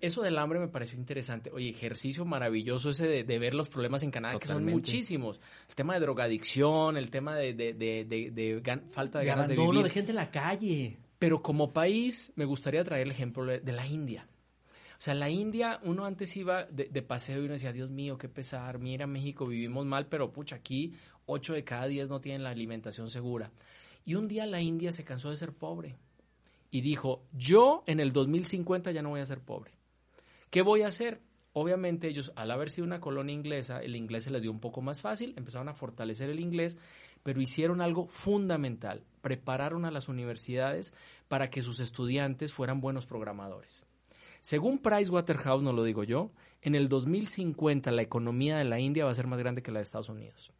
Eso 0.00 0.22
del 0.22 0.38
hambre 0.38 0.58
me 0.58 0.68
pareció 0.68 0.98
interesante. 0.98 1.50
Oye, 1.52 1.70
ejercicio 1.70 2.24
maravilloso 2.24 2.90
ese 2.90 3.24
de, 3.24 3.38
ver 3.38 3.54
los 3.54 3.68
problemas 3.68 4.02
en 4.02 4.10
Canadá, 4.10 4.38
que 4.38 4.46
son 4.46 4.64
muchísimos. 4.64 5.40
El 5.68 5.74
tema 5.74 5.94
de 5.94 6.00
drogadicción, 6.00 6.96
el 6.96 7.10
tema 7.10 7.36
de, 7.36 7.54
de 7.54 8.80
falta 8.90 9.20
de, 9.20 9.24
ganas 9.24 9.48
de 9.48 9.56
vivir. 9.56 9.82
de 9.82 9.90
gente 9.90 10.10
en 10.10 10.16
la 10.16 10.30
calle. 10.30 10.98
Pero 11.18 11.42
como 11.42 11.72
país, 11.72 12.32
me 12.36 12.44
gustaría 12.44 12.84
traer 12.84 13.02
el 13.02 13.10
ejemplo 13.10 13.44
de 13.44 13.72
la 13.72 13.86
India. 13.86 14.28
O 14.98 15.00
sea, 15.00 15.14
la 15.14 15.30
India, 15.30 15.78
uno 15.84 16.04
antes 16.04 16.36
iba 16.36 16.64
de, 16.64 17.02
paseo 17.02 17.40
y 17.40 17.44
uno 17.44 17.52
decía, 17.52 17.72
Dios 17.72 17.88
mío, 17.88 18.18
qué 18.18 18.28
pesar, 18.28 18.80
mira 18.80 19.06
México, 19.06 19.46
vivimos 19.46 19.86
mal, 19.86 20.06
pero 20.06 20.32
pucha, 20.32 20.56
aquí 20.56 20.92
8 21.26 21.54
de 21.54 21.62
cada 21.62 21.86
10 21.86 22.10
no 22.10 22.20
tienen 22.20 22.42
la 22.42 22.50
alimentación 22.50 23.08
segura. 23.08 23.52
Y 24.04 24.16
un 24.16 24.26
día 24.26 24.44
la 24.44 24.60
India 24.60 24.90
se 24.90 25.04
cansó 25.04 25.30
de 25.30 25.36
ser 25.36 25.52
pobre 25.52 25.96
y 26.70 26.80
dijo, 26.80 27.22
yo 27.32 27.82
en 27.86 28.00
el 28.00 28.12
2050 28.12 28.90
ya 28.92 29.02
no 29.02 29.10
voy 29.10 29.20
a 29.20 29.26
ser 29.26 29.40
pobre. 29.40 29.72
¿Qué 30.50 30.62
voy 30.62 30.82
a 30.82 30.88
hacer? 30.88 31.20
Obviamente 31.52 32.08
ellos, 32.08 32.32
al 32.36 32.50
haber 32.50 32.70
sido 32.70 32.86
una 32.86 33.00
colonia 33.00 33.34
inglesa, 33.34 33.80
el 33.80 33.96
inglés 33.96 34.24
se 34.24 34.30
les 34.30 34.42
dio 34.42 34.50
un 34.50 34.60
poco 34.60 34.80
más 34.80 35.00
fácil, 35.00 35.34
empezaron 35.36 35.68
a 35.68 35.74
fortalecer 35.74 36.30
el 36.30 36.40
inglés, 36.40 36.78
pero 37.22 37.40
hicieron 37.40 37.80
algo 37.80 38.06
fundamental, 38.06 39.02
prepararon 39.22 39.84
a 39.84 39.90
las 39.90 40.08
universidades 40.08 40.92
para 41.26 41.50
que 41.50 41.62
sus 41.62 41.80
estudiantes 41.80 42.52
fueran 42.52 42.80
buenos 42.80 43.06
programadores. 43.06 43.84
Según 44.40 44.78
Pricewaterhouse, 44.78 45.62
no 45.62 45.72
lo 45.72 45.82
digo 45.82 46.04
yo, 46.04 46.30
en 46.62 46.74
el 46.74 46.88
2050 46.88 47.90
la 47.90 48.02
economía 48.02 48.56
de 48.56 48.64
la 48.64 48.78
India 48.78 49.04
va 49.04 49.10
a 49.10 49.14
ser 49.14 49.26
más 49.26 49.38
grande 49.38 49.62
que 49.62 49.72
la 49.72 49.80
de 49.80 49.84
Estados 49.84 50.08
Unidos. 50.08 50.52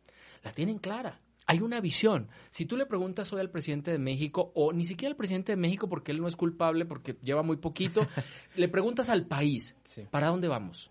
La 0.43 0.53
tienen 0.53 0.79
clara 0.79 1.21
hay 1.49 1.63
una 1.63 1.81
visión. 1.81 2.29
Si 2.51 2.67
tú 2.67 2.77
le 2.77 2.85
preguntas 2.85 3.33
hoy 3.33 3.41
al 3.41 3.51
presidente 3.51 3.91
de 3.91 3.99
México, 3.99 4.53
o 4.55 4.71
ni 4.71 4.85
siquiera 4.85 5.13
al 5.13 5.17
presidente 5.17 5.53
de 5.53 5.57
México 5.57 5.89
porque 5.89 6.13
él 6.13 6.21
no 6.21 6.29
es 6.29 6.37
culpable, 6.37 6.85
porque 6.85 7.17
lleva 7.23 7.43
muy 7.43 7.57
poquito, 7.57 8.07
le 8.55 8.69
preguntas 8.69 9.09
al 9.09 9.27
país, 9.27 9.75
¿para 10.11 10.29
dónde 10.29 10.47
vamos? 10.47 10.91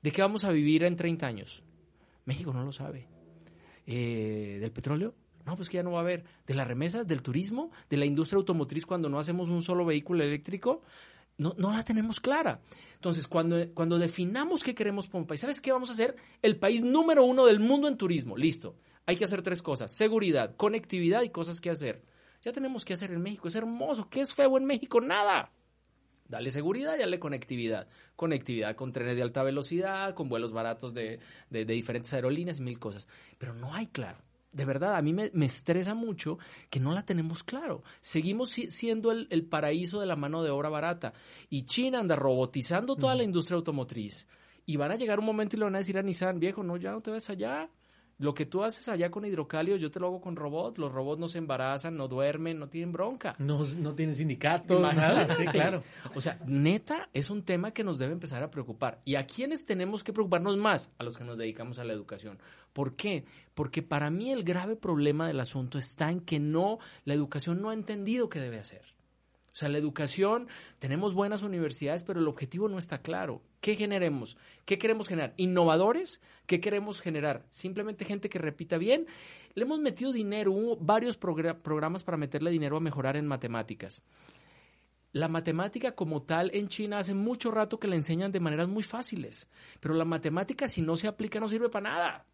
¿De 0.00 0.12
qué 0.12 0.22
vamos 0.22 0.44
a 0.44 0.52
vivir 0.52 0.84
en 0.84 0.94
30 0.94 1.26
años? 1.26 1.64
México 2.26 2.52
no 2.52 2.62
lo 2.62 2.70
sabe. 2.70 3.08
Eh, 3.86 4.58
¿Del 4.60 4.70
petróleo? 4.70 5.14
No, 5.44 5.56
pues 5.56 5.68
que 5.68 5.78
ya 5.78 5.82
no 5.82 5.90
va 5.90 5.98
a 5.98 6.02
haber. 6.02 6.24
¿De 6.46 6.54
las 6.54 6.68
remesas? 6.68 7.04
¿Del 7.04 7.20
turismo? 7.20 7.72
¿De 7.90 7.96
la 7.96 8.04
industria 8.04 8.38
automotriz 8.38 8.86
cuando 8.86 9.08
no 9.08 9.18
hacemos 9.18 9.48
un 9.48 9.62
solo 9.62 9.84
vehículo 9.84 10.22
eléctrico? 10.22 10.82
No, 11.38 11.54
no 11.58 11.72
la 11.72 11.82
tenemos 11.82 12.20
clara. 12.20 12.60
Entonces, 12.94 13.26
cuando, 13.26 13.56
cuando 13.74 13.98
definamos 13.98 14.62
qué 14.62 14.76
queremos 14.76 15.08
como 15.08 15.26
país, 15.26 15.40
¿sabes 15.40 15.60
qué 15.60 15.72
vamos 15.72 15.88
a 15.88 15.94
hacer? 15.94 16.14
El 16.40 16.56
país 16.56 16.82
número 16.82 17.24
uno 17.24 17.46
del 17.46 17.58
mundo 17.58 17.88
en 17.88 17.96
turismo. 17.96 18.36
Listo 18.36 18.76
hay 19.08 19.16
que 19.16 19.24
hacer 19.24 19.40
tres 19.40 19.62
cosas, 19.62 19.90
seguridad, 19.90 20.54
conectividad 20.54 21.22
y 21.22 21.30
cosas 21.30 21.62
que 21.62 21.70
hacer. 21.70 22.02
Ya 22.42 22.52
tenemos 22.52 22.84
que 22.84 22.92
hacer 22.92 23.10
en 23.10 23.22
México, 23.22 23.48
es 23.48 23.54
hermoso, 23.54 24.06
¿qué 24.10 24.20
es 24.20 24.34
feo 24.34 24.58
en 24.58 24.66
México? 24.66 25.00
Nada. 25.00 25.50
Dale 26.28 26.50
seguridad 26.50 26.94
y 26.94 26.98
dale 26.98 27.18
conectividad. 27.18 27.88
Conectividad 28.16 28.76
con 28.76 28.92
trenes 28.92 29.16
de 29.16 29.22
alta 29.22 29.42
velocidad, 29.42 30.14
con 30.14 30.28
vuelos 30.28 30.52
baratos 30.52 30.92
de, 30.92 31.20
diferentes 31.48 32.12
aerolíneas 32.12 32.58
y 32.58 32.62
mil 32.62 32.78
cosas. 32.78 33.08
Pero 33.38 33.54
no 33.54 33.72
hay 33.72 33.86
claro. 33.86 34.18
De 34.52 34.66
verdad, 34.66 34.94
a 34.94 35.00
mí 35.00 35.14
me, 35.14 35.30
estresa 35.46 35.94
mucho 35.94 36.38
que 36.68 36.78
no 36.78 36.92
la 36.92 37.06
tenemos 37.06 37.42
claro. 37.42 37.82
Seguimos 38.02 38.50
siendo 38.50 39.10
el, 39.10 39.46
paraíso 39.46 40.00
de 40.00 40.06
la 40.06 40.16
mano 40.16 40.42
de 40.42 40.50
obra 40.50 40.68
barata. 40.68 41.14
Y 41.48 41.62
China 41.62 42.00
anda 42.00 42.14
robotizando 42.14 42.94
toda 42.94 43.14
la 43.14 43.22
industria 43.22 43.56
automotriz. 43.56 44.26
Y 44.66 44.76
van 44.76 44.92
a 44.92 44.96
llegar 44.96 45.18
un 45.18 45.24
momento 45.24 45.56
y 45.56 45.60
le 45.60 45.64
van 45.64 45.76
a 45.76 45.78
decir 45.78 45.96
a 45.96 46.02
Nissan, 46.02 46.38
viejo, 46.38 46.62
no, 46.62 46.76
ya 46.76 46.90
no 46.90 47.00
te 47.00 47.10
ves 47.10 47.30
allá. 47.30 47.70
Lo 48.18 48.34
que 48.34 48.46
tú 48.46 48.64
haces 48.64 48.88
allá 48.88 49.12
con 49.12 49.24
hidrocálidos, 49.24 49.80
yo 49.80 49.92
te 49.92 50.00
lo 50.00 50.08
hago 50.08 50.20
con 50.20 50.34
robots. 50.34 50.78
Los 50.78 50.90
robots 50.90 51.20
no 51.20 51.28
se 51.28 51.38
embarazan, 51.38 51.96
no 51.96 52.08
duermen, 52.08 52.58
no 52.58 52.68
tienen 52.68 52.92
bronca. 52.92 53.36
No, 53.38 53.60
no 53.78 53.94
tienen 53.94 54.16
sindicatos, 54.16 54.80
nada. 54.80 55.36
Sí, 55.36 55.44
claro. 55.46 55.84
O 56.16 56.20
sea, 56.20 56.40
neta, 56.44 57.08
es 57.12 57.30
un 57.30 57.44
tema 57.44 57.70
que 57.70 57.84
nos 57.84 57.98
debe 57.98 58.12
empezar 58.12 58.42
a 58.42 58.50
preocupar. 58.50 59.00
¿Y 59.04 59.14
a 59.14 59.24
quiénes 59.24 59.64
tenemos 59.64 60.02
que 60.02 60.12
preocuparnos 60.12 60.56
más? 60.56 60.90
A 60.98 61.04
los 61.04 61.16
que 61.16 61.22
nos 61.22 61.38
dedicamos 61.38 61.78
a 61.78 61.84
la 61.84 61.92
educación. 61.92 62.38
¿Por 62.72 62.96
qué? 62.96 63.24
Porque 63.54 63.82
para 63.82 64.10
mí 64.10 64.32
el 64.32 64.42
grave 64.42 64.74
problema 64.74 65.28
del 65.28 65.38
asunto 65.38 65.78
está 65.78 66.10
en 66.10 66.20
que 66.20 66.40
no, 66.40 66.80
la 67.04 67.14
educación 67.14 67.62
no 67.62 67.70
ha 67.70 67.74
entendido 67.74 68.28
qué 68.28 68.40
debe 68.40 68.58
hacer. 68.58 68.97
O 69.58 69.60
sea, 69.60 69.68
la 69.68 69.78
educación, 69.78 70.46
tenemos 70.78 71.14
buenas 71.14 71.42
universidades, 71.42 72.04
pero 72.04 72.20
el 72.20 72.28
objetivo 72.28 72.68
no 72.68 72.78
está 72.78 73.02
claro. 73.02 73.42
¿Qué 73.60 73.74
generemos? 73.74 74.36
¿Qué 74.64 74.78
queremos 74.78 75.08
generar? 75.08 75.34
¿Innovadores? 75.36 76.20
¿Qué 76.46 76.60
queremos 76.60 77.00
generar? 77.00 77.44
¿Simplemente 77.50 78.04
gente 78.04 78.28
que 78.28 78.38
repita 78.38 78.78
bien? 78.78 79.08
Le 79.54 79.64
hemos 79.64 79.80
metido 79.80 80.12
dinero, 80.12 80.52
hubo 80.52 80.76
varios 80.76 81.16
programas 81.16 82.04
para 82.04 82.16
meterle 82.16 82.52
dinero 82.52 82.76
a 82.76 82.80
mejorar 82.80 83.16
en 83.16 83.26
matemáticas. 83.26 84.00
La 85.10 85.26
matemática 85.26 85.90
como 85.96 86.22
tal 86.22 86.52
en 86.54 86.68
China 86.68 86.98
hace 86.98 87.14
mucho 87.14 87.50
rato 87.50 87.80
que 87.80 87.88
la 87.88 87.96
enseñan 87.96 88.30
de 88.30 88.38
maneras 88.38 88.68
muy 88.68 88.84
fáciles, 88.84 89.48
pero 89.80 89.92
la 89.94 90.04
matemática 90.04 90.68
si 90.68 90.82
no 90.82 90.94
se 90.94 91.08
aplica 91.08 91.40
no 91.40 91.48
sirve 91.48 91.68
para 91.68 91.90
nada. 91.90 92.26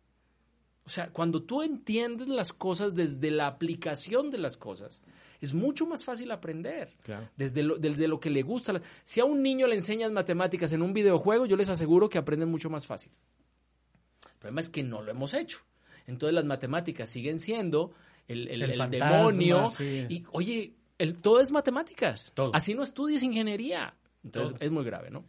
O 0.85 0.91
sea, 0.91 1.11
cuando 1.11 1.43
tú 1.43 1.63
entiendes 1.63 2.29
las 2.29 2.53
cosas 2.53 2.95
desde 2.95 3.31
la 3.31 3.47
aplicación 3.47 4.31
de 4.31 4.37
las 4.37 4.59
cosas, 4.59 5.01
es 5.41 5.55
mucho 5.55 5.87
más 5.87 6.05
fácil 6.05 6.31
aprender. 6.31 6.93
Desde, 7.37 7.63
lo, 7.63 7.77
desde 7.77 8.09
lo 8.09 8.21
que 8.21 8.31
le 8.31 8.43
gusta. 8.43 8.81
Si 9.03 9.21
a 9.21 9.25
un 9.25 9.43
niño 9.43 9.67
le 9.67 9.77
enseñas 9.77 10.11
matemáticas 10.13 10.73
en 10.73 10.83
un 10.83 10.93
videojuego, 10.93 11.47
yo 11.47 11.57
les 11.57 11.69
aseguro 11.69 12.09
que 12.09 12.19
aprenden 12.19 12.51
mucho 12.51 12.71
más 12.71 12.87
fácil. 12.87 13.13
El 14.25 14.39
problema 14.39 14.61
es 14.61 14.69
que 14.69 14.83
no 14.83 15.03
lo 15.03 15.11
hemos 15.11 15.35
hecho. 15.35 15.59
Entonces 16.07 16.35
las 16.35 16.45
matemáticas 16.45 17.09
siguen 17.09 17.39
siendo 17.39 17.93
el, 18.29 18.91
demonio. 18.91 19.69
Y 19.81 20.25
oye, 20.33 20.75
todo 21.23 21.41
es 21.41 21.51
matemáticas. 21.51 22.33
Así 22.53 22.75
no 22.75 22.83
estudies 22.83 23.23
ingeniería. 23.23 23.95
Entonces 24.23 24.57
es 24.61 24.71
muy 24.71 24.85
grave, 24.85 25.11
¿no? 25.11 25.25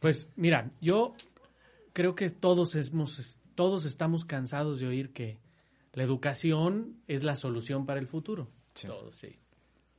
Pues 0.00 0.28
mira, 0.36 0.70
yo 0.80 1.14
creo 1.92 2.14
que 2.14 2.30
todos 2.30 2.74
hemos, 2.74 3.38
todos 3.54 3.84
estamos 3.86 4.24
cansados 4.24 4.80
de 4.80 4.86
oír 4.86 5.12
que 5.12 5.38
la 5.96 6.02
educación 6.02 7.00
es 7.08 7.24
la 7.24 7.34
solución 7.34 7.86
para 7.86 7.98
el 7.98 8.06
futuro. 8.06 8.50
Todos, 8.86 9.16
sí. 9.16 9.38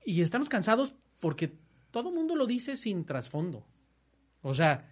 Y 0.06 0.22
estamos 0.22 0.48
cansados 0.48 0.94
porque 1.20 1.58
todo 1.90 2.10
el 2.10 2.16
mundo 2.16 2.36
lo 2.36 2.46
dice 2.46 2.76
sin 2.76 3.04
trasfondo. 3.04 3.66
O 4.44 4.54
sea, 4.54 4.88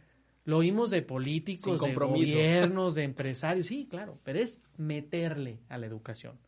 lo 0.45 0.57
oímos 0.57 0.89
de 0.89 1.03
políticos, 1.03 1.79
de 1.79 1.93
gobiernos, 1.93 2.95
de 2.95 3.03
empresarios, 3.03 3.67
sí, 3.67 3.85
claro, 3.87 4.19
pero 4.23 4.39
es 4.39 4.59
meterle 4.77 5.59
a 5.69 5.77
la 5.77 5.85
educación. 5.85 6.39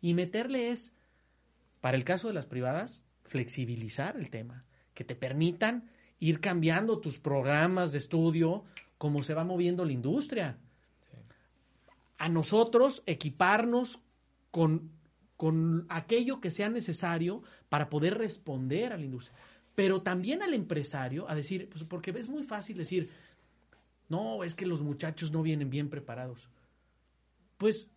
Y 0.00 0.14
meterle 0.14 0.70
es 0.70 0.92
para 1.80 1.96
el 1.96 2.04
caso 2.04 2.28
de 2.28 2.34
las 2.34 2.46
privadas, 2.46 3.02
flexibilizar 3.24 4.16
el 4.16 4.30
tema, 4.30 4.64
que 4.94 5.02
te 5.02 5.16
permitan 5.16 5.90
ir 6.20 6.38
cambiando 6.38 7.00
tus 7.00 7.18
programas 7.18 7.90
de 7.90 7.98
estudio 7.98 8.62
como 8.98 9.24
se 9.24 9.34
va 9.34 9.42
moviendo 9.42 9.84
la 9.84 9.92
industria. 9.92 10.60
A 12.18 12.28
nosotros 12.28 13.02
equiparnos 13.06 14.00
con, 14.50 14.90
con 15.36 15.86
aquello 15.88 16.40
que 16.40 16.50
sea 16.50 16.68
necesario 16.68 17.42
para 17.68 17.88
poder 17.88 18.18
responder 18.18 18.92
a 18.92 18.98
la 18.98 19.04
industria. 19.04 19.36
Pero 19.74 20.02
también 20.02 20.42
al 20.42 20.54
empresario 20.54 21.28
a 21.28 21.34
decir, 21.34 21.68
pues 21.68 21.84
porque 21.84 22.10
es 22.10 22.28
muy 22.28 22.44
fácil 22.44 22.76
decir, 22.76 23.10
no, 24.08 24.44
es 24.44 24.54
que 24.54 24.66
los 24.66 24.80
muchachos 24.82 25.32
no 25.32 25.42
vienen 25.42 25.68
bien 25.68 25.90
preparados. 25.90 26.48
Pues 27.58 27.88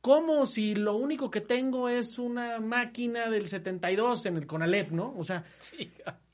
¿Cómo 0.00 0.46
si 0.46 0.74
lo 0.74 0.96
único 0.96 1.30
que 1.30 1.40
tengo 1.40 1.88
es 1.88 2.18
una 2.18 2.60
máquina 2.60 3.28
del 3.28 3.48
72 3.48 4.26
en 4.26 4.36
el 4.36 4.46
Conalep, 4.46 4.90
¿no? 4.92 5.14
O 5.16 5.24
sea, 5.24 5.44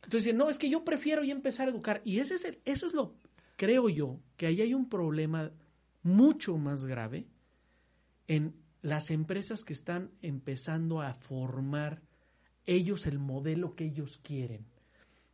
entonces 0.03 0.35
no, 0.35 0.51
es 0.51 0.59
que 0.59 0.69
yo 0.69 0.85
prefiero 0.85 1.25
ya 1.25 1.33
empezar 1.33 1.67
a 1.67 1.71
educar. 1.71 2.03
Y 2.05 2.21
ese 2.21 2.35
es 2.35 2.45
el, 2.45 2.61
eso 2.65 2.87
es 2.87 2.93
lo, 2.93 3.15
creo 3.57 3.89
yo, 3.89 4.21
que 4.37 4.47
ahí 4.47 4.61
hay 4.61 4.75
un 4.75 4.89
problema 4.89 5.51
mucho 6.05 6.57
más 6.57 6.85
grave 6.85 7.27
en 8.29 8.55
las 8.83 9.11
empresas 9.11 9.65
que 9.65 9.73
están 9.73 10.11
empezando 10.23 11.01
a 11.01 11.15
formar 11.15 12.03
ellos 12.67 13.07
el 13.07 13.19
modelo 13.19 13.75
que 13.75 13.87
ellos 13.87 14.19
quieren. 14.23 14.65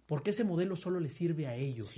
Porque 0.07 0.31
ese 0.31 0.45
modelo 0.45 0.75
solo 0.75 0.99
les 0.99 1.15
sirve 1.15 1.47
a 1.47 1.55
ellos. 1.55 1.95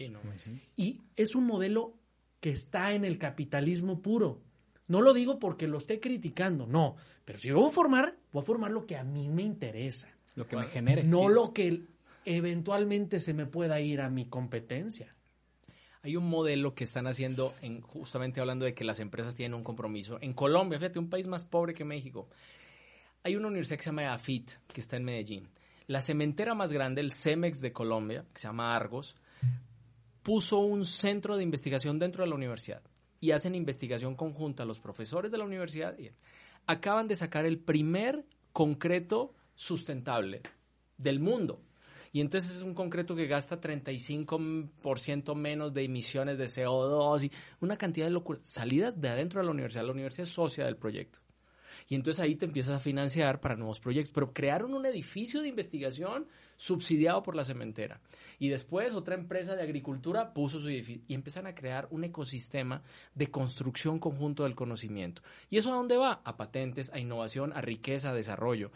Y 0.76 1.00
es 1.16 1.34
un 1.34 1.46
modelo 1.46 1.94
que 2.40 2.50
está 2.50 2.92
en 2.92 3.04
el 3.04 3.18
capitalismo 3.18 4.02
puro. 4.02 4.42
No 4.88 5.00
lo 5.00 5.14
digo 5.14 5.38
porque 5.38 5.66
lo 5.66 5.78
esté 5.78 6.00
criticando, 6.00 6.66
no. 6.66 6.96
Pero 7.24 7.38
si 7.38 7.48
yo 7.48 7.56
voy 7.56 7.70
a 7.70 7.72
formar, 7.72 8.16
voy 8.32 8.42
a 8.42 8.44
formar 8.44 8.70
lo 8.70 8.84
que 8.84 8.96
a 8.96 9.04
mí 9.04 9.28
me 9.28 9.42
interesa. 9.42 10.08
Lo 10.34 10.46
que 10.46 10.56
me 10.56 10.66
genere. 10.66 11.04
No 11.04 11.28
lo 11.28 11.52
que 11.52 11.84
eventualmente 12.24 13.20
se 13.20 13.32
me 13.32 13.46
pueda 13.46 13.80
ir 13.80 14.00
a 14.00 14.10
mi 14.10 14.26
competencia. 14.26 15.14
Hay 16.02 16.16
un 16.16 16.28
modelo 16.28 16.74
que 16.74 16.82
están 16.82 17.06
haciendo, 17.06 17.54
en, 17.62 17.80
justamente 17.80 18.40
hablando 18.40 18.64
de 18.64 18.74
que 18.74 18.82
las 18.82 18.98
empresas 18.98 19.36
tienen 19.36 19.54
un 19.54 19.62
compromiso. 19.62 20.18
En 20.20 20.32
Colombia, 20.32 20.78
fíjate, 20.78 20.98
un 20.98 21.08
país 21.08 21.28
más 21.28 21.44
pobre 21.44 21.74
que 21.74 21.84
México, 21.84 22.28
hay 23.22 23.36
una 23.36 23.48
universidad 23.48 23.76
que 23.76 23.84
se 23.84 23.90
llama 23.90 24.12
AFIT, 24.12 24.50
que 24.72 24.80
está 24.80 24.96
en 24.96 25.04
Medellín. 25.04 25.48
La 25.86 26.00
cementera 26.00 26.54
más 26.54 26.72
grande, 26.72 27.00
el 27.00 27.12
CEMEX 27.12 27.60
de 27.60 27.72
Colombia, 27.72 28.24
que 28.32 28.40
se 28.40 28.48
llama 28.48 28.74
Argos, 28.74 29.14
puso 30.24 30.58
un 30.58 30.84
centro 30.84 31.36
de 31.36 31.44
investigación 31.44 31.98
dentro 31.98 32.24
de 32.24 32.30
la 32.30 32.36
universidad 32.36 32.82
y 33.20 33.30
hacen 33.30 33.54
investigación 33.54 34.16
conjunta 34.16 34.64
los 34.64 34.80
profesores 34.80 35.30
de 35.30 35.38
la 35.38 35.44
universidad. 35.44 35.96
Y 35.98 36.10
acaban 36.66 37.06
de 37.06 37.14
sacar 37.14 37.46
el 37.46 37.58
primer 37.58 38.24
concreto 38.52 39.34
sustentable 39.54 40.42
del 40.98 41.20
mundo. 41.20 41.62
Y 42.12 42.20
entonces 42.20 42.56
es 42.56 42.62
un 42.62 42.74
concreto 42.74 43.16
que 43.16 43.26
gasta 43.26 43.60
35% 43.60 45.34
menos 45.34 45.72
de 45.72 45.84
emisiones 45.84 46.36
de 46.36 46.44
CO2 46.44 47.24
y 47.24 47.32
una 47.60 47.78
cantidad 47.78 48.06
de 48.06 48.12
locuras. 48.12 48.46
Salidas 48.46 49.00
de 49.00 49.08
adentro 49.08 49.40
de 49.40 49.46
la 49.46 49.52
universidad. 49.52 49.86
La 49.86 49.92
universidad 49.92 50.24
es 50.24 50.34
socia 50.34 50.66
del 50.66 50.76
proyecto. 50.76 51.20
Y 51.88 51.94
entonces 51.94 52.22
ahí 52.22 52.36
te 52.36 52.44
empiezas 52.44 52.76
a 52.76 52.80
financiar 52.80 53.40
para 53.40 53.56
nuevos 53.56 53.80
proyectos. 53.80 54.12
Pero 54.14 54.32
crearon 54.32 54.74
un 54.74 54.86
edificio 54.86 55.40
de 55.40 55.48
investigación 55.48 56.26
subsidiado 56.56 57.22
por 57.22 57.34
la 57.34 57.44
cementera. 57.44 58.00
Y 58.38 58.48
después 58.48 58.94
otra 58.94 59.14
empresa 59.14 59.56
de 59.56 59.62
agricultura 59.62 60.32
puso 60.32 60.60
su 60.60 60.68
edificio 60.68 61.02
y 61.08 61.14
empiezan 61.14 61.46
a 61.46 61.54
crear 61.54 61.88
un 61.90 62.04
ecosistema 62.04 62.82
de 63.14 63.30
construcción 63.30 63.98
conjunto 63.98 64.44
del 64.44 64.54
conocimiento. 64.54 65.22
¿Y 65.50 65.58
eso 65.58 65.72
a 65.72 65.76
dónde 65.76 65.96
va? 65.96 66.20
A 66.24 66.36
patentes, 66.36 66.90
a 66.92 66.98
innovación, 66.98 67.52
a 67.52 67.60
riqueza, 67.60 68.10
a 68.10 68.14
desarrollo. 68.14 68.70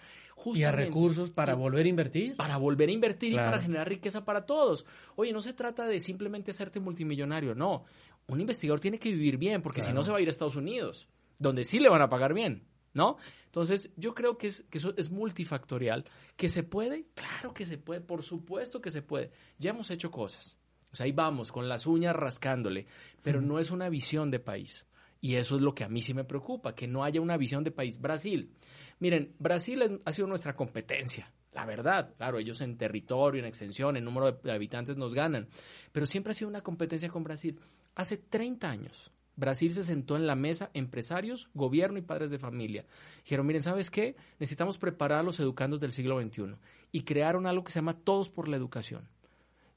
Y 0.54 0.62
a 0.62 0.72
recursos 0.72 1.30
para 1.30 1.54
volver 1.54 1.86
a 1.86 1.88
invertir. 1.88 2.36
Para 2.36 2.56
volver 2.56 2.88
a 2.88 2.92
invertir 2.92 3.32
y 3.32 3.36
para 3.36 3.60
generar 3.60 3.88
riqueza 3.88 4.24
para 4.24 4.46
todos. 4.46 4.84
Oye, 5.16 5.32
no 5.32 5.40
se 5.40 5.52
trata 5.52 5.86
de 5.86 6.00
simplemente 6.00 6.50
hacerte 6.50 6.80
multimillonario, 6.80 7.54
no. 7.54 7.84
Un 8.28 8.40
investigador 8.40 8.80
tiene 8.80 8.98
que 8.98 9.10
vivir 9.10 9.36
bien, 9.36 9.62
porque 9.62 9.80
si 9.80 9.92
no 9.92 10.02
se 10.02 10.10
va 10.10 10.18
a 10.18 10.20
ir 10.20 10.28
a 10.28 10.30
Estados 10.30 10.56
Unidos, 10.56 11.08
donde 11.38 11.64
sí 11.64 11.78
le 11.78 11.88
van 11.88 12.02
a 12.02 12.08
pagar 12.08 12.34
bien. 12.34 12.64
¿no? 12.96 13.18
Entonces, 13.44 13.90
yo 13.96 14.14
creo 14.14 14.38
que, 14.38 14.46
es, 14.46 14.62
que 14.70 14.78
eso 14.78 14.94
es 14.96 15.10
multifactorial. 15.10 16.06
¿Que 16.34 16.48
se 16.48 16.62
puede? 16.62 17.06
Claro 17.14 17.52
que 17.52 17.66
se 17.66 17.76
puede, 17.76 18.00
por 18.00 18.22
supuesto 18.22 18.80
que 18.80 18.90
se 18.90 19.02
puede. 19.02 19.30
Ya 19.58 19.70
hemos 19.70 19.90
hecho 19.90 20.10
cosas. 20.10 20.56
O 20.92 20.96
sea, 20.96 21.04
ahí 21.04 21.12
vamos, 21.12 21.52
con 21.52 21.68
las 21.68 21.86
uñas 21.86 22.16
rascándole, 22.16 22.86
pero 23.22 23.42
no 23.42 23.58
es 23.58 23.70
una 23.70 23.90
visión 23.90 24.30
de 24.30 24.38
país. 24.38 24.86
Y 25.20 25.34
eso 25.34 25.56
es 25.56 25.62
lo 25.62 25.74
que 25.74 25.84
a 25.84 25.88
mí 25.90 26.00
sí 26.00 26.14
me 26.14 26.24
preocupa, 26.24 26.74
que 26.74 26.86
no 26.86 27.04
haya 27.04 27.20
una 27.20 27.36
visión 27.36 27.64
de 27.64 27.70
país. 27.70 28.00
Brasil. 28.00 28.50
Miren, 28.98 29.34
Brasil 29.38 30.00
ha 30.04 30.12
sido 30.12 30.28
nuestra 30.28 30.54
competencia. 30.54 31.32
La 31.52 31.64
verdad, 31.64 32.14
claro, 32.16 32.38
ellos 32.38 32.60
en 32.60 32.76
territorio, 32.76 33.40
en 33.40 33.46
extensión, 33.46 33.96
en 33.96 34.04
número 34.04 34.32
de 34.32 34.52
habitantes 34.52 34.96
nos 34.96 35.14
ganan, 35.14 35.48
pero 35.92 36.04
siempre 36.04 36.32
ha 36.32 36.34
sido 36.34 36.50
una 36.50 36.60
competencia 36.60 37.08
con 37.08 37.24
Brasil. 37.24 37.58
Hace 37.94 38.18
30 38.18 38.68
años, 38.68 39.10
Brasil 39.36 39.70
se 39.70 39.82
sentó 39.82 40.16
en 40.16 40.26
la 40.26 40.34
mesa 40.34 40.70
empresarios, 40.72 41.48
gobierno 41.54 41.98
y 41.98 42.02
padres 42.02 42.30
de 42.30 42.38
familia. 42.38 42.86
Dijeron, 43.22 43.46
miren, 43.46 43.62
¿sabes 43.62 43.90
qué? 43.90 44.16
Necesitamos 44.38 44.78
preparar 44.78 45.20
a 45.20 45.22
los 45.22 45.38
educandos 45.40 45.80
del 45.80 45.92
siglo 45.92 46.20
XXI. 46.20 46.56
Y 46.90 47.02
crearon 47.02 47.46
algo 47.46 47.62
que 47.62 47.72
se 47.72 47.78
llama 47.78 47.98
Todos 47.98 48.30
por 48.30 48.48
la 48.48 48.56
Educación. 48.56 49.08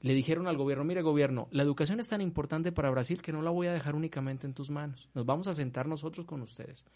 Le 0.00 0.14
dijeron 0.14 0.46
al 0.46 0.56
gobierno, 0.56 0.84
mire 0.84 1.02
gobierno, 1.02 1.48
la 1.50 1.62
educación 1.62 2.00
es 2.00 2.08
tan 2.08 2.20
importante 2.20 2.72
para 2.72 2.90
Brasil 2.90 3.20
que 3.20 3.32
no 3.32 3.42
la 3.42 3.50
voy 3.50 3.66
a 3.66 3.72
dejar 3.72 3.94
únicamente 3.94 4.46
en 4.46 4.54
tus 4.54 4.70
manos. 4.70 5.08
Nos 5.14 5.26
vamos 5.26 5.46
a 5.48 5.54
sentar 5.54 5.86
nosotros 5.86 6.26
con 6.26 6.40
ustedes. 6.40 6.86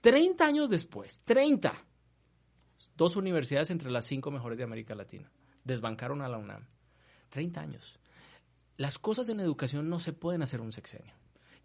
Treinta 0.00 0.46
años 0.46 0.70
después, 0.70 1.20
treinta, 1.24 1.84
dos 2.96 3.16
universidades 3.16 3.70
entre 3.70 3.90
las 3.90 4.06
cinco 4.06 4.30
mejores 4.30 4.56
de 4.56 4.64
América 4.64 4.94
Latina. 4.94 5.30
Desbancaron 5.64 6.22
a 6.22 6.28
la 6.28 6.38
UNAM. 6.38 6.66
Treinta 7.28 7.60
años. 7.60 7.98
Las 8.78 8.98
cosas 8.98 9.28
en 9.28 9.40
educación 9.40 9.90
no 9.90 10.00
se 10.00 10.12
pueden 10.12 10.42
hacer 10.42 10.60
un 10.60 10.72
sexenio 10.72 11.14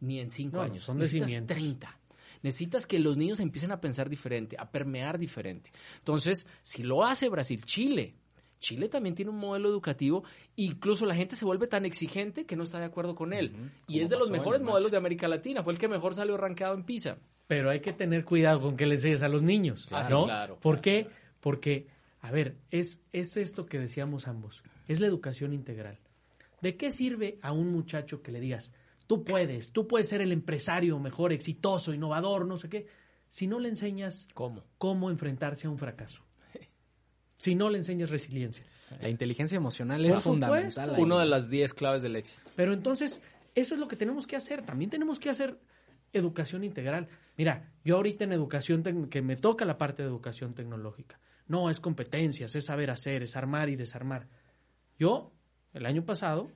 ni 0.02 0.20
en 0.20 0.30
cinco 0.30 0.60
años. 0.60 0.84
Son 0.84 0.98
Necesitas 0.98 1.46
30. 1.46 2.00
Necesitas 2.44 2.88
que 2.88 3.00
los 3.00 3.18
niños 3.18 3.40
empiecen 3.40 3.72
a 3.72 3.80
pensar 3.80 4.10
diferente, 4.10 4.58
a 4.60 4.70
permear 4.70 5.18
diferente. 5.18 5.72
Entonces, 6.00 6.48
si 6.62 6.84
lo 6.84 7.06
hace 7.06 7.30
Brasil, 7.30 7.64
Chile, 7.64 8.16
Chile 8.62 8.88
también 8.88 9.14
tiene 9.14 9.32
un 9.32 9.38
modelo 9.38 9.68
educativo, 9.68 10.24
incluso 10.56 11.06
la 11.06 11.16
gente 11.16 11.36
se 11.36 11.44
vuelve 11.44 11.68
tan 11.68 11.86
exigente 11.86 12.46
que 12.46 12.56
no 12.56 12.64
está 12.64 12.80
de 12.80 12.86
acuerdo 12.86 13.14
con 13.14 13.34
él. 13.34 13.72
Y 13.88 14.00
es 14.00 14.08
de 14.08 14.16
los 14.16 14.32
mejores 14.32 14.62
modelos 14.62 14.92
de 14.92 14.98
América 14.98 15.28
Latina, 15.28 15.64
fue 15.64 15.74
el 15.74 15.80
que 15.80 15.90
mejor 15.90 16.14
salió 16.14 16.36
arrancado 16.36 16.74
en 16.76 16.86
PISA. 16.86 17.18
Pero 17.48 17.70
hay 17.70 17.82
que 17.82 17.92
tener 17.92 18.24
cuidado 18.24 18.62
con 18.62 18.78
qué 18.78 18.86
le 18.86 18.96
enseñas 18.96 19.24
a 19.24 19.28
los 19.28 19.44
niños, 19.44 19.92
¿no? 20.10 20.24
claro, 20.24 20.58
¿Por 20.62 20.80
qué? 20.80 21.10
Porque, 21.42 21.88
a 22.22 22.32
ver, 22.32 22.56
es, 22.70 23.02
es 23.12 23.36
esto 23.36 23.66
que 23.66 23.78
decíamos 23.78 24.30
ambos, 24.30 24.64
es 24.88 25.02
la 25.02 25.08
educación 25.08 25.52
integral. 25.52 26.00
¿De 26.62 26.78
qué 26.78 26.92
sirve 26.92 27.40
a 27.42 27.52
un 27.52 27.72
muchacho 27.74 28.22
que 28.22 28.32
le 28.32 28.40
digas, 28.40 28.72
Tú 29.12 29.26
puedes, 29.26 29.74
tú 29.74 29.90
puedes 29.90 30.08
ser 30.08 30.22
el 30.22 30.32
empresario 30.32 30.98
mejor, 30.98 31.34
exitoso, 31.34 31.94
innovador, 31.94 32.46
no 32.46 32.56
sé 32.56 32.70
qué, 32.70 32.88
si 33.28 33.46
no 33.46 33.60
le 33.60 33.68
enseñas 33.68 34.26
cómo, 34.34 34.64
cómo 34.78 35.10
enfrentarse 35.10 35.68
a 35.68 35.70
un 35.70 35.78
fracaso. 35.78 36.24
Si 37.42 37.56
no 37.56 37.72
le 37.72 37.80
enseñas 37.80 38.12
resiliencia. 38.12 38.64
La 39.02 39.10
inteligencia 39.10 39.56
emocional 39.56 40.06
es 40.06 40.20
fundamental. 40.20 40.94
Una 41.00 41.20
de 41.20 41.26
las 41.26 41.50
10 41.50 41.74
claves 41.74 42.04
del 42.04 42.16
éxito. 42.16 42.52
Pero 42.56 42.72
entonces, 42.72 43.20
eso 43.56 43.74
es 43.74 43.80
lo 43.80 43.88
que 43.88 43.96
tenemos 43.96 44.28
que 44.28 44.36
hacer. 44.36 44.64
También 44.64 44.92
tenemos 44.92 45.18
que 45.18 45.32
hacer 45.32 45.58
educación 46.14 46.64
integral. 46.64 47.08
Mira, 47.38 47.72
yo 47.84 47.96
ahorita 47.96 48.26
en 48.26 48.34
educación, 48.34 48.84
que 49.10 49.24
me 49.24 49.38
toca 49.38 49.66
la 49.66 49.80
parte 49.80 50.04
de 50.04 50.10
educación 50.10 50.54
tecnológica, 50.54 51.20
No, 51.48 51.72
es 51.72 51.80
competencias, 51.80 52.56
es 52.56 52.66
saber 52.66 52.92
hacer, 52.92 53.24
es 53.24 53.36
armar 53.36 53.70
y 53.70 53.76
desarmar. 53.76 54.28
Yo, 55.00 55.34
el 55.74 55.88
año 55.88 56.06
pasado, 56.06 56.52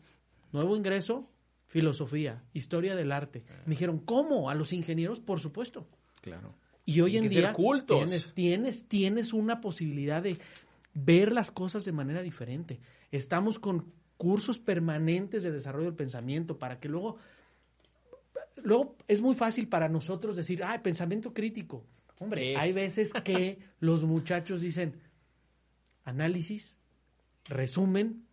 nuevo 0.51 0.77
ingreso, 0.77 1.27
filosofía, 1.65 2.43
historia 2.53 2.95
del 2.95 3.11
arte. 3.11 3.43
Me 3.65 3.71
dijeron, 3.71 3.97
¿cómo? 3.97 4.51
¿A 4.51 4.55
los 4.55 4.71
ingenieros? 4.71 5.19
Por 5.19 5.39
supuesto. 5.39 5.87
Claro. 6.21 6.53
Y 6.85 7.01
hoy 7.01 7.11
Tienen 7.11 7.31
en 7.31 7.37
día 7.37 7.53
cultos. 7.53 7.97
Tienes, 7.97 8.33
tienes, 8.35 8.87
tienes 8.87 9.33
una 9.33 9.59
posibilidad 9.59 10.21
de 10.21 10.37
ver 10.95 11.31
las 11.31 11.51
cosas 11.51 11.85
de 11.85 11.91
manera 11.91 12.23
diferente. 12.23 12.79
Estamos 13.11 13.59
con 13.59 13.91
cursos 14.17 14.57
permanentes 14.57 15.43
de 15.43 15.51
desarrollo 15.51 15.85
del 15.85 15.95
pensamiento 15.95 16.57
para 16.57 16.79
que 16.79 16.89
luego, 16.89 17.17
luego 18.63 18.95
es 19.07 19.21
muy 19.21 19.35
fácil 19.35 19.67
para 19.67 19.89
nosotros 19.89 20.35
decir, 20.35 20.63
ah, 20.63 20.81
pensamiento 20.81 21.33
crítico. 21.33 21.85
Hombre, 22.19 22.55
hay 22.55 22.71
veces 22.71 23.11
que 23.23 23.59
los 23.81 24.05
muchachos 24.05 24.61
dicen 24.61 24.95
análisis, 26.05 26.75
resumen, 27.49 28.25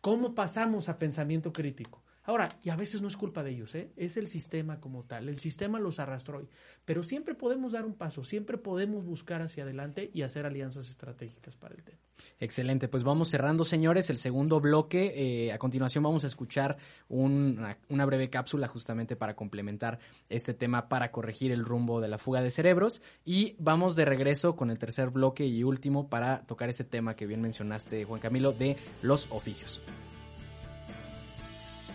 ¿cómo 0.00 0.34
pasamos 0.34 0.88
a 0.88 0.98
pensamiento 0.98 1.52
crítico? 1.52 2.02
Ahora, 2.30 2.48
y 2.62 2.70
a 2.70 2.76
veces 2.76 3.02
no 3.02 3.08
es 3.08 3.16
culpa 3.16 3.42
de 3.42 3.50
ellos, 3.50 3.74
¿eh? 3.74 3.90
es 3.96 4.16
el 4.16 4.28
sistema 4.28 4.78
como 4.78 5.02
tal. 5.02 5.28
El 5.28 5.40
sistema 5.40 5.80
los 5.80 5.98
arrastró 5.98 6.38
hoy. 6.38 6.48
Pero 6.84 7.02
siempre 7.02 7.34
podemos 7.34 7.72
dar 7.72 7.84
un 7.84 7.94
paso, 7.94 8.22
siempre 8.22 8.56
podemos 8.56 9.04
buscar 9.04 9.42
hacia 9.42 9.64
adelante 9.64 10.12
y 10.14 10.22
hacer 10.22 10.46
alianzas 10.46 10.88
estratégicas 10.88 11.56
para 11.56 11.74
el 11.74 11.82
tema. 11.82 11.98
Excelente, 12.38 12.86
pues 12.86 13.02
vamos 13.02 13.30
cerrando, 13.30 13.64
señores, 13.64 14.10
el 14.10 14.18
segundo 14.18 14.60
bloque. 14.60 15.12
Eh, 15.16 15.52
a 15.52 15.58
continuación 15.58 16.04
vamos 16.04 16.22
a 16.22 16.28
escuchar 16.28 16.76
una, 17.08 17.76
breve 17.88 18.30
cápsula 18.30 18.68
justamente 18.68 19.16
para 19.16 19.34
complementar 19.34 19.98
este 20.28 20.54
tema, 20.54 20.88
para 20.88 21.10
corregir 21.10 21.50
el 21.50 21.64
rumbo 21.64 22.00
de 22.00 22.06
la 22.06 22.18
fuga 22.18 22.42
de 22.42 22.52
cerebros. 22.52 23.02
Y 23.24 23.56
vamos 23.58 23.96
de 23.96 24.04
regreso 24.04 24.54
con 24.54 24.70
el 24.70 24.78
tercer 24.78 25.10
bloque 25.10 25.46
y 25.46 25.64
último 25.64 26.08
para 26.08 26.46
tocar 26.46 26.68
ese 26.68 26.84
tema 26.84 27.16
que 27.16 27.26
bien 27.26 27.40
mencionaste, 27.40 28.04
Juan 28.04 28.20
Camilo, 28.20 28.52
de 28.52 28.76
los 29.02 29.26
oficios. 29.32 29.82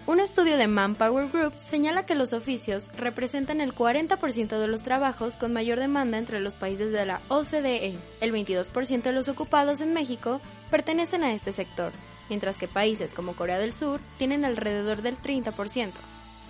Un 0.08 0.20
estudio 0.20 0.58
de 0.58 0.68
Manpower 0.68 1.30
Group 1.32 1.54
señala 1.58 2.06
que 2.06 2.14
los 2.14 2.34
oficios 2.34 2.92
representan 2.96 3.60
el 3.60 3.74
40% 3.74 4.60
de 4.60 4.68
los 4.68 4.84
trabajos 4.84 5.36
con 5.36 5.52
mayor 5.52 5.80
demanda 5.80 6.20
entre 6.20 6.40
los 6.42 6.54
países 6.54 6.92
de 6.92 7.08
la 7.08 7.22
OCDE. 7.30 7.96
El 8.22 8.32
22% 8.32 9.02
de 9.02 9.12
los 9.12 9.30
ocupados 9.30 9.82
en 9.82 9.94
México 9.94 10.42
pertenecen 10.70 11.24
a 11.24 11.34
este 11.34 11.52
sector, 11.52 11.92
mientras 12.30 12.56
que 12.56 12.68
países 12.68 13.14
como 13.14 13.36
Corea 13.36 13.58
del 13.58 13.74
Sur 13.74 14.00
tienen 14.20 14.46
alrededor 14.46 15.02
del 15.02 15.18
30%. 15.18 15.92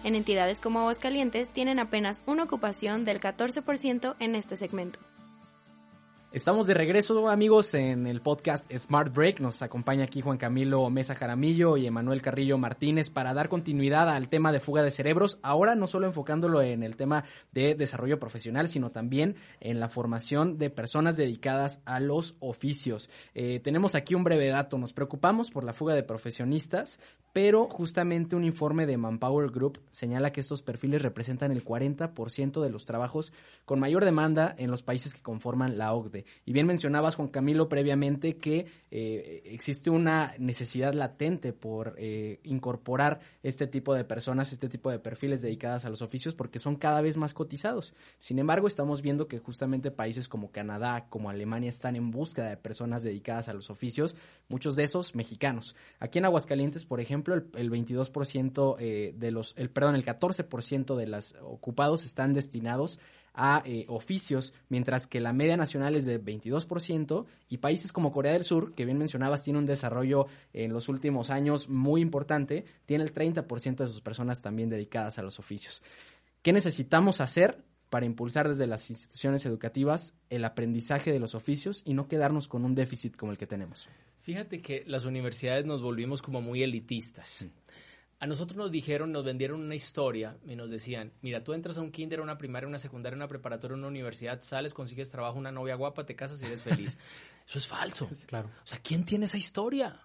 En 0.03 0.15
entidades 0.15 0.59
como 0.59 0.79
Aguascalientes 0.81 1.47
tienen 1.47 1.79
apenas 1.79 2.23
una 2.25 2.43
ocupación 2.43 3.05
del 3.05 3.21
14% 3.21 4.17
en 4.19 4.35
este 4.35 4.57
segmento. 4.57 4.99
Estamos 6.35 6.67
de 6.67 6.73
regreso, 6.73 7.29
amigos, 7.29 7.73
en 7.75 8.07
el 8.07 8.19
podcast 8.19 8.69
Smart 8.69 9.15
Break. 9.15 9.39
Nos 9.39 9.61
acompaña 9.61 10.03
aquí 10.03 10.19
Juan 10.19 10.37
Camilo 10.37 10.89
Mesa 10.89 11.15
Jaramillo 11.15 11.77
y 11.77 11.87
Emanuel 11.87 12.21
Carrillo 12.21 12.57
Martínez 12.57 13.09
para 13.09 13.33
dar 13.33 13.47
continuidad 13.47 14.09
al 14.09 14.27
tema 14.27 14.51
de 14.51 14.59
fuga 14.59 14.83
de 14.83 14.91
cerebros. 14.91 15.39
Ahora 15.43 15.75
no 15.75 15.87
solo 15.87 16.07
enfocándolo 16.07 16.61
en 16.61 16.83
el 16.83 16.97
tema 16.97 17.23
de 17.53 17.73
desarrollo 17.73 18.19
profesional, 18.19 18.67
sino 18.67 18.91
también 18.91 19.37
en 19.61 19.79
la 19.79 19.87
formación 19.87 20.57
de 20.57 20.69
personas 20.69 21.15
dedicadas 21.15 21.79
a 21.85 22.01
los 22.01 22.35
oficios. 22.41 23.09
Eh, 23.33 23.61
tenemos 23.61 23.95
aquí 23.95 24.13
un 24.13 24.25
breve 24.25 24.49
dato. 24.49 24.77
Nos 24.77 24.91
preocupamos 24.91 25.51
por 25.51 25.63
la 25.63 25.71
fuga 25.71 25.95
de 25.95 26.03
profesionistas, 26.03 26.99
pero 27.35 27.67
justamente 27.69 28.37
un 28.37 28.45
informe 28.45 28.85
de 28.85 28.95
Manpower 28.95 29.51
Group 29.51 29.81
señala 29.91 30.31
que 30.31 30.39
estos 30.39 30.61
perfiles 30.61 31.01
representan 31.01 31.51
el 31.51 31.65
40% 31.65 32.61
de 32.61 32.69
los 32.69 32.85
trabajos 32.85 33.33
con 33.65 33.77
mayor 33.77 34.05
demanda 34.05 34.55
en 34.57 34.71
los 34.71 34.83
países 34.83 35.13
que 35.13 35.21
conforman 35.21 35.77
la 35.77 35.91
OCDE. 35.91 36.23
Y 36.45 36.53
bien 36.53 36.65
mencionabas, 36.65 37.15
Juan 37.15 37.27
Camilo, 37.27 37.67
previamente 37.67 38.37
que 38.37 38.67
eh, 38.89 39.41
existe 39.47 39.89
una 39.89 40.33
necesidad 40.39 40.93
latente 40.93 41.51
por 41.51 41.95
eh, 41.97 42.39
incorporar 42.43 43.19
este 43.43 43.67
tipo 43.67 43.93
de 43.93 44.05
personas, 44.05 44.53
este 44.53 44.69
tipo 44.69 44.89
de 44.89 44.99
perfiles 44.99 45.41
dedicadas 45.41 45.83
a 45.83 45.89
los 45.89 46.01
oficios, 46.01 46.35
porque 46.35 46.59
son 46.59 46.77
cada 46.77 47.01
vez 47.01 47.17
más 47.17 47.33
cotizados. 47.33 47.93
Sin 48.17 48.39
embargo, 48.39 48.65
estamos 48.65 49.01
viendo 49.01 49.27
que 49.27 49.39
justamente 49.39 49.91
países 49.91 50.29
como 50.29 50.51
Canadá, 50.51 51.07
como 51.09 51.29
Alemania, 51.29 51.69
están 51.69 51.97
en 51.97 52.11
búsqueda 52.11 52.47
de 52.47 52.55
personas 52.55 53.03
dedicadas 53.03 53.49
a 53.49 53.53
los 53.53 53.69
oficios, 53.69 54.15
muchos 54.47 54.77
de 54.77 54.83
esos 54.83 55.15
mexicanos. 55.15 55.75
Aquí 55.99 56.19
en 56.19 56.23
Aguascalientes, 56.23 56.85
por 56.85 57.01
ejemplo, 57.01 57.24
el, 57.33 57.47
el 57.55 57.71
22% 57.71 58.75
eh, 58.79 59.13
de 59.17 59.31
los, 59.31 59.53
el, 59.57 59.69
perdón, 59.71 59.95
el 59.95 60.05
14% 60.05 60.95
de 60.95 61.07
los 61.07 61.35
ocupados 61.41 62.03
están 62.03 62.33
destinados 62.33 62.99
a 63.33 63.61
eh, 63.65 63.85
oficios, 63.89 64.53
mientras 64.69 65.07
que 65.07 65.19
la 65.19 65.33
media 65.33 65.57
nacional 65.57 65.95
es 65.95 66.05
de 66.05 66.23
22% 66.23 67.25
y 67.49 67.57
países 67.57 67.91
como 67.91 68.11
Corea 68.11 68.33
del 68.33 68.43
Sur, 68.43 68.73
que 68.73 68.85
bien 68.85 68.97
mencionabas, 68.97 69.41
tiene 69.41 69.59
un 69.59 69.65
desarrollo 69.65 70.27
en 70.53 70.71
los 70.71 70.87
últimos 70.87 71.29
años 71.29 71.67
muy 71.67 72.01
importante, 72.01 72.65
tiene 72.85 73.03
el 73.03 73.13
30% 73.13 73.75
de 73.77 73.87
sus 73.87 74.01
personas 74.01 74.41
también 74.41 74.69
dedicadas 74.69 75.19
a 75.19 75.23
los 75.23 75.39
oficios. 75.39 75.83
¿Qué 76.41 76.53
necesitamos 76.53 77.21
hacer 77.21 77.63
para 77.89 78.05
impulsar 78.05 78.47
desde 78.47 78.67
las 78.67 78.89
instituciones 78.89 79.45
educativas 79.45 80.15
el 80.29 80.45
aprendizaje 80.45 81.11
de 81.11 81.19
los 81.19 81.35
oficios 81.35 81.81
y 81.85 81.93
no 81.93 82.07
quedarnos 82.07 82.47
con 82.47 82.63
un 82.63 82.75
déficit 82.75 83.15
como 83.15 83.31
el 83.31 83.37
que 83.37 83.47
tenemos? 83.47 83.89
Fíjate 84.25 84.59
que 84.59 84.83
las 84.87 85.05
universidades 85.05 85.67
nos 85.67 85.83
volvimos 85.83 86.23
como 86.23 86.41
muy 86.41 86.63
elitistas. 86.63 87.45
A 88.19 88.25
nosotros 88.25 88.57
nos 88.57 88.71
dijeron, 88.71 89.11
nos 89.11 89.23
vendieron 89.23 89.61
una 89.61 89.75
historia 89.75 90.35
y 90.47 90.55
nos 90.55 90.71
decían, 90.71 91.13
mira, 91.21 91.43
tú 91.43 91.53
entras 91.53 91.77
a 91.77 91.81
un 91.81 91.91
kinder, 91.91 92.21
una 92.21 92.35
primaria, 92.35 92.67
una 92.67 92.79
secundaria, 92.79 93.15
una 93.15 93.27
preparatoria, 93.27 93.77
una 93.77 93.85
universidad, 93.85 94.41
sales, 94.41 94.73
consigues 94.73 95.11
trabajo, 95.11 95.37
una 95.37 95.51
novia 95.51 95.75
guapa, 95.75 96.07
te 96.07 96.15
casas 96.15 96.41
y 96.41 96.45
eres 96.45 96.63
feliz. 96.63 96.97
Eso 97.47 97.59
es 97.59 97.67
falso. 97.67 98.09
Claro. 98.25 98.49
O 98.63 98.67
sea, 98.67 98.79
¿quién 98.79 99.05
tiene 99.05 99.25
esa 99.25 99.37
historia? 99.37 99.95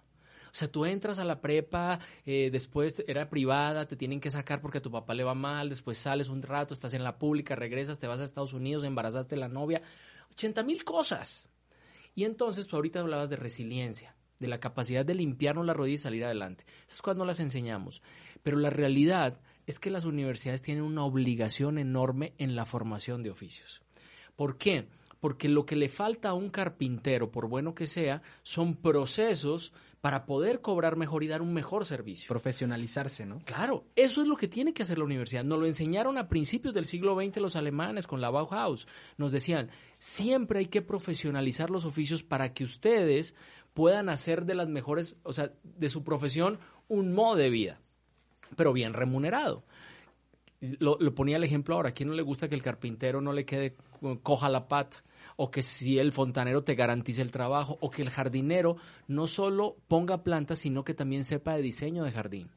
O 0.51 0.53
sea, 0.53 0.67
tú 0.67 0.85
entras 0.85 1.17
a 1.17 1.23
la 1.23 1.41
prepa, 1.41 1.99
eh, 2.23 2.49
después 2.51 3.03
era 3.07 3.27
privada, 3.27 3.87
te 3.87 3.95
tienen 3.95 4.19
que 4.19 4.29
sacar 4.29 4.61
porque 4.61 4.77
a 4.77 4.81
tu 4.81 4.91
papá 4.91 5.15
le 5.15 5.23
va 5.23 5.33
mal, 5.33 5.67
después 5.67 5.97
sales 5.97 6.29
un 6.29 6.43
rato, 6.43 6.75
estás 6.75 6.93
en 6.93 7.03
la 7.03 7.17
pública, 7.17 7.55
regresas, 7.55 7.97
te 7.97 8.05
vas 8.05 8.21
a 8.21 8.25
Estados 8.25 8.53
Unidos, 8.53 8.83
embarazaste 8.83 9.33
a 9.33 9.39
la 9.39 9.47
novia, 9.47 9.81
80 10.29 10.61
mil 10.61 10.83
cosas. 10.83 11.47
Y 12.15 12.25
entonces 12.25 12.67
tú 12.67 12.75
ahorita 12.75 12.99
hablabas 12.99 13.29
de 13.29 13.35
resiliencia, 13.35 14.15
de 14.39 14.47
la 14.47 14.59
capacidad 14.59 15.05
de 15.05 15.15
limpiarnos 15.15 15.65
la 15.65 15.73
rodilla 15.73 15.95
y 15.95 15.99
salir 15.99 16.25
adelante. 16.25 16.65
Esas 16.87 17.01
cosas 17.01 17.17
no 17.17 17.25
las 17.25 17.39
enseñamos. 17.39 18.01
Pero 18.43 18.57
la 18.57 18.69
realidad 18.69 19.39
es 19.67 19.79
que 19.79 19.91
las 19.91 20.05
universidades 20.05 20.61
tienen 20.61 20.83
una 20.83 21.05
obligación 21.05 21.77
enorme 21.77 22.33
en 22.37 22.55
la 22.55 22.65
formación 22.65 23.23
de 23.23 23.29
oficios. 23.29 23.81
¿Por 24.35 24.57
qué? 24.57 24.87
Porque 25.19 25.47
lo 25.47 25.65
que 25.65 25.75
le 25.75 25.87
falta 25.87 26.29
a 26.29 26.33
un 26.33 26.49
carpintero, 26.49 27.31
por 27.31 27.47
bueno 27.47 27.75
que 27.75 27.85
sea, 27.85 28.23
son 28.41 28.75
procesos 28.75 29.71
para 30.01 30.25
poder 30.25 30.61
cobrar 30.61 30.97
mejor 30.97 31.23
y 31.23 31.27
dar 31.27 31.43
un 31.43 31.53
mejor 31.53 31.85
servicio. 31.85 32.27
Profesionalizarse, 32.27 33.27
¿no? 33.27 33.39
Claro, 33.45 33.85
eso 33.95 34.23
es 34.23 34.27
lo 34.27 34.35
que 34.35 34.47
tiene 34.47 34.73
que 34.73 34.81
hacer 34.81 34.97
la 34.97 35.03
universidad. 35.03 35.43
Nos 35.43 35.59
lo 35.59 35.67
enseñaron 35.67 36.17
a 36.17 36.27
principios 36.27 36.73
del 36.73 36.85
siglo 36.87 37.15
XX 37.15 37.37
los 37.37 37.55
alemanes 37.55 38.07
con 38.07 38.19
la 38.19 38.31
Bauhaus. 38.31 38.87
Nos 39.17 39.31
decían, 39.31 39.69
siempre 39.99 40.59
hay 40.59 40.65
que 40.65 40.81
profesionalizar 40.81 41.69
los 41.69 41.85
oficios 41.85 42.23
para 42.23 42.51
que 42.51 42.63
ustedes 42.63 43.35
puedan 43.75 44.09
hacer 44.09 44.45
de 44.45 44.55
las 44.55 44.67
mejores, 44.67 45.15
o 45.21 45.33
sea, 45.33 45.53
de 45.63 45.89
su 45.89 46.03
profesión 46.03 46.57
un 46.87 47.13
modo 47.13 47.35
de 47.35 47.51
vida, 47.51 47.79
pero 48.55 48.73
bien 48.73 48.93
remunerado. 48.93 49.63
Lo, 50.59 50.97
lo 50.99 51.13
ponía 51.13 51.37
el 51.37 51.43
ejemplo 51.43 51.75
ahora, 51.75 51.89
¿a 51.89 51.93
quién 51.93 52.09
no 52.09 52.15
le 52.15 52.21
gusta 52.23 52.49
que 52.49 52.55
el 52.55 52.63
carpintero 52.63 53.21
no 53.21 53.33
le 53.33 53.45
quede 53.45 53.75
coja 54.23 54.49
la 54.49 54.67
pata? 54.67 55.03
O 55.35 55.51
que 55.51 55.63
si 55.63 55.99
el 55.99 56.11
fontanero 56.11 56.63
te 56.63 56.75
garantice 56.75 57.21
el 57.21 57.31
trabajo, 57.31 57.77
o 57.81 57.89
que 57.89 58.01
el 58.01 58.09
jardinero 58.09 58.77
no 59.07 59.27
solo 59.27 59.77
ponga 59.87 60.23
plantas, 60.23 60.59
sino 60.59 60.83
que 60.83 60.93
también 60.93 61.23
sepa 61.23 61.55
de 61.55 61.61
diseño 61.61 62.03
de 62.03 62.11
jardín. 62.11 62.49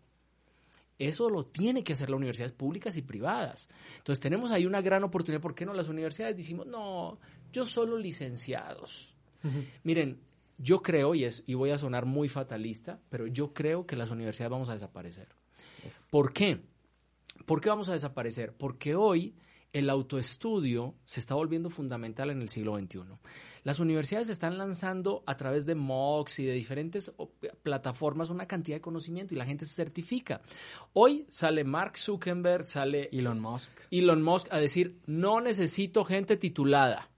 Eso 0.98 1.28
lo 1.28 1.44
tiene 1.46 1.82
que 1.82 1.94
hacer 1.94 2.08
las 2.08 2.18
universidades 2.18 2.52
públicas 2.52 2.96
y 2.96 3.02
privadas. 3.02 3.68
Entonces 3.98 4.20
tenemos 4.20 4.52
ahí 4.52 4.64
una 4.64 4.80
gran 4.80 5.02
oportunidad. 5.02 5.42
¿Por 5.42 5.54
qué 5.54 5.66
no 5.66 5.74
las 5.74 5.88
universidades 5.88 6.36
decimos, 6.36 6.66
no, 6.66 7.18
yo 7.52 7.66
solo 7.66 7.98
licenciados? 7.98 9.14
Miren, 9.82 10.20
yo 10.58 10.82
creo, 10.82 11.14
y, 11.14 11.24
es, 11.24 11.42
y 11.46 11.54
voy 11.54 11.70
a 11.70 11.78
sonar 11.78 12.06
muy 12.06 12.28
fatalista, 12.28 13.00
pero 13.10 13.26
yo 13.26 13.52
creo 13.52 13.86
que 13.86 13.96
las 13.96 14.10
universidades 14.10 14.50
vamos 14.50 14.68
a 14.68 14.74
desaparecer. 14.74 15.28
¿Por 16.10 16.32
qué? 16.32 16.62
¿Por 17.44 17.60
qué 17.60 17.68
vamos 17.68 17.88
a 17.88 17.92
desaparecer? 17.92 18.54
Porque 18.56 18.94
hoy 18.94 19.34
el 19.74 19.90
autoestudio 19.90 20.94
se 21.04 21.20
está 21.20 21.34
volviendo 21.34 21.68
fundamental 21.68 22.30
en 22.30 22.40
el 22.40 22.48
siglo 22.48 22.78
XXI. 22.78 23.00
Las 23.64 23.80
universidades 23.80 24.28
están 24.28 24.56
lanzando 24.56 25.24
a 25.26 25.36
través 25.36 25.66
de 25.66 25.74
MOOCs 25.74 26.38
y 26.38 26.46
de 26.46 26.52
diferentes 26.52 27.12
plataformas 27.62 28.30
una 28.30 28.46
cantidad 28.46 28.76
de 28.76 28.80
conocimiento 28.80 29.34
y 29.34 29.36
la 29.36 29.44
gente 29.44 29.66
se 29.66 29.74
certifica. 29.74 30.40
Hoy 30.92 31.26
sale 31.28 31.64
Mark 31.64 31.98
Zuckerberg, 31.98 32.66
sale 32.66 33.08
Elon 33.12 33.40
Musk. 33.40 33.72
Elon 33.90 34.22
Musk 34.22 34.46
a 34.52 34.58
decir, 34.58 35.00
no 35.06 35.40
necesito 35.40 36.04
gente 36.04 36.36
titulada. 36.36 37.10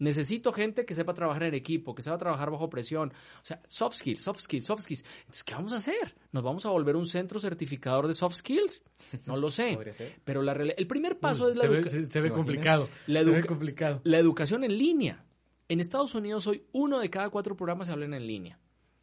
Necesito 0.00 0.52
gente 0.52 0.84
que 0.84 0.94
sepa 0.94 1.14
trabajar 1.14 1.44
en 1.44 1.54
equipo, 1.54 1.94
que 1.94 2.02
sepa 2.02 2.18
trabajar 2.18 2.50
bajo 2.50 2.68
presión. 2.68 3.10
O 3.10 3.44
sea, 3.44 3.62
soft 3.68 3.94
skills, 3.96 4.20
soft 4.20 4.40
skills, 4.40 4.64
soft 4.66 4.80
skills. 4.82 5.04
Entonces, 5.20 5.44
¿qué 5.44 5.54
vamos 5.54 5.72
a 5.72 5.76
hacer? 5.76 6.16
¿Nos 6.32 6.42
vamos 6.42 6.66
a 6.66 6.70
volver 6.70 6.96
un 6.96 7.06
centro 7.06 7.38
certificador 7.38 8.08
de 8.08 8.14
soft 8.14 8.34
skills? 8.36 8.82
No 9.26 9.36
lo 9.36 9.50
sé. 9.50 9.78
Pero 10.24 10.42
la 10.42 10.52
el 10.52 10.86
primer 10.88 11.18
paso 11.20 11.48
es 11.48 11.54
la 11.56 11.62
se 11.62 11.68
ve, 11.68 11.78
educa- 11.82 11.90
se, 11.90 12.04
se 12.06 12.20
ve 12.20 12.30
¿Te 12.30 12.34
complicado. 12.34 12.88
La 13.06 13.22
se 13.22 13.30
ve 13.30 13.44
complicado. 13.44 14.00
la 14.04 14.18
educación 14.18 14.64
en 14.64 14.76
línea. 14.76 15.24
En 15.68 15.78
Estados 15.78 16.14
Unidos 16.16 16.46
hoy 16.48 16.64
uno 16.72 16.98
de 16.98 17.08
cada 17.10 17.30
cuatro 17.30 17.54
programas 17.56 17.86
se 17.86 17.92
hablan 17.92 18.14
en 18.14 18.26
línea. 18.26 18.58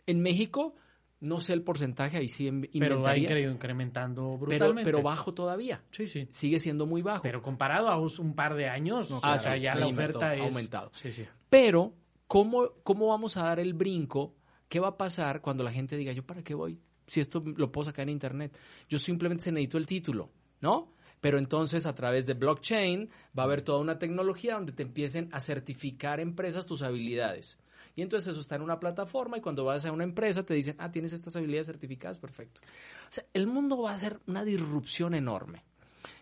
En 0.06 0.22
México, 0.22 0.76
no 1.20 1.40
sé 1.40 1.54
el 1.54 1.64
porcentaje, 1.64 2.18
ahí 2.18 2.28
sí 2.28 2.50
Pero 2.80 3.06
ha 3.06 3.18
ido 3.18 3.52
incrementando 3.52 4.38
brutalmente. 4.38 4.84
pero 4.84 5.02
bajo 5.02 5.34
todavía. 5.34 5.82
Sí, 5.92 6.08
sí. 6.08 6.28
Sigue 6.32 6.60
siendo 6.60 6.86
muy 6.86 7.02
bajo. 7.02 7.24
Pero 7.24 7.42
comparado 7.42 7.90
a 7.90 7.98
un 7.98 8.36
par 8.36 8.56
de 8.56 8.68
años, 8.68 9.10
No, 9.10 9.20
o 9.20 9.38
sea, 9.38 9.58
ya 9.58 9.76
la 9.76 9.88
oferta 9.88 10.36
es... 10.36 10.42
aumentado. 10.42 10.92
Sí, 10.94 11.12
sí. 11.12 11.26
Pero, 11.50 11.94
¿cómo, 12.28 12.70
¿cómo 12.84 13.08
vamos 13.08 13.38
a 13.38 13.44
dar 13.44 13.60
el 13.60 13.74
brinco? 13.74 14.36
¿Qué 14.70 14.80
va 14.80 14.90
a 14.90 14.98
pasar 14.98 15.42
cuando 15.42 15.64
la 15.64 15.72
gente 15.72 15.96
diga, 15.98 16.12
yo 16.12 16.24
para 16.26 16.44
qué 16.44 16.54
voy? 16.54 16.80
Si 17.08 17.22
esto 17.22 17.42
lo 17.46 17.72
puedo 17.72 17.86
sacar 17.86 18.04
en 18.04 18.10
internet. 18.10 18.56
Yo 18.90 19.00
simplemente 19.00 19.46
se 19.46 19.52
necesito 19.52 19.78
el 19.78 19.86
título, 19.86 20.30
¿no? 20.60 20.94
Pero 21.22 21.40
entonces 21.40 21.86
a 21.86 21.96
través 21.96 22.26
de 22.26 22.34
blockchain 22.36 23.10
va 23.38 23.44
a 23.44 23.46
haber 23.46 23.62
toda 23.64 23.80
una 23.80 23.98
tecnología 23.98 24.54
donde 24.54 24.74
te 24.74 24.84
empiecen 24.84 25.30
a 25.32 25.40
certificar 25.40 26.20
empresas 26.20 26.66
tus 26.68 26.84
habilidades. 26.84 27.58
Y 27.98 28.04
entonces 28.04 28.30
eso 28.32 28.40
está 28.40 28.56
en 28.56 28.62
una 28.62 28.80
plataforma 28.80 29.38
y 29.38 29.42
cuando 29.42 29.66
vas 29.66 29.84
a 29.84 29.92
una 29.92 30.04
empresa 30.04 30.46
te 30.46 30.54
dicen, 30.54 30.76
ah, 30.78 30.92
tienes 30.92 31.14
estas 31.14 31.36
habilidades 31.36 31.66
certificadas, 31.66 32.20
perfecto. 32.20 32.62
O 32.64 33.12
sea, 33.12 33.26
el 33.34 33.48
mundo 33.48 33.82
va 33.82 33.92
a 33.92 33.98
ser 33.98 34.20
una 34.28 34.46
disrupción 34.46 35.16
enorme. 35.16 35.64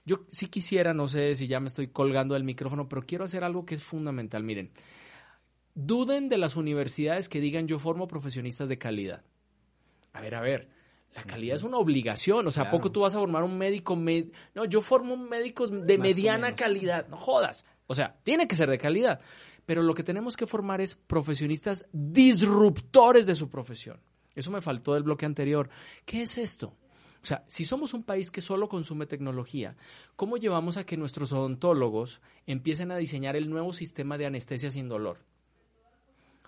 Yo 0.05 0.21
sí 0.29 0.47
quisiera, 0.47 0.93
no 0.93 1.09
sé 1.09 1.35
si 1.35 1.47
ya 1.47 1.59
me 1.59 1.67
estoy 1.67 1.89
colgando 1.89 2.33
del 2.33 2.45
micrófono, 2.45 2.87
pero 2.87 3.01
quiero 3.05 3.25
hacer 3.25 3.43
algo 3.43 3.65
que 3.65 3.75
es 3.75 3.83
fundamental. 3.83 4.41
Miren, 4.41 4.71
duden 5.73 6.29
de 6.29 6.37
las 6.37 6.55
universidades 6.55 7.27
que 7.27 7.39
digan 7.41 7.67
yo 7.67 7.77
formo 7.79 8.07
profesionistas 8.07 8.69
de 8.69 8.77
calidad. 8.77 9.23
A 10.13 10.21
ver, 10.21 10.35
a 10.35 10.41
ver, 10.41 10.69
la 11.13 11.23
calidad 11.23 11.57
es 11.57 11.63
una 11.63 11.77
obligación. 11.77 12.47
O 12.47 12.51
sea, 12.51 12.63
¿a 12.63 12.71
poco 12.71 12.91
tú 12.91 13.01
vas 13.01 13.15
a 13.15 13.19
formar 13.19 13.43
un 13.43 13.57
médico? 13.57 13.95
med- 13.97 14.31
no, 14.53 14.63
yo 14.65 14.81
formo 14.81 15.17
médicos 15.17 15.71
de 15.71 15.97
Más 15.97 16.05
o 16.05 16.09
mediana 16.15 16.55
calidad. 16.55 17.07
No 17.09 17.17
jodas. 17.17 17.65
O 17.87 17.93
sea, 17.93 18.15
tiene 18.23 18.47
que 18.47 18.55
ser 18.55 18.69
de 18.69 18.77
calidad. 18.77 19.19
Pero 19.65 19.81
lo 19.81 19.93
que 19.93 20.03
tenemos 20.03 20.37
que 20.37 20.47
formar 20.47 20.81
es 20.81 20.95
profesionistas 20.95 21.85
disruptores 21.91 23.25
de 23.25 23.35
su 23.35 23.49
profesión. 23.49 23.99
Eso 24.35 24.51
me 24.51 24.61
faltó 24.61 24.93
del 24.93 25.03
bloque 25.03 25.25
anterior. 25.25 25.69
¿Qué 26.05 26.23
es 26.23 26.37
esto? 26.37 26.75
O 27.23 27.27
sea, 27.27 27.43
si 27.47 27.65
somos 27.65 27.95
un 27.95 28.03
país 28.03 28.29
que 28.29 28.41
solo 28.41 28.67
consume 28.67 29.07
tecnología, 29.07 29.75
¿cómo 30.15 30.37
llevamos 30.37 30.77
a 30.77 30.85
que 30.85 30.95
nuestros 30.95 31.31
odontólogos 31.31 32.21
empiecen 32.45 32.91
a 32.91 32.97
diseñar 32.97 33.35
el 33.35 33.49
nuevo 33.49 33.73
sistema 33.73 34.17
de 34.17 34.27
anestesia 34.27 34.69
sin 34.69 34.87
dolor? 34.87 35.17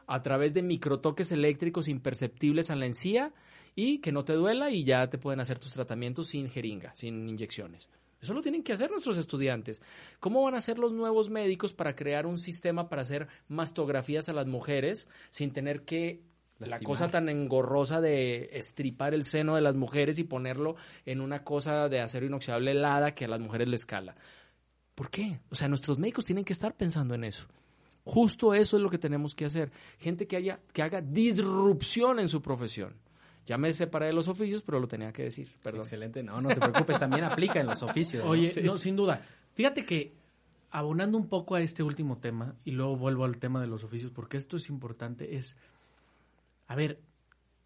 A 0.05 0.21
través 0.21 0.53
de 0.53 0.61
microtoques 0.61 1.31
eléctricos 1.31 1.87
imperceptibles 1.87 2.69
a 2.69 2.75
la 2.75 2.85
encía 2.85 3.33
y 3.73 3.99
que 3.99 4.11
no 4.11 4.23
te 4.23 4.33
duela 4.33 4.69
y 4.69 4.83
ya 4.83 5.09
te 5.09 5.17
pueden 5.17 5.39
hacer 5.39 5.57
tus 5.57 5.73
tratamientos 5.73 6.27
sin 6.27 6.47
jeringa, 6.47 6.93
sin 6.93 7.27
inyecciones. 7.27 7.89
Eso 8.19 8.33
lo 8.33 8.41
tienen 8.41 8.63
que 8.63 8.73
hacer 8.73 8.89
nuestros 8.89 9.17
estudiantes. 9.17 9.81
¿Cómo 10.19 10.43
van 10.43 10.55
a 10.55 10.57
hacer 10.57 10.79
los 10.79 10.91
nuevos 10.91 11.29
médicos 11.29 11.73
para 11.73 11.95
crear 11.95 12.25
un 12.25 12.39
sistema 12.39 12.89
para 12.89 13.03
hacer 13.03 13.27
mastografías 13.47 14.27
a 14.29 14.33
las 14.33 14.47
mujeres 14.47 15.07
sin 15.29 15.51
tener 15.51 15.83
que 15.83 16.21
la 16.59 16.79
cosa 16.79 17.09
tan 17.09 17.29
engorrosa 17.29 18.01
de 18.01 18.49
estripar 18.53 19.13
el 19.13 19.25
seno 19.25 19.55
de 19.55 19.61
las 19.61 19.75
mujeres 19.75 20.17
y 20.17 20.23
ponerlo 20.23 20.75
en 21.05 21.21
una 21.21 21.43
cosa 21.43 21.87
de 21.87 22.01
acero 22.01 22.25
inoxidable 22.25 22.71
helada 22.71 23.13
que 23.13 23.25
a 23.25 23.27
las 23.27 23.39
mujeres 23.39 23.67
les 23.67 23.85
cala? 23.85 24.15
¿Por 24.95 25.11
qué? 25.11 25.39
O 25.51 25.55
sea, 25.55 25.67
nuestros 25.67 25.99
médicos 25.99 26.25
tienen 26.25 26.43
que 26.43 26.53
estar 26.53 26.75
pensando 26.75 27.13
en 27.13 27.23
eso. 27.23 27.45
Justo 28.03 28.53
eso 28.53 28.77
es 28.77 28.83
lo 28.83 28.89
que 28.89 28.97
tenemos 28.97 29.35
que 29.35 29.45
hacer. 29.45 29.71
Gente 29.99 30.25
que, 30.25 30.37
haya, 30.37 30.59
que 30.73 30.81
haga 30.81 31.01
disrupción 31.01 32.19
en 32.19 32.29
su 32.29 32.41
profesión. 32.41 32.95
Ya 33.47 33.57
me 33.57 33.73
separé 33.73 34.05
de 34.07 34.13
los 34.13 34.27
oficios, 34.27 34.61
pero 34.61 34.79
lo 34.79 34.87
tenía 34.87 35.11
que 35.11 35.23
decir. 35.23 35.49
Perdón. 35.63 35.81
Excelente, 35.81 36.21
no, 36.21 36.39
no 36.41 36.49
te 36.49 36.57
preocupes, 36.59 36.99
también 36.99 37.23
aplica 37.23 37.59
en 37.59 37.65
los 37.67 37.81
oficios. 37.81 38.23
¿no? 38.23 38.29
Oye, 38.29 38.47
Sí. 38.47 38.61
no, 38.61 38.77
sin 38.77 38.95
duda. 38.95 39.25
Fíjate 39.53 39.85
que 39.85 40.13
abonando 40.69 41.17
un 41.17 41.27
poco 41.27 41.55
a 41.55 41.61
este 41.61 41.81
último 41.81 42.17
tema, 42.17 42.55
y 42.65 42.71
luego 42.71 42.95
vuelvo 42.97 43.23
al 43.25 43.37
tema 43.39 43.59
de 43.61 43.67
los 43.67 43.83
oficios, 43.83 44.11
porque 44.11 44.37
esto 44.37 44.57
es 44.57 44.67
importante, 44.69 45.37
es, 45.37 45.55
a 46.67 46.75
ver, 46.75 47.01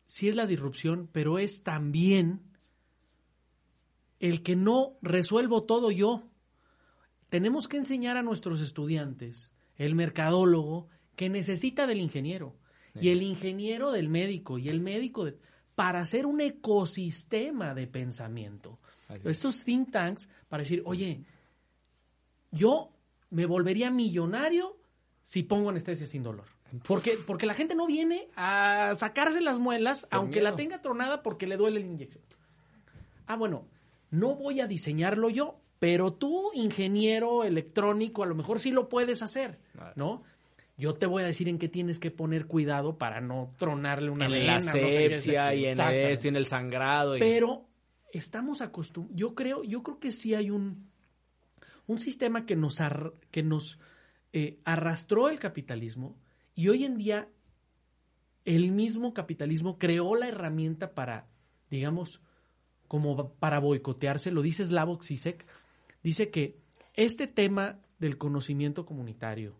sí 0.07 0.29
es 0.29 0.35
la 0.35 0.45
disrupción, 0.45 1.09
pero 1.11 1.39
es 1.39 1.63
también 1.63 2.41
el 4.19 4.43
que 4.43 4.55
no 4.55 4.93
resuelvo 5.01 5.63
todo 5.63 5.89
yo. 5.91 6.23
Tenemos 7.29 7.67
que 7.67 7.77
enseñar 7.77 8.17
a 8.17 8.21
nuestros 8.23 8.61
estudiantes, 8.61 9.51
el 9.77 9.95
mercadólogo, 9.95 10.87
que 11.15 11.29
necesita 11.29 11.87
del 11.87 11.99
ingeniero, 12.01 12.55
y 12.99 13.09
el 13.09 13.23
ingeniero 13.23 13.91
del 13.91 14.09
médico, 14.09 14.57
y 14.59 14.69
el 14.69 14.79
médico 14.81 15.25
de- 15.25 15.37
para 15.75 15.99
hacer 15.99 16.25
un 16.25 16.41
ecosistema 16.41 17.73
de 17.73 17.87
pensamiento. 17.87 18.79
Así 19.07 19.21
es. 19.23 19.37
Estos 19.37 19.63
think 19.63 19.91
tanks 19.91 20.29
para 20.47 20.63
decir, 20.63 20.81
oye, 20.85 21.23
yo 22.51 22.91
me 23.29 23.45
volvería 23.45 23.89
millonario 23.91 24.77
si 25.23 25.43
pongo 25.43 25.69
anestesia 25.69 26.05
sin 26.05 26.23
dolor. 26.23 26.45
Porque, 26.87 27.17
porque 27.27 27.45
la 27.45 27.53
gente 27.53 27.75
no 27.75 27.85
viene 27.85 28.29
a 28.35 28.93
sacarse 28.95 29.41
las 29.41 29.59
muelas, 29.59 30.07
aunque 30.09 30.41
la 30.41 30.55
tenga 30.55 30.81
tronada 30.81 31.21
porque 31.21 31.45
le 31.45 31.57
duele 31.57 31.81
la 31.81 31.85
inyección. 31.85 32.23
Ah, 33.27 33.35
bueno, 33.35 33.67
no 34.09 34.35
voy 34.35 34.61
a 34.61 34.67
diseñarlo 34.67 35.29
yo, 35.29 35.59
pero 35.79 36.13
tú, 36.13 36.51
ingeniero 36.53 37.43
electrónico, 37.43 38.23
a 38.23 38.25
lo 38.25 38.35
mejor 38.35 38.59
sí 38.59 38.71
lo 38.71 38.87
puedes 38.87 39.21
hacer. 39.21 39.59
¿no? 39.95 40.23
Yo 40.81 40.95
te 40.95 41.05
voy 41.05 41.23
a 41.23 41.25
decir 41.27 41.47
en 41.47 41.57
qué 41.59 41.69
tienes 41.69 41.99
que 41.99 42.11
poner 42.11 42.47
cuidado 42.47 42.97
para 42.97 43.21
no 43.21 43.53
tronarle 43.57 44.09
una 44.09 44.25
en 44.25 44.31
vena. 44.31 44.45
la 44.45 44.53
no 44.55 44.59
sé 44.61 44.79
qué. 44.79 44.97
asepsia 45.05 45.53
y 45.53 45.65
en 45.65 45.79
esto 45.79 46.27
y 46.27 46.29
en 46.29 46.35
el 46.35 46.45
sangrado. 46.47 47.15
y- 47.15 47.19
Pero 47.19 47.67
estamos 48.11 48.61
acostumbrados. 48.61 49.15
Yo 49.19 49.35
creo, 49.35 49.63
yo 49.63 49.83
creo 49.83 49.99
que 49.99 50.11
sí 50.11 50.33
hay 50.33 50.49
un, 50.49 50.89
un 51.87 51.99
sistema 51.99 52.45
que 52.45 52.55
nos, 52.55 52.81
ar- 52.81 53.13
que 53.31 53.43
nos 53.43 53.79
eh, 54.33 54.59
arrastró 54.65 55.29
el 55.29 55.39
capitalismo 55.39 56.17
y 56.55 56.67
hoy 56.69 56.83
en 56.85 56.97
día 56.97 57.27
el 58.45 58.71
mismo 58.71 59.13
capitalismo 59.13 59.77
creó 59.77 60.15
la 60.15 60.27
herramienta 60.27 60.95
para, 60.95 61.27
digamos, 61.69 62.21
como 62.87 63.33
para 63.35 63.59
boicotearse. 63.59 64.31
Lo 64.31 64.41
dice 64.41 64.65
Slavoj 64.65 65.03
Zizek. 65.03 65.45
Dice 66.03 66.31
que 66.31 66.57
este 66.95 67.27
tema 67.27 67.79
del 67.99 68.17
conocimiento 68.17 68.85
comunitario, 68.85 69.55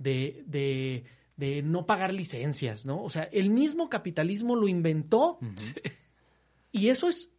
de, 0.00 0.42
de, 0.46 1.04
de 1.36 1.62
no 1.62 1.86
pagar 1.86 2.12
licencias, 2.12 2.86
¿no? 2.86 3.04
O 3.04 3.10
sea, 3.10 3.24
el 3.24 3.50
mismo 3.50 3.88
capitalismo 3.88 4.56
lo 4.56 4.66
inventó 4.66 5.38
y 6.72 6.88
eso 6.88 7.06
es 7.06 7.30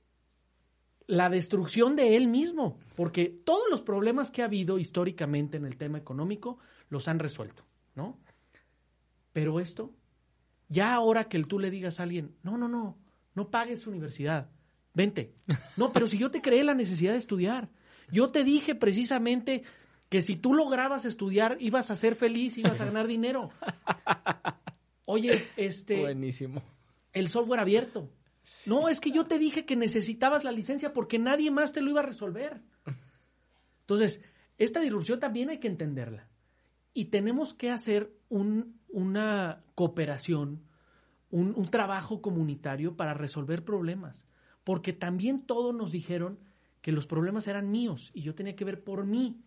la 1.07 1.30
destrucción 1.30 1.95
de 1.95 2.16
él 2.16 2.28
mismo, 2.28 2.78
porque 2.95 3.26
todos 3.26 3.64
los 3.70 3.82
problemas 3.82 4.32
que 4.32 4.43
ha 4.43 4.45
habido 4.45 4.78
históricamente 4.78 5.57
en 5.57 5.66
el 5.66 5.76
tema 5.76 5.97
económico 5.97 6.59
los 6.89 7.07
han 7.07 7.20
resuelto, 7.20 7.66
¿no? 7.95 8.20
Pero 9.34 9.59
esto, 9.59 9.91
ya 10.70 10.93
ahora 10.93 11.28
que 11.28 11.43
tú 11.43 11.57
le 11.57 11.72
digas 11.72 11.99
a 11.99 12.03
alguien, 12.03 12.36
no, 12.43 12.57
no, 12.57 12.68
no, 12.68 12.97
no 13.34 13.49
pagues 13.49 13.88
universidad, 13.88 14.51
vente. 14.93 15.34
No, 15.78 15.91
pero 15.91 16.05
si 16.05 16.18
yo 16.18 16.30
te 16.30 16.41
creé 16.41 16.64
la 16.64 16.76
necesidad 16.76 17.14
de 17.14 17.18
estudiar, 17.18 17.70
yo 18.12 18.28
te 18.28 18.43
dije 18.43 18.76
precisamente 18.76 19.64
que 20.12 20.22
si 20.22 20.36
tú 20.36 20.53
lograbas 20.53 21.05
estudiar 21.05 21.55
ibas 21.62 21.89
a 21.89 21.95
ser 21.95 22.16
feliz, 22.16 22.57
ibas 22.57 22.82
a 22.82 22.86
ganar 22.86 23.07
dinero. 23.07 23.49
Oye, 25.05 25.47
este, 25.57 25.99
Buenísimo. 26.01 26.62
el 27.14 27.30
software 27.30 27.62
abierto. 27.62 28.09
No, 28.68 28.89
es 28.89 28.99
que 28.99 29.12
yo 29.12 29.26
te 29.26 29.39
dije 29.39 29.66
que 29.66 29.76
necesitabas 29.76 30.43
la 30.43 30.51
licencia 30.51 30.93
porque 30.93 31.18
nadie 31.18 31.49
más 31.49 31.72
te 31.74 31.82
lo 31.82 31.89
iba 31.91 32.01
a 32.01 32.05
resolver. 32.05 32.62
Entonces, 33.82 34.22
esta 34.57 34.82
disrupción 34.82 35.20
también 35.20 35.49
hay 35.49 35.59
que 35.59 35.68
entenderla. 35.68 36.28
Y 36.93 37.05
tenemos 37.05 37.53
que 37.53 37.70
hacer 37.72 38.12
un- 38.30 38.80
una 38.89 39.64
cooperación, 39.76 40.62
un, 41.30 41.53
un 41.55 41.70
trabajo 41.70 42.22
comunitario 42.22 42.97
para 42.97 43.14
resolver 43.14 43.64
problemas. 43.64 44.22
Porque 44.64 44.91
también 44.91 45.41
todos 45.45 45.74
nos 45.74 45.91
dijeron 45.93 46.38
que 46.82 46.91
los 46.91 47.07
problemas 47.07 47.47
eran 47.47 47.72
míos 47.72 48.12
y 48.14 48.22
yo 48.24 48.36
tenía 48.36 48.55
que 48.55 48.66
ver 48.66 48.84
por 48.84 49.05
mí. 49.05 49.41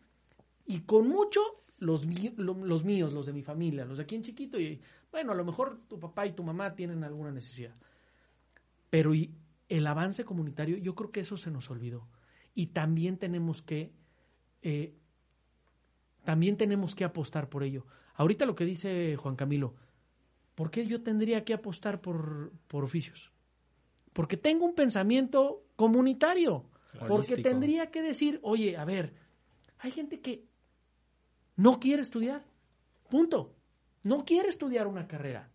Y 0.66 0.80
con 0.80 1.08
mucho 1.08 1.40
los, 1.78 2.06
los 2.36 2.84
míos, 2.84 3.12
los 3.12 3.26
de 3.26 3.32
mi 3.32 3.42
familia, 3.42 3.84
los 3.84 3.98
de 3.98 4.04
aquí 4.04 4.14
en 4.14 4.22
chiquito. 4.22 4.58
Y 4.58 4.80
bueno, 5.10 5.32
a 5.32 5.34
lo 5.34 5.44
mejor 5.44 5.80
tu 5.88 5.98
papá 5.98 6.26
y 6.26 6.32
tu 6.32 6.42
mamá 6.42 6.74
tienen 6.74 7.04
alguna 7.04 7.30
necesidad. 7.30 7.74
Pero 8.90 9.14
y 9.14 9.34
el 9.68 9.86
avance 9.86 10.24
comunitario, 10.24 10.76
yo 10.78 10.94
creo 10.94 11.10
que 11.10 11.20
eso 11.20 11.36
se 11.36 11.50
nos 11.50 11.70
olvidó. 11.70 12.08
Y 12.54 12.68
también 12.68 13.18
tenemos 13.18 13.62
que, 13.62 13.92
eh, 14.62 14.94
también 16.24 16.56
tenemos 16.56 16.94
que 16.94 17.04
apostar 17.04 17.48
por 17.48 17.64
ello. 17.64 17.86
Ahorita 18.14 18.46
lo 18.46 18.54
que 18.54 18.64
dice 18.64 19.16
Juan 19.16 19.36
Camilo, 19.36 19.74
¿por 20.54 20.70
qué 20.70 20.86
yo 20.86 21.02
tendría 21.02 21.44
que 21.44 21.54
apostar 21.54 22.00
por, 22.00 22.52
por 22.68 22.84
oficios? 22.84 23.32
Porque 24.12 24.36
tengo 24.36 24.64
un 24.64 24.74
pensamiento 24.74 25.64
comunitario. 25.76 26.70
Porque 27.08 27.36
tendría 27.38 27.90
que 27.90 28.02
decir, 28.02 28.38
oye, 28.42 28.76
a 28.76 28.84
ver, 28.84 29.14
hay 29.78 29.90
gente 29.90 30.20
que 30.20 30.44
no 31.56 31.80
quiere 31.80 32.02
estudiar. 32.02 32.44
Punto. 33.08 33.54
No 34.02 34.24
quiere 34.24 34.48
estudiar 34.48 34.86
una 34.86 35.06
carrera. 35.06 35.50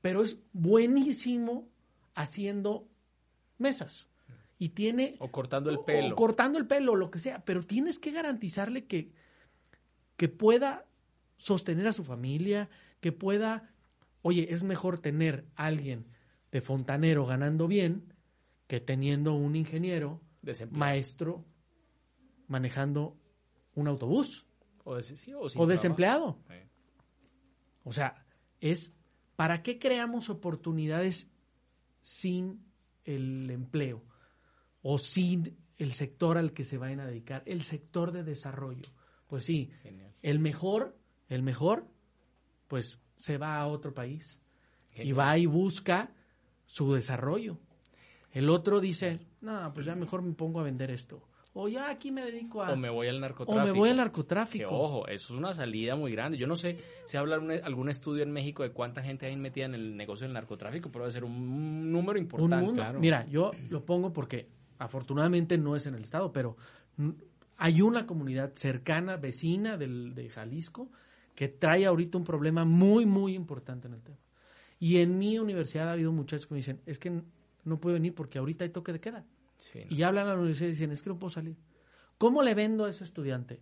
Pero 0.00 0.22
es 0.22 0.38
buenísimo 0.52 1.68
haciendo 2.14 2.88
mesas. 3.58 4.08
Y 4.58 4.70
tiene. 4.70 5.16
O 5.18 5.30
cortando 5.30 5.70
el 5.70 5.80
pelo. 5.80 6.14
O 6.14 6.16
cortando 6.16 6.58
el 6.58 6.66
pelo, 6.66 6.96
lo 6.96 7.10
que 7.10 7.18
sea. 7.18 7.44
Pero 7.44 7.62
tienes 7.62 7.98
que 7.98 8.10
garantizarle 8.10 8.86
que, 8.86 9.12
que 10.16 10.28
pueda 10.28 10.86
sostener 11.36 11.86
a 11.86 11.92
su 11.92 12.04
familia, 12.04 12.70
que 13.00 13.12
pueda, 13.12 13.70
oye, 14.22 14.52
es 14.52 14.62
mejor 14.62 14.98
tener 14.98 15.46
a 15.56 15.66
alguien 15.66 16.06
de 16.50 16.60
fontanero 16.62 17.26
ganando 17.26 17.68
bien 17.68 18.14
que 18.66 18.80
teniendo 18.80 19.34
un 19.34 19.54
ingeniero, 19.54 20.20
maestro, 20.70 21.44
manejando 22.48 23.16
un 23.74 23.88
autobús 23.88 24.46
O, 24.88 24.94
des- 24.94 25.06
sí, 25.18 25.34
o 25.34 25.48
sin 25.48 25.60
o 25.60 25.66
desempleado. 25.66 26.38
O 27.84 27.92
sea, 27.92 28.24
es 28.60 28.92
¿para 29.34 29.62
qué 29.62 29.78
creamos 29.78 30.30
oportunidades 30.30 31.28
sin 32.00 32.64
el 33.04 33.50
empleo 33.50 34.02
o 34.82 34.98
sin 34.98 35.56
el 35.78 35.92
sector 35.92 36.38
al 36.38 36.52
que 36.52 36.62
se 36.64 36.78
vayan 36.78 37.00
a 37.00 37.06
dedicar, 37.06 37.42
el 37.46 37.62
sector 37.62 38.12
de 38.12 38.22
desarrollo? 38.22 38.88
Pues 39.26 39.44
sí, 39.44 39.70
Genial. 39.82 40.12
el 40.22 40.38
mejor, 40.38 40.96
el 41.28 41.42
mejor, 41.42 41.86
pues 42.68 43.00
se 43.16 43.38
va 43.38 43.56
a 43.58 43.66
otro 43.66 43.92
país 43.92 44.40
y 44.94 45.10
va 45.12 45.36
y 45.36 45.46
busca 45.46 46.12
su 46.64 46.92
desarrollo. 46.92 47.58
El 48.30 48.48
otro 48.50 48.80
dice, 48.80 49.18
no, 49.40 49.72
pues 49.74 49.86
ya 49.86 49.96
mejor 49.96 50.22
me 50.22 50.32
pongo 50.34 50.60
a 50.60 50.62
vender 50.62 50.90
esto. 50.92 51.26
O 51.58 51.68
ya 51.68 51.88
aquí 51.88 52.10
me 52.10 52.22
dedico 52.22 52.62
a... 52.62 52.72
O 52.72 52.76
me 52.76 52.90
voy 52.90 53.08
al 53.08 53.16
o 53.16 53.20
narcotráfico. 53.20 53.66
me 53.66 53.72
voy 53.72 53.88
al 53.88 53.94
Que, 53.94 54.02
narcotráfico. 54.02 54.68
ojo, 54.70 55.08
eso 55.08 55.32
es 55.32 55.38
una 55.38 55.54
salida 55.54 55.96
muy 55.96 56.12
grande. 56.12 56.36
Yo 56.36 56.46
no 56.46 56.54
sé 56.54 56.76
si 57.06 57.16
habla 57.16 57.36
algún, 57.36 57.50
algún 57.50 57.88
estudio 57.88 58.22
en 58.22 58.30
México 58.30 58.62
de 58.62 58.72
cuánta 58.72 59.02
gente 59.02 59.24
hay 59.24 59.36
metida 59.36 59.64
en 59.64 59.74
el 59.74 59.96
negocio 59.96 60.26
del 60.26 60.34
narcotráfico, 60.34 60.90
pero 60.92 61.04
debe 61.04 61.12
ser 61.12 61.24
un 61.24 61.90
número 61.90 62.18
un 62.18 62.24
importante. 62.24 62.98
Mira, 62.98 63.26
yo 63.26 63.52
lo 63.70 63.86
pongo 63.86 64.12
porque 64.12 64.48
afortunadamente 64.78 65.56
no 65.56 65.74
es 65.74 65.86
en 65.86 65.94
el 65.94 66.04
estado, 66.04 66.30
pero 66.30 66.58
hay 67.56 67.80
una 67.80 68.06
comunidad 68.06 68.52
cercana, 68.54 69.16
vecina 69.16 69.78
del, 69.78 70.14
de 70.14 70.28
Jalisco, 70.28 70.90
que 71.34 71.48
trae 71.48 71.86
ahorita 71.86 72.18
un 72.18 72.24
problema 72.24 72.66
muy, 72.66 73.06
muy 73.06 73.34
importante 73.34 73.88
en 73.88 73.94
el 73.94 74.02
tema. 74.02 74.18
Y 74.78 74.98
en 74.98 75.18
mi 75.18 75.38
universidad 75.38 75.88
ha 75.88 75.92
habido 75.92 76.12
muchachos 76.12 76.46
que 76.46 76.52
me 76.52 76.58
dicen, 76.58 76.82
es 76.84 76.98
que 76.98 77.22
no 77.64 77.80
puedo 77.80 77.94
venir 77.94 78.14
porque 78.14 78.38
ahorita 78.38 78.64
hay 78.64 78.70
toque 78.70 78.92
de 78.92 79.00
queda. 79.00 79.24
Sí, 79.58 79.80
no. 79.88 79.96
Y 79.96 80.02
hablan 80.02 80.26
a 80.26 80.34
la 80.34 80.38
universidad 80.40 80.68
y 80.68 80.72
dicen, 80.72 80.92
es 80.92 81.02
que 81.02 81.10
no 81.10 81.18
puedo 81.18 81.30
salir. 81.30 81.56
¿Cómo 82.18 82.42
le 82.42 82.54
vendo 82.54 82.84
a 82.84 82.90
ese 82.90 83.04
estudiante? 83.04 83.60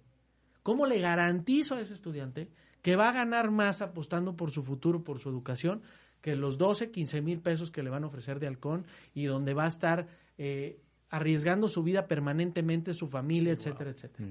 ¿Cómo 0.63 0.87
le 0.87 0.99
garantizo 1.01 1.75
a 1.75 1.81
ese 1.81 1.95
estudiante 1.95 2.51
que 2.83 2.97
va 2.97 3.09
a 3.09 3.13
ganar 3.13 3.51
más 3.51 3.83
apostando 3.83 4.37
por 4.37 4.51
su 4.51 4.63
futuro, 4.63 5.03
por 5.03 5.19
su 5.19 5.29
educación, 5.29 5.83
que 6.21 6.37
los 6.37 6.57
12, 6.59 6.91
15 6.91 7.23
mil 7.23 7.41
pesos 7.41 7.71
que 7.71 7.83
le 7.83 7.91
van 7.91 8.05
a 8.05 8.07
ofrecer 8.07 8.39
de 8.41 8.47
halcón 8.47 8.87
y 9.13 9.25
donde 9.25 9.53
va 9.53 9.65
a 9.65 9.69
estar 9.69 10.09
eh, 10.39 10.81
arriesgando 11.11 11.69
su 11.69 11.83
vida 11.83 12.07
permanentemente, 12.07 12.93
su 12.93 13.07
familia, 13.07 13.53
etcétera, 13.53 13.91
etcétera? 13.91 14.29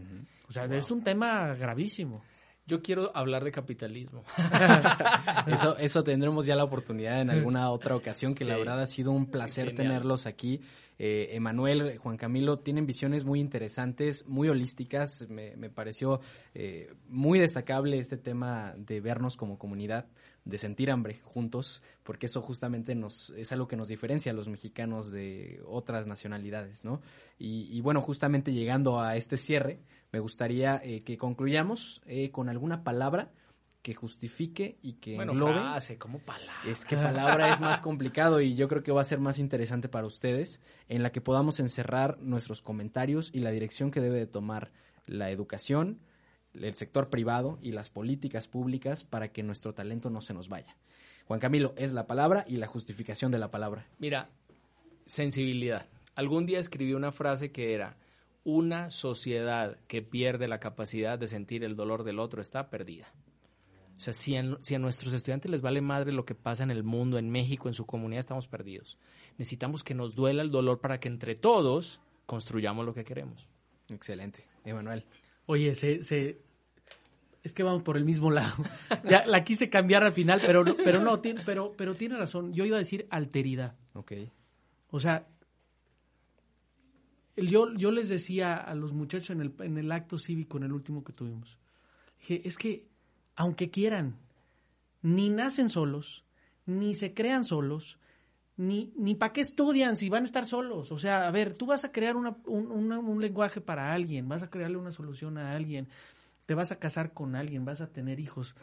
O 0.48 0.52
sea, 0.52 0.66
es 0.66 0.90
un 0.92 1.04
tema 1.04 1.54
gravísimo. 1.56 2.24
Yo 2.66 2.82
quiero 2.82 3.12
hablar 3.16 3.44
de 3.44 3.52
capitalismo. 3.52 4.24
Eso, 5.48 5.78
eso 5.78 6.04
tendremos 6.04 6.46
ya 6.46 6.56
la 6.56 6.64
oportunidad 6.64 7.20
en 7.20 7.30
alguna 7.30 7.70
otra 7.70 7.96
ocasión, 7.96 8.34
que 8.34 8.46
la 8.46 8.58
verdad 8.58 8.82
ha 8.82 8.86
sido 8.86 9.12
un 9.12 9.26
placer 9.26 9.76
tenerlos 9.76 10.26
aquí. 10.26 10.62
Eh, 11.00 11.30
Emanuel, 11.36 11.98
Juan 11.98 12.18
Camilo, 12.18 12.60
tienen 12.60 12.86
visiones 12.86 13.26
muy 13.26 13.40
interesantes, 13.40 14.26
muy 14.28 14.48
holísticas. 14.48 15.28
Me, 15.30 15.56
me 15.58 15.70
pareció 15.70 16.22
eh, 16.54 16.94
muy 17.08 17.40
destacable 17.40 17.98
este 17.98 18.18
tema 18.18 18.74
de 18.78 19.02
vernos 19.02 19.36
como 19.36 19.58
comunidad, 19.58 20.06
de 20.46 20.58
sentir 20.58 20.92
hambre 20.92 21.22
juntos, 21.24 21.82
porque 22.04 22.26
eso 22.26 22.42
justamente 22.42 22.96
nos 22.96 23.30
es 23.32 23.52
algo 23.52 23.68
que 23.68 23.78
nos 23.78 23.88
diferencia 23.88 24.32
a 24.32 24.36
los 24.36 24.50
mexicanos 24.50 25.12
de 25.12 25.62
otras 25.66 26.06
nacionalidades, 26.06 26.84
¿no? 26.84 27.02
Y, 27.40 27.70
y 27.72 27.82
bueno, 27.82 28.02
justamente 28.02 28.52
llegando 28.54 29.00
a 29.00 29.16
este 29.16 29.38
cierre, 29.38 29.80
me 30.12 30.20
gustaría 30.20 30.82
eh, 30.84 31.04
que 31.04 31.18
concluyamos 31.18 32.02
eh, 32.06 32.30
con 32.32 32.50
alguna 32.50 32.84
palabra 32.84 33.32
que 33.82 33.94
justifique 33.94 34.78
y 34.82 34.94
que 34.94 35.16
bueno, 35.16 35.34
englobe 35.34 35.60
frase, 35.60 35.98
como 35.98 36.20
palabra. 36.20 36.54
es 36.66 36.86
que 36.86 36.96
palabra 36.96 37.52
es 37.52 37.60
más 37.60 37.82
complicado 37.82 38.40
y 38.40 38.56
yo 38.56 38.70
creo 38.70 38.82
que 38.82 38.94
va 38.94 39.02
a 39.02 39.06
ser 39.06 39.20
más 39.20 39.40
interesante 39.40 39.90
para 39.90 40.08
ustedes, 40.08 40.62
en 40.88 41.04
la 41.04 41.12
que 41.12 41.20
podamos 41.20 41.60
encerrar 41.60 42.18
nuestros 42.20 42.62
comentarios 42.62 43.30
y 43.34 43.40
la 43.40 43.52
dirección 43.52 43.92
que 43.92 44.00
debe 44.00 44.20
de 44.20 44.28
tomar 44.28 44.72
la 45.06 45.32
educación, 45.32 46.00
el 46.54 46.74
sector 46.76 47.10
privado 47.10 47.58
y 47.62 47.72
las 47.72 47.90
políticas 47.90 48.48
públicas 48.48 49.04
para 49.04 49.30
que 49.32 49.44
nuestro 49.44 49.74
talento 49.74 50.10
no 50.10 50.22
se 50.22 50.34
nos 50.34 50.50
vaya. 50.50 50.76
Juan 51.26 51.40
Camilo, 51.40 51.74
es 51.78 51.94
la 51.94 52.06
palabra 52.08 52.44
y 52.48 52.58
la 52.58 52.68
justificación 52.68 53.32
de 53.32 53.40
la 53.40 53.50
palabra. 53.52 53.88
Mira, 54.00 54.30
sensibilidad. 55.06 55.88
Algún 56.16 56.46
día 56.46 56.60
escribí 56.60 56.94
una 56.94 57.12
frase 57.12 57.52
que 57.52 57.74
era, 57.74 57.98
una 58.44 58.92
sociedad 58.92 59.78
que 59.88 60.02
pierde 60.02 60.48
la 60.48 60.60
capacidad 60.60 61.18
de 61.18 61.28
sentir 61.28 61.64
el 61.64 61.76
dolor 61.76 62.04
del 62.04 62.20
otro 62.20 62.42
está 62.42 62.70
perdida. 62.70 63.08
O 63.96 64.00
sea, 64.00 64.14
si, 64.14 64.36
en- 64.36 64.58
si 64.64 64.76
a 64.76 64.80
nuestros 64.80 65.14
estudiantes 65.14 65.50
les 65.50 65.62
vale 65.62 65.80
madre 65.82 66.12
lo 66.12 66.26
que 66.26 66.36
pasa 66.36 66.64
en 66.64 66.72
el 66.72 66.84
mundo, 66.84 67.18
en 67.18 67.30
México, 67.30 67.68
en 67.68 67.74
su 67.74 67.86
comunidad, 67.86 68.20
estamos 68.20 68.48
perdidos. 68.48 68.98
Necesitamos 69.38 69.84
que 69.84 69.94
nos 69.94 70.14
duela 70.16 70.42
el 70.42 70.52
dolor 70.52 70.82
para 70.82 71.00
que 71.00 71.08
entre 71.08 71.36
todos 71.36 72.02
construyamos 72.26 72.86
lo 72.86 72.94
que 72.94 73.04
queremos. 73.06 73.48
Excelente. 73.90 74.46
Emanuel. 74.66 75.06
Oye, 75.46 75.76
se, 75.76 76.04
se- 76.04 76.42
es 77.44 77.54
que 77.54 77.64
vamos 77.64 77.84
por 77.84 77.98
el 77.98 78.06
mismo 78.06 78.32
lado. 78.32 78.54
Ya 79.10 79.26
la 79.26 79.44
quise 79.44 79.70
cambiar 79.70 80.04
al 80.04 80.14
final, 80.14 80.42
pero 80.46 80.64
no, 80.64 80.76
pero 80.76 81.02
no, 81.02 81.20
tiene, 81.20 81.42
pero, 81.46 81.74
pero 81.76 81.94
tiene 81.96 82.18
razón. 82.18 82.54
Yo 82.54 82.66
iba 82.66 82.78
a 82.78 82.80
decir 82.80 83.06
alteridad. 83.10 83.76
Ok. 83.94 84.14
O 84.92 85.00
sea, 85.00 85.28
yo, 87.36 87.74
yo 87.74 87.92
les 87.92 88.10
decía 88.10 88.56
a 88.56 88.76
los 88.76 88.94
muchachos 88.94 89.32
en 89.32 89.42
el, 89.42 89.54
en 89.60 89.78
el 89.78 89.92
acto 89.92 90.18
cívico, 90.18 90.58
en 90.58 90.64
el 90.64 90.72
último 90.74 91.04
que 91.04 91.14
tuvimos, 91.14 91.58
dije, 92.20 92.42
es 92.48 92.58
que 92.58 92.88
aunque 93.36 93.72
quieran, 93.72 94.16
ni 95.02 95.30
nacen 95.30 95.70
solos, 95.70 96.24
ni 96.68 96.94
se 96.94 97.14
crean 97.16 97.44
solos, 97.44 97.98
ni, 98.58 98.94
ni 98.96 99.16
para 99.16 99.34
qué 99.34 99.42
estudian 99.42 99.96
si 99.98 100.10
van 100.10 100.24
a 100.24 100.26
estar 100.26 100.46
solos. 100.46 100.92
O 100.92 100.98
sea, 101.00 101.28
a 101.28 101.32
ver, 101.32 101.54
tú 101.56 101.66
vas 101.66 101.84
a 101.86 101.92
crear 101.92 102.16
una- 102.16 102.38
un, 102.46 102.72
una- 102.72 103.00
un 103.00 103.20
lenguaje 103.22 103.62
para 103.62 103.94
alguien, 103.94 104.28
vas 104.30 104.44
a 104.44 104.50
crearle 104.50 104.78
una 104.78 104.92
solución 104.92 105.38
a 105.38 105.56
alguien, 105.56 105.88
te 106.46 106.54
vas 106.54 106.72
a 106.72 106.78
casar 106.80 107.14
con 107.14 107.36
alguien, 107.36 107.66
vas 107.66 107.82
a 107.82 107.88
tener 107.92 108.20
hijos. 108.20 108.56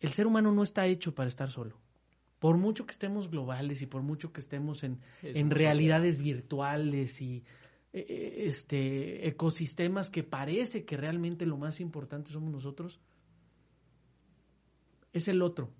El 0.00 0.12
ser 0.12 0.26
humano 0.26 0.52
no 0.52 0.62
está 0.62 0.86
hecho 0.86 1.14
para 1.14 1.28
estar 1.28 1.50
solo. 1.50 1.76
Por 2.38 2.56
mucho 2.56 2.86
que 2.86 2.92
estemos 2.92 3.30
globales 3.30 3.82
y 3.82 3.86
por 3.86 4.02
mucho 4.02 4.32
que 4.32 4.40
estemos 4.40 4.84
en, 4.84 5.00
Es 5.22 5.36
en 5.36 5.50
realidades 5.50 6.18
virtuales 6.20 7.20
y 7.20 7.44
eh, 7.92 8.06
eh, 8.08 8.34
este 8.46 9.26
ecosistemas 9.26 10.08
que 10.10 10.22
parece 10.22 10.84
que 10.84 10.96
realmente 10.96 11.46
lo 11.46 11.56
más 11.56 11.80
importante 11.80 12.30
somos 12.30 12.52
nosotros, 12.52 13.00
es 15.12 15.26
el 15.28 15.42
otro, 15.42 15.70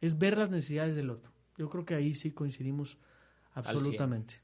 es 0.00 0.18
ver 0.18 0.38
las 0.38 0.50
necesidades 0.50 0.94
del 0.94 1.10
otro. 1.10 1.32
Yo 1.58 1.68
creo 1.68 1.84
que 1.84 1.94
ahí 1.94 2.14
sí 2.14 2.32
coincidimos 2.32 2.98
absolutamente. 3.54 4.34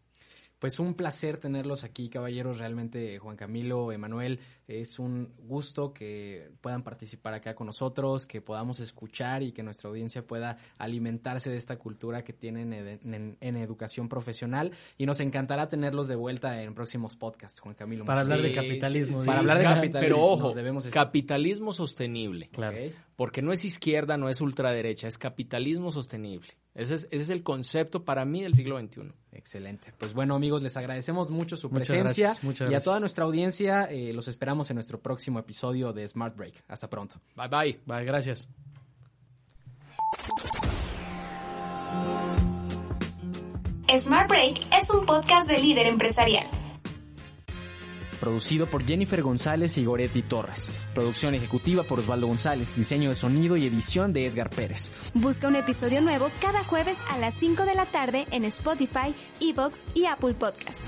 Pues 0.59 0.79
un 0.79 0.95
placer 0.95 1.39
tenerlos 1.39 1.83
aquí, 1.83 2.09
caballeros. 2.09 2.59
Realmente, 2.59 3.19
Juan 3.19 3.35
Camilo, 3.37 3.91
Emanuel, 3.91 4.39
es 4.69 5.01
un 5.01 5.35
gusto 5.39 5.93
que 5.93 6.53
puedan 6.61 6.85
participar 6.85 7.35
acá 7.35 7.57
con 7.57 7.67
nosotros, 7.67 8.27
que 8.29 8.41
podamos 8.41 8.79
escuchar 8.79 9.43
y 9.43 9.51
que 9.51 9.65
nuestra 9.65 9.89
audiencia 9.91 10.25
pueda 10.25 10.59
alimentarse 10.79 11.51
de 11.51 11.57
esta 11.57 11.79
cultura 11.81 12.23
que 12.23 12.33
tienen 12.33 12.73
en, 12.73 13.13
en- 13.13 13.37
en 13.41 13.57
educación 13.57 14.09
profesional. 14.09 14.71
Y 14.97 15.05
nos 15.05 15.19
encantará 15.19 15.67
tenerlos 15.67 16.07
de 16.07 16.15
vuelta 16.15 16.63
en 16.63 16.75
próximos 16.77 17.17
podcasts, 17.17 17.59
Juan 17.59 17.75
Camilo. 17.75 18.05
Para 18.05 18.21
hablar 18.21 18.41
de 18.41 18.53
capitalismo, 18.53 19.17
sí. 19.17 19.23
¿sí? 19.23 19.27
Para 19.27 19.41
hablar 19.41 19.59
de 19.59 19.65
Ca- 19.65 19.75
capitalismo. 19.75 20.01
Pero 20.17 20.25
ojo, 20.25 20.53
debemos 20.55 20.87
capitalismo 20.87 21.73
sostenible. 21.73 22.51
Claro. 22.51 22.79
Porque 23.23 23.41
no 23.41 23.53
es 23.53 23.65
izquierda, 23.65 24.17
no 24.17 24.29
es 24.29 24.41
ultraderecha, 24.41 25.07
es 25.07 25.17
capitalismo 25.17 25.93
sostenible. 25.93 26.49
Ese 26.75 26.97
es, 26.97 27.05
ese 27.13 27.23
es 27.23 27.29
el 27.29 27.45
concepto 27.45 28.05
para 28.05 28.25
mí 28.25 28.43
del 28.43 28.53
siglo 28.53 28.81
XXI. 28.81 29.13
Excelente. 29.31 29.95
Pues 29.97 30.13
bueno, 30.13 30.35
amigos, 30.35 30.61
les 30.61 30.77
agradecemos 30.77 31.31
mucho 31.31 31.55
su 31.55 31.71
Muchas 31.71 31.87
presencia. 31.87 32.25
gracias, 32.31 32.43
muchas 32.43 32.63
y 32.63 32.65
a 32.65 32.71
gracias. 32.71 32.85
toda 32.85 32.99
nuestra 32.99 33.25
audiencia, 33.25 33.85
eh, 33.85 34.13
los 34.13 34.27
esperamos 34.27 34.71
en 34.71 34.75
nuestro 34.75 35.01
próximo 35.01 35.39
episodio 35.39 35.93
de 35.93 36.05
Smart 36.09 36.37
Break. 36.37 36.65
Hasta 36.67 36.91
pronto. 36.91 37.21
Bye 37.37 37.47
bye. 37.47 37.81
Bye, 37.87 38.05
gracias. 38.05 38.49
Smart 44.01 44.29
Break 44.29 44.67
es 44.83 44.91
un 44.91 45.07
podcast 45.07 45.49
de 45.49 45.59
líder 45.59 45.87
empresarial. 45.87 46.49
Producido 48.23 48.71
por 48.71 48.87
Jennifer 48.87 49.21
González 49.21 49.77
y 49.79 49.85
Goretti 49.85 50.23
Torres. 50.23 50.71
Producción 50.95 51.35
ejecutiva 51.35 51.83
por 51.83 51.99
Osvaldo 51.99 52.29
González. 52.29 52.77
Diseño 52.77 53.09
de 53.09 53.17
sonido 53.17 53.57
y 53.57 53.67
edición 53.67 54.13
de 54.13 54.27
Edgar 54.27 54.49
Pérez. 54.49 54.93
Busca 55.13 55.49
un 55.49 55.57
episodio 55.57 56.01
nuevo 56.01 56.31
cada 56.41 56.63
jueves 56.63 56.97
a 57.11 57.19
las 57.19 57.35
5 57.35 57.65
de 57.65 57.75
la 57.75 57.87
tarde 57.87 58.29
en 58.31 58.45
Spotify, 58.45 59.13
Evox 59.41 59.81
y 59.95 60.05
Apple 60.05 60.35
Podcast. 60.35 60.79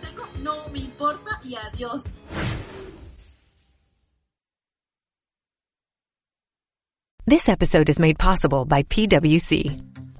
Tengo, 0.00 0.26
no 0.40 0.68
me 0.72 0.80
importa 0.80 1.38
y 1.44 1.54
adiós. 1.54 2.02
This 7.24 7.48
episode 7.48 7.88
is 7.88 8.00
made 8.00 8.18
possible 8.18 8.64
by 8.64 8.82
PwC. 8.82 9.70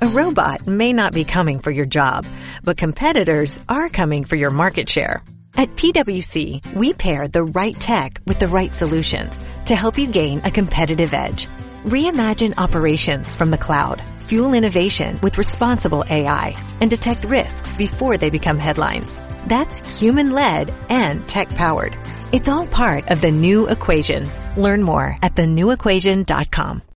A 0.03 0.07
robot 0.07 0.69
may 0.69 0.93
not 0.93 1.13
be 1.13 1.25
coming 1.25 1.59
for 1.59 1.73
your 1.73 1.87
job, 1.87 2.25
but 2.63 2.77
competitors 2.77 3.59
are 3.69 3.89
coming 3.89 4.23
for 4.23 4.37
your 4.37 4.51
market 4.53 4.89
share. 4.89 5.25
At 5.57 5.77
PwC, 5.77 6.75
we 6.75 6.93
pair 6.95 7.29
the 7.29 7.45
right 7.45 7.79
tech 7.79 8.21
with 8.27 8.39
the 8.39 8.49
right 8.49 8.73
solutions 8.73 9.45
to 9.67 9.75
help 9.75 9.99
you 9.99 10.07
gain 10.07 10.41
a 10.45 10.51
competitive 10.51 11.13
edge. 11.13 11.49
Reimagine 11.85 12.59
operations 12.59 13.37
from 13.37 13.51
the 13.51 13.59
cloud, 13.59 14.03
fuel 14.21 14.55
innovation 14.55 15.19
with 15.23 15.39
responsible 15.39 16.05
AI, 16.09 16.57
and 16.81 16.91
detect 16.91 17.25
risks 17.25 17.75
before 17.75 18.17
they 18.17 18.31
become 18.31 18.59
headlines. 18.59 19.19
That's 19.47 19.99
human-led 19.99 20.73
and 20.89 21.27
tech-powered. 21.29 21.97
It's 22.33 22.49
all 22.49 22.67
part 22.67 23.11
of 23.11 23.21
the 23.21 23.31
new 23.33 23.69
equation. 23.69 24.29
Learn 24.57 24.83
more 24.83 25.17
at 25.23 25.35
thenewequation.com. 25.35 26.83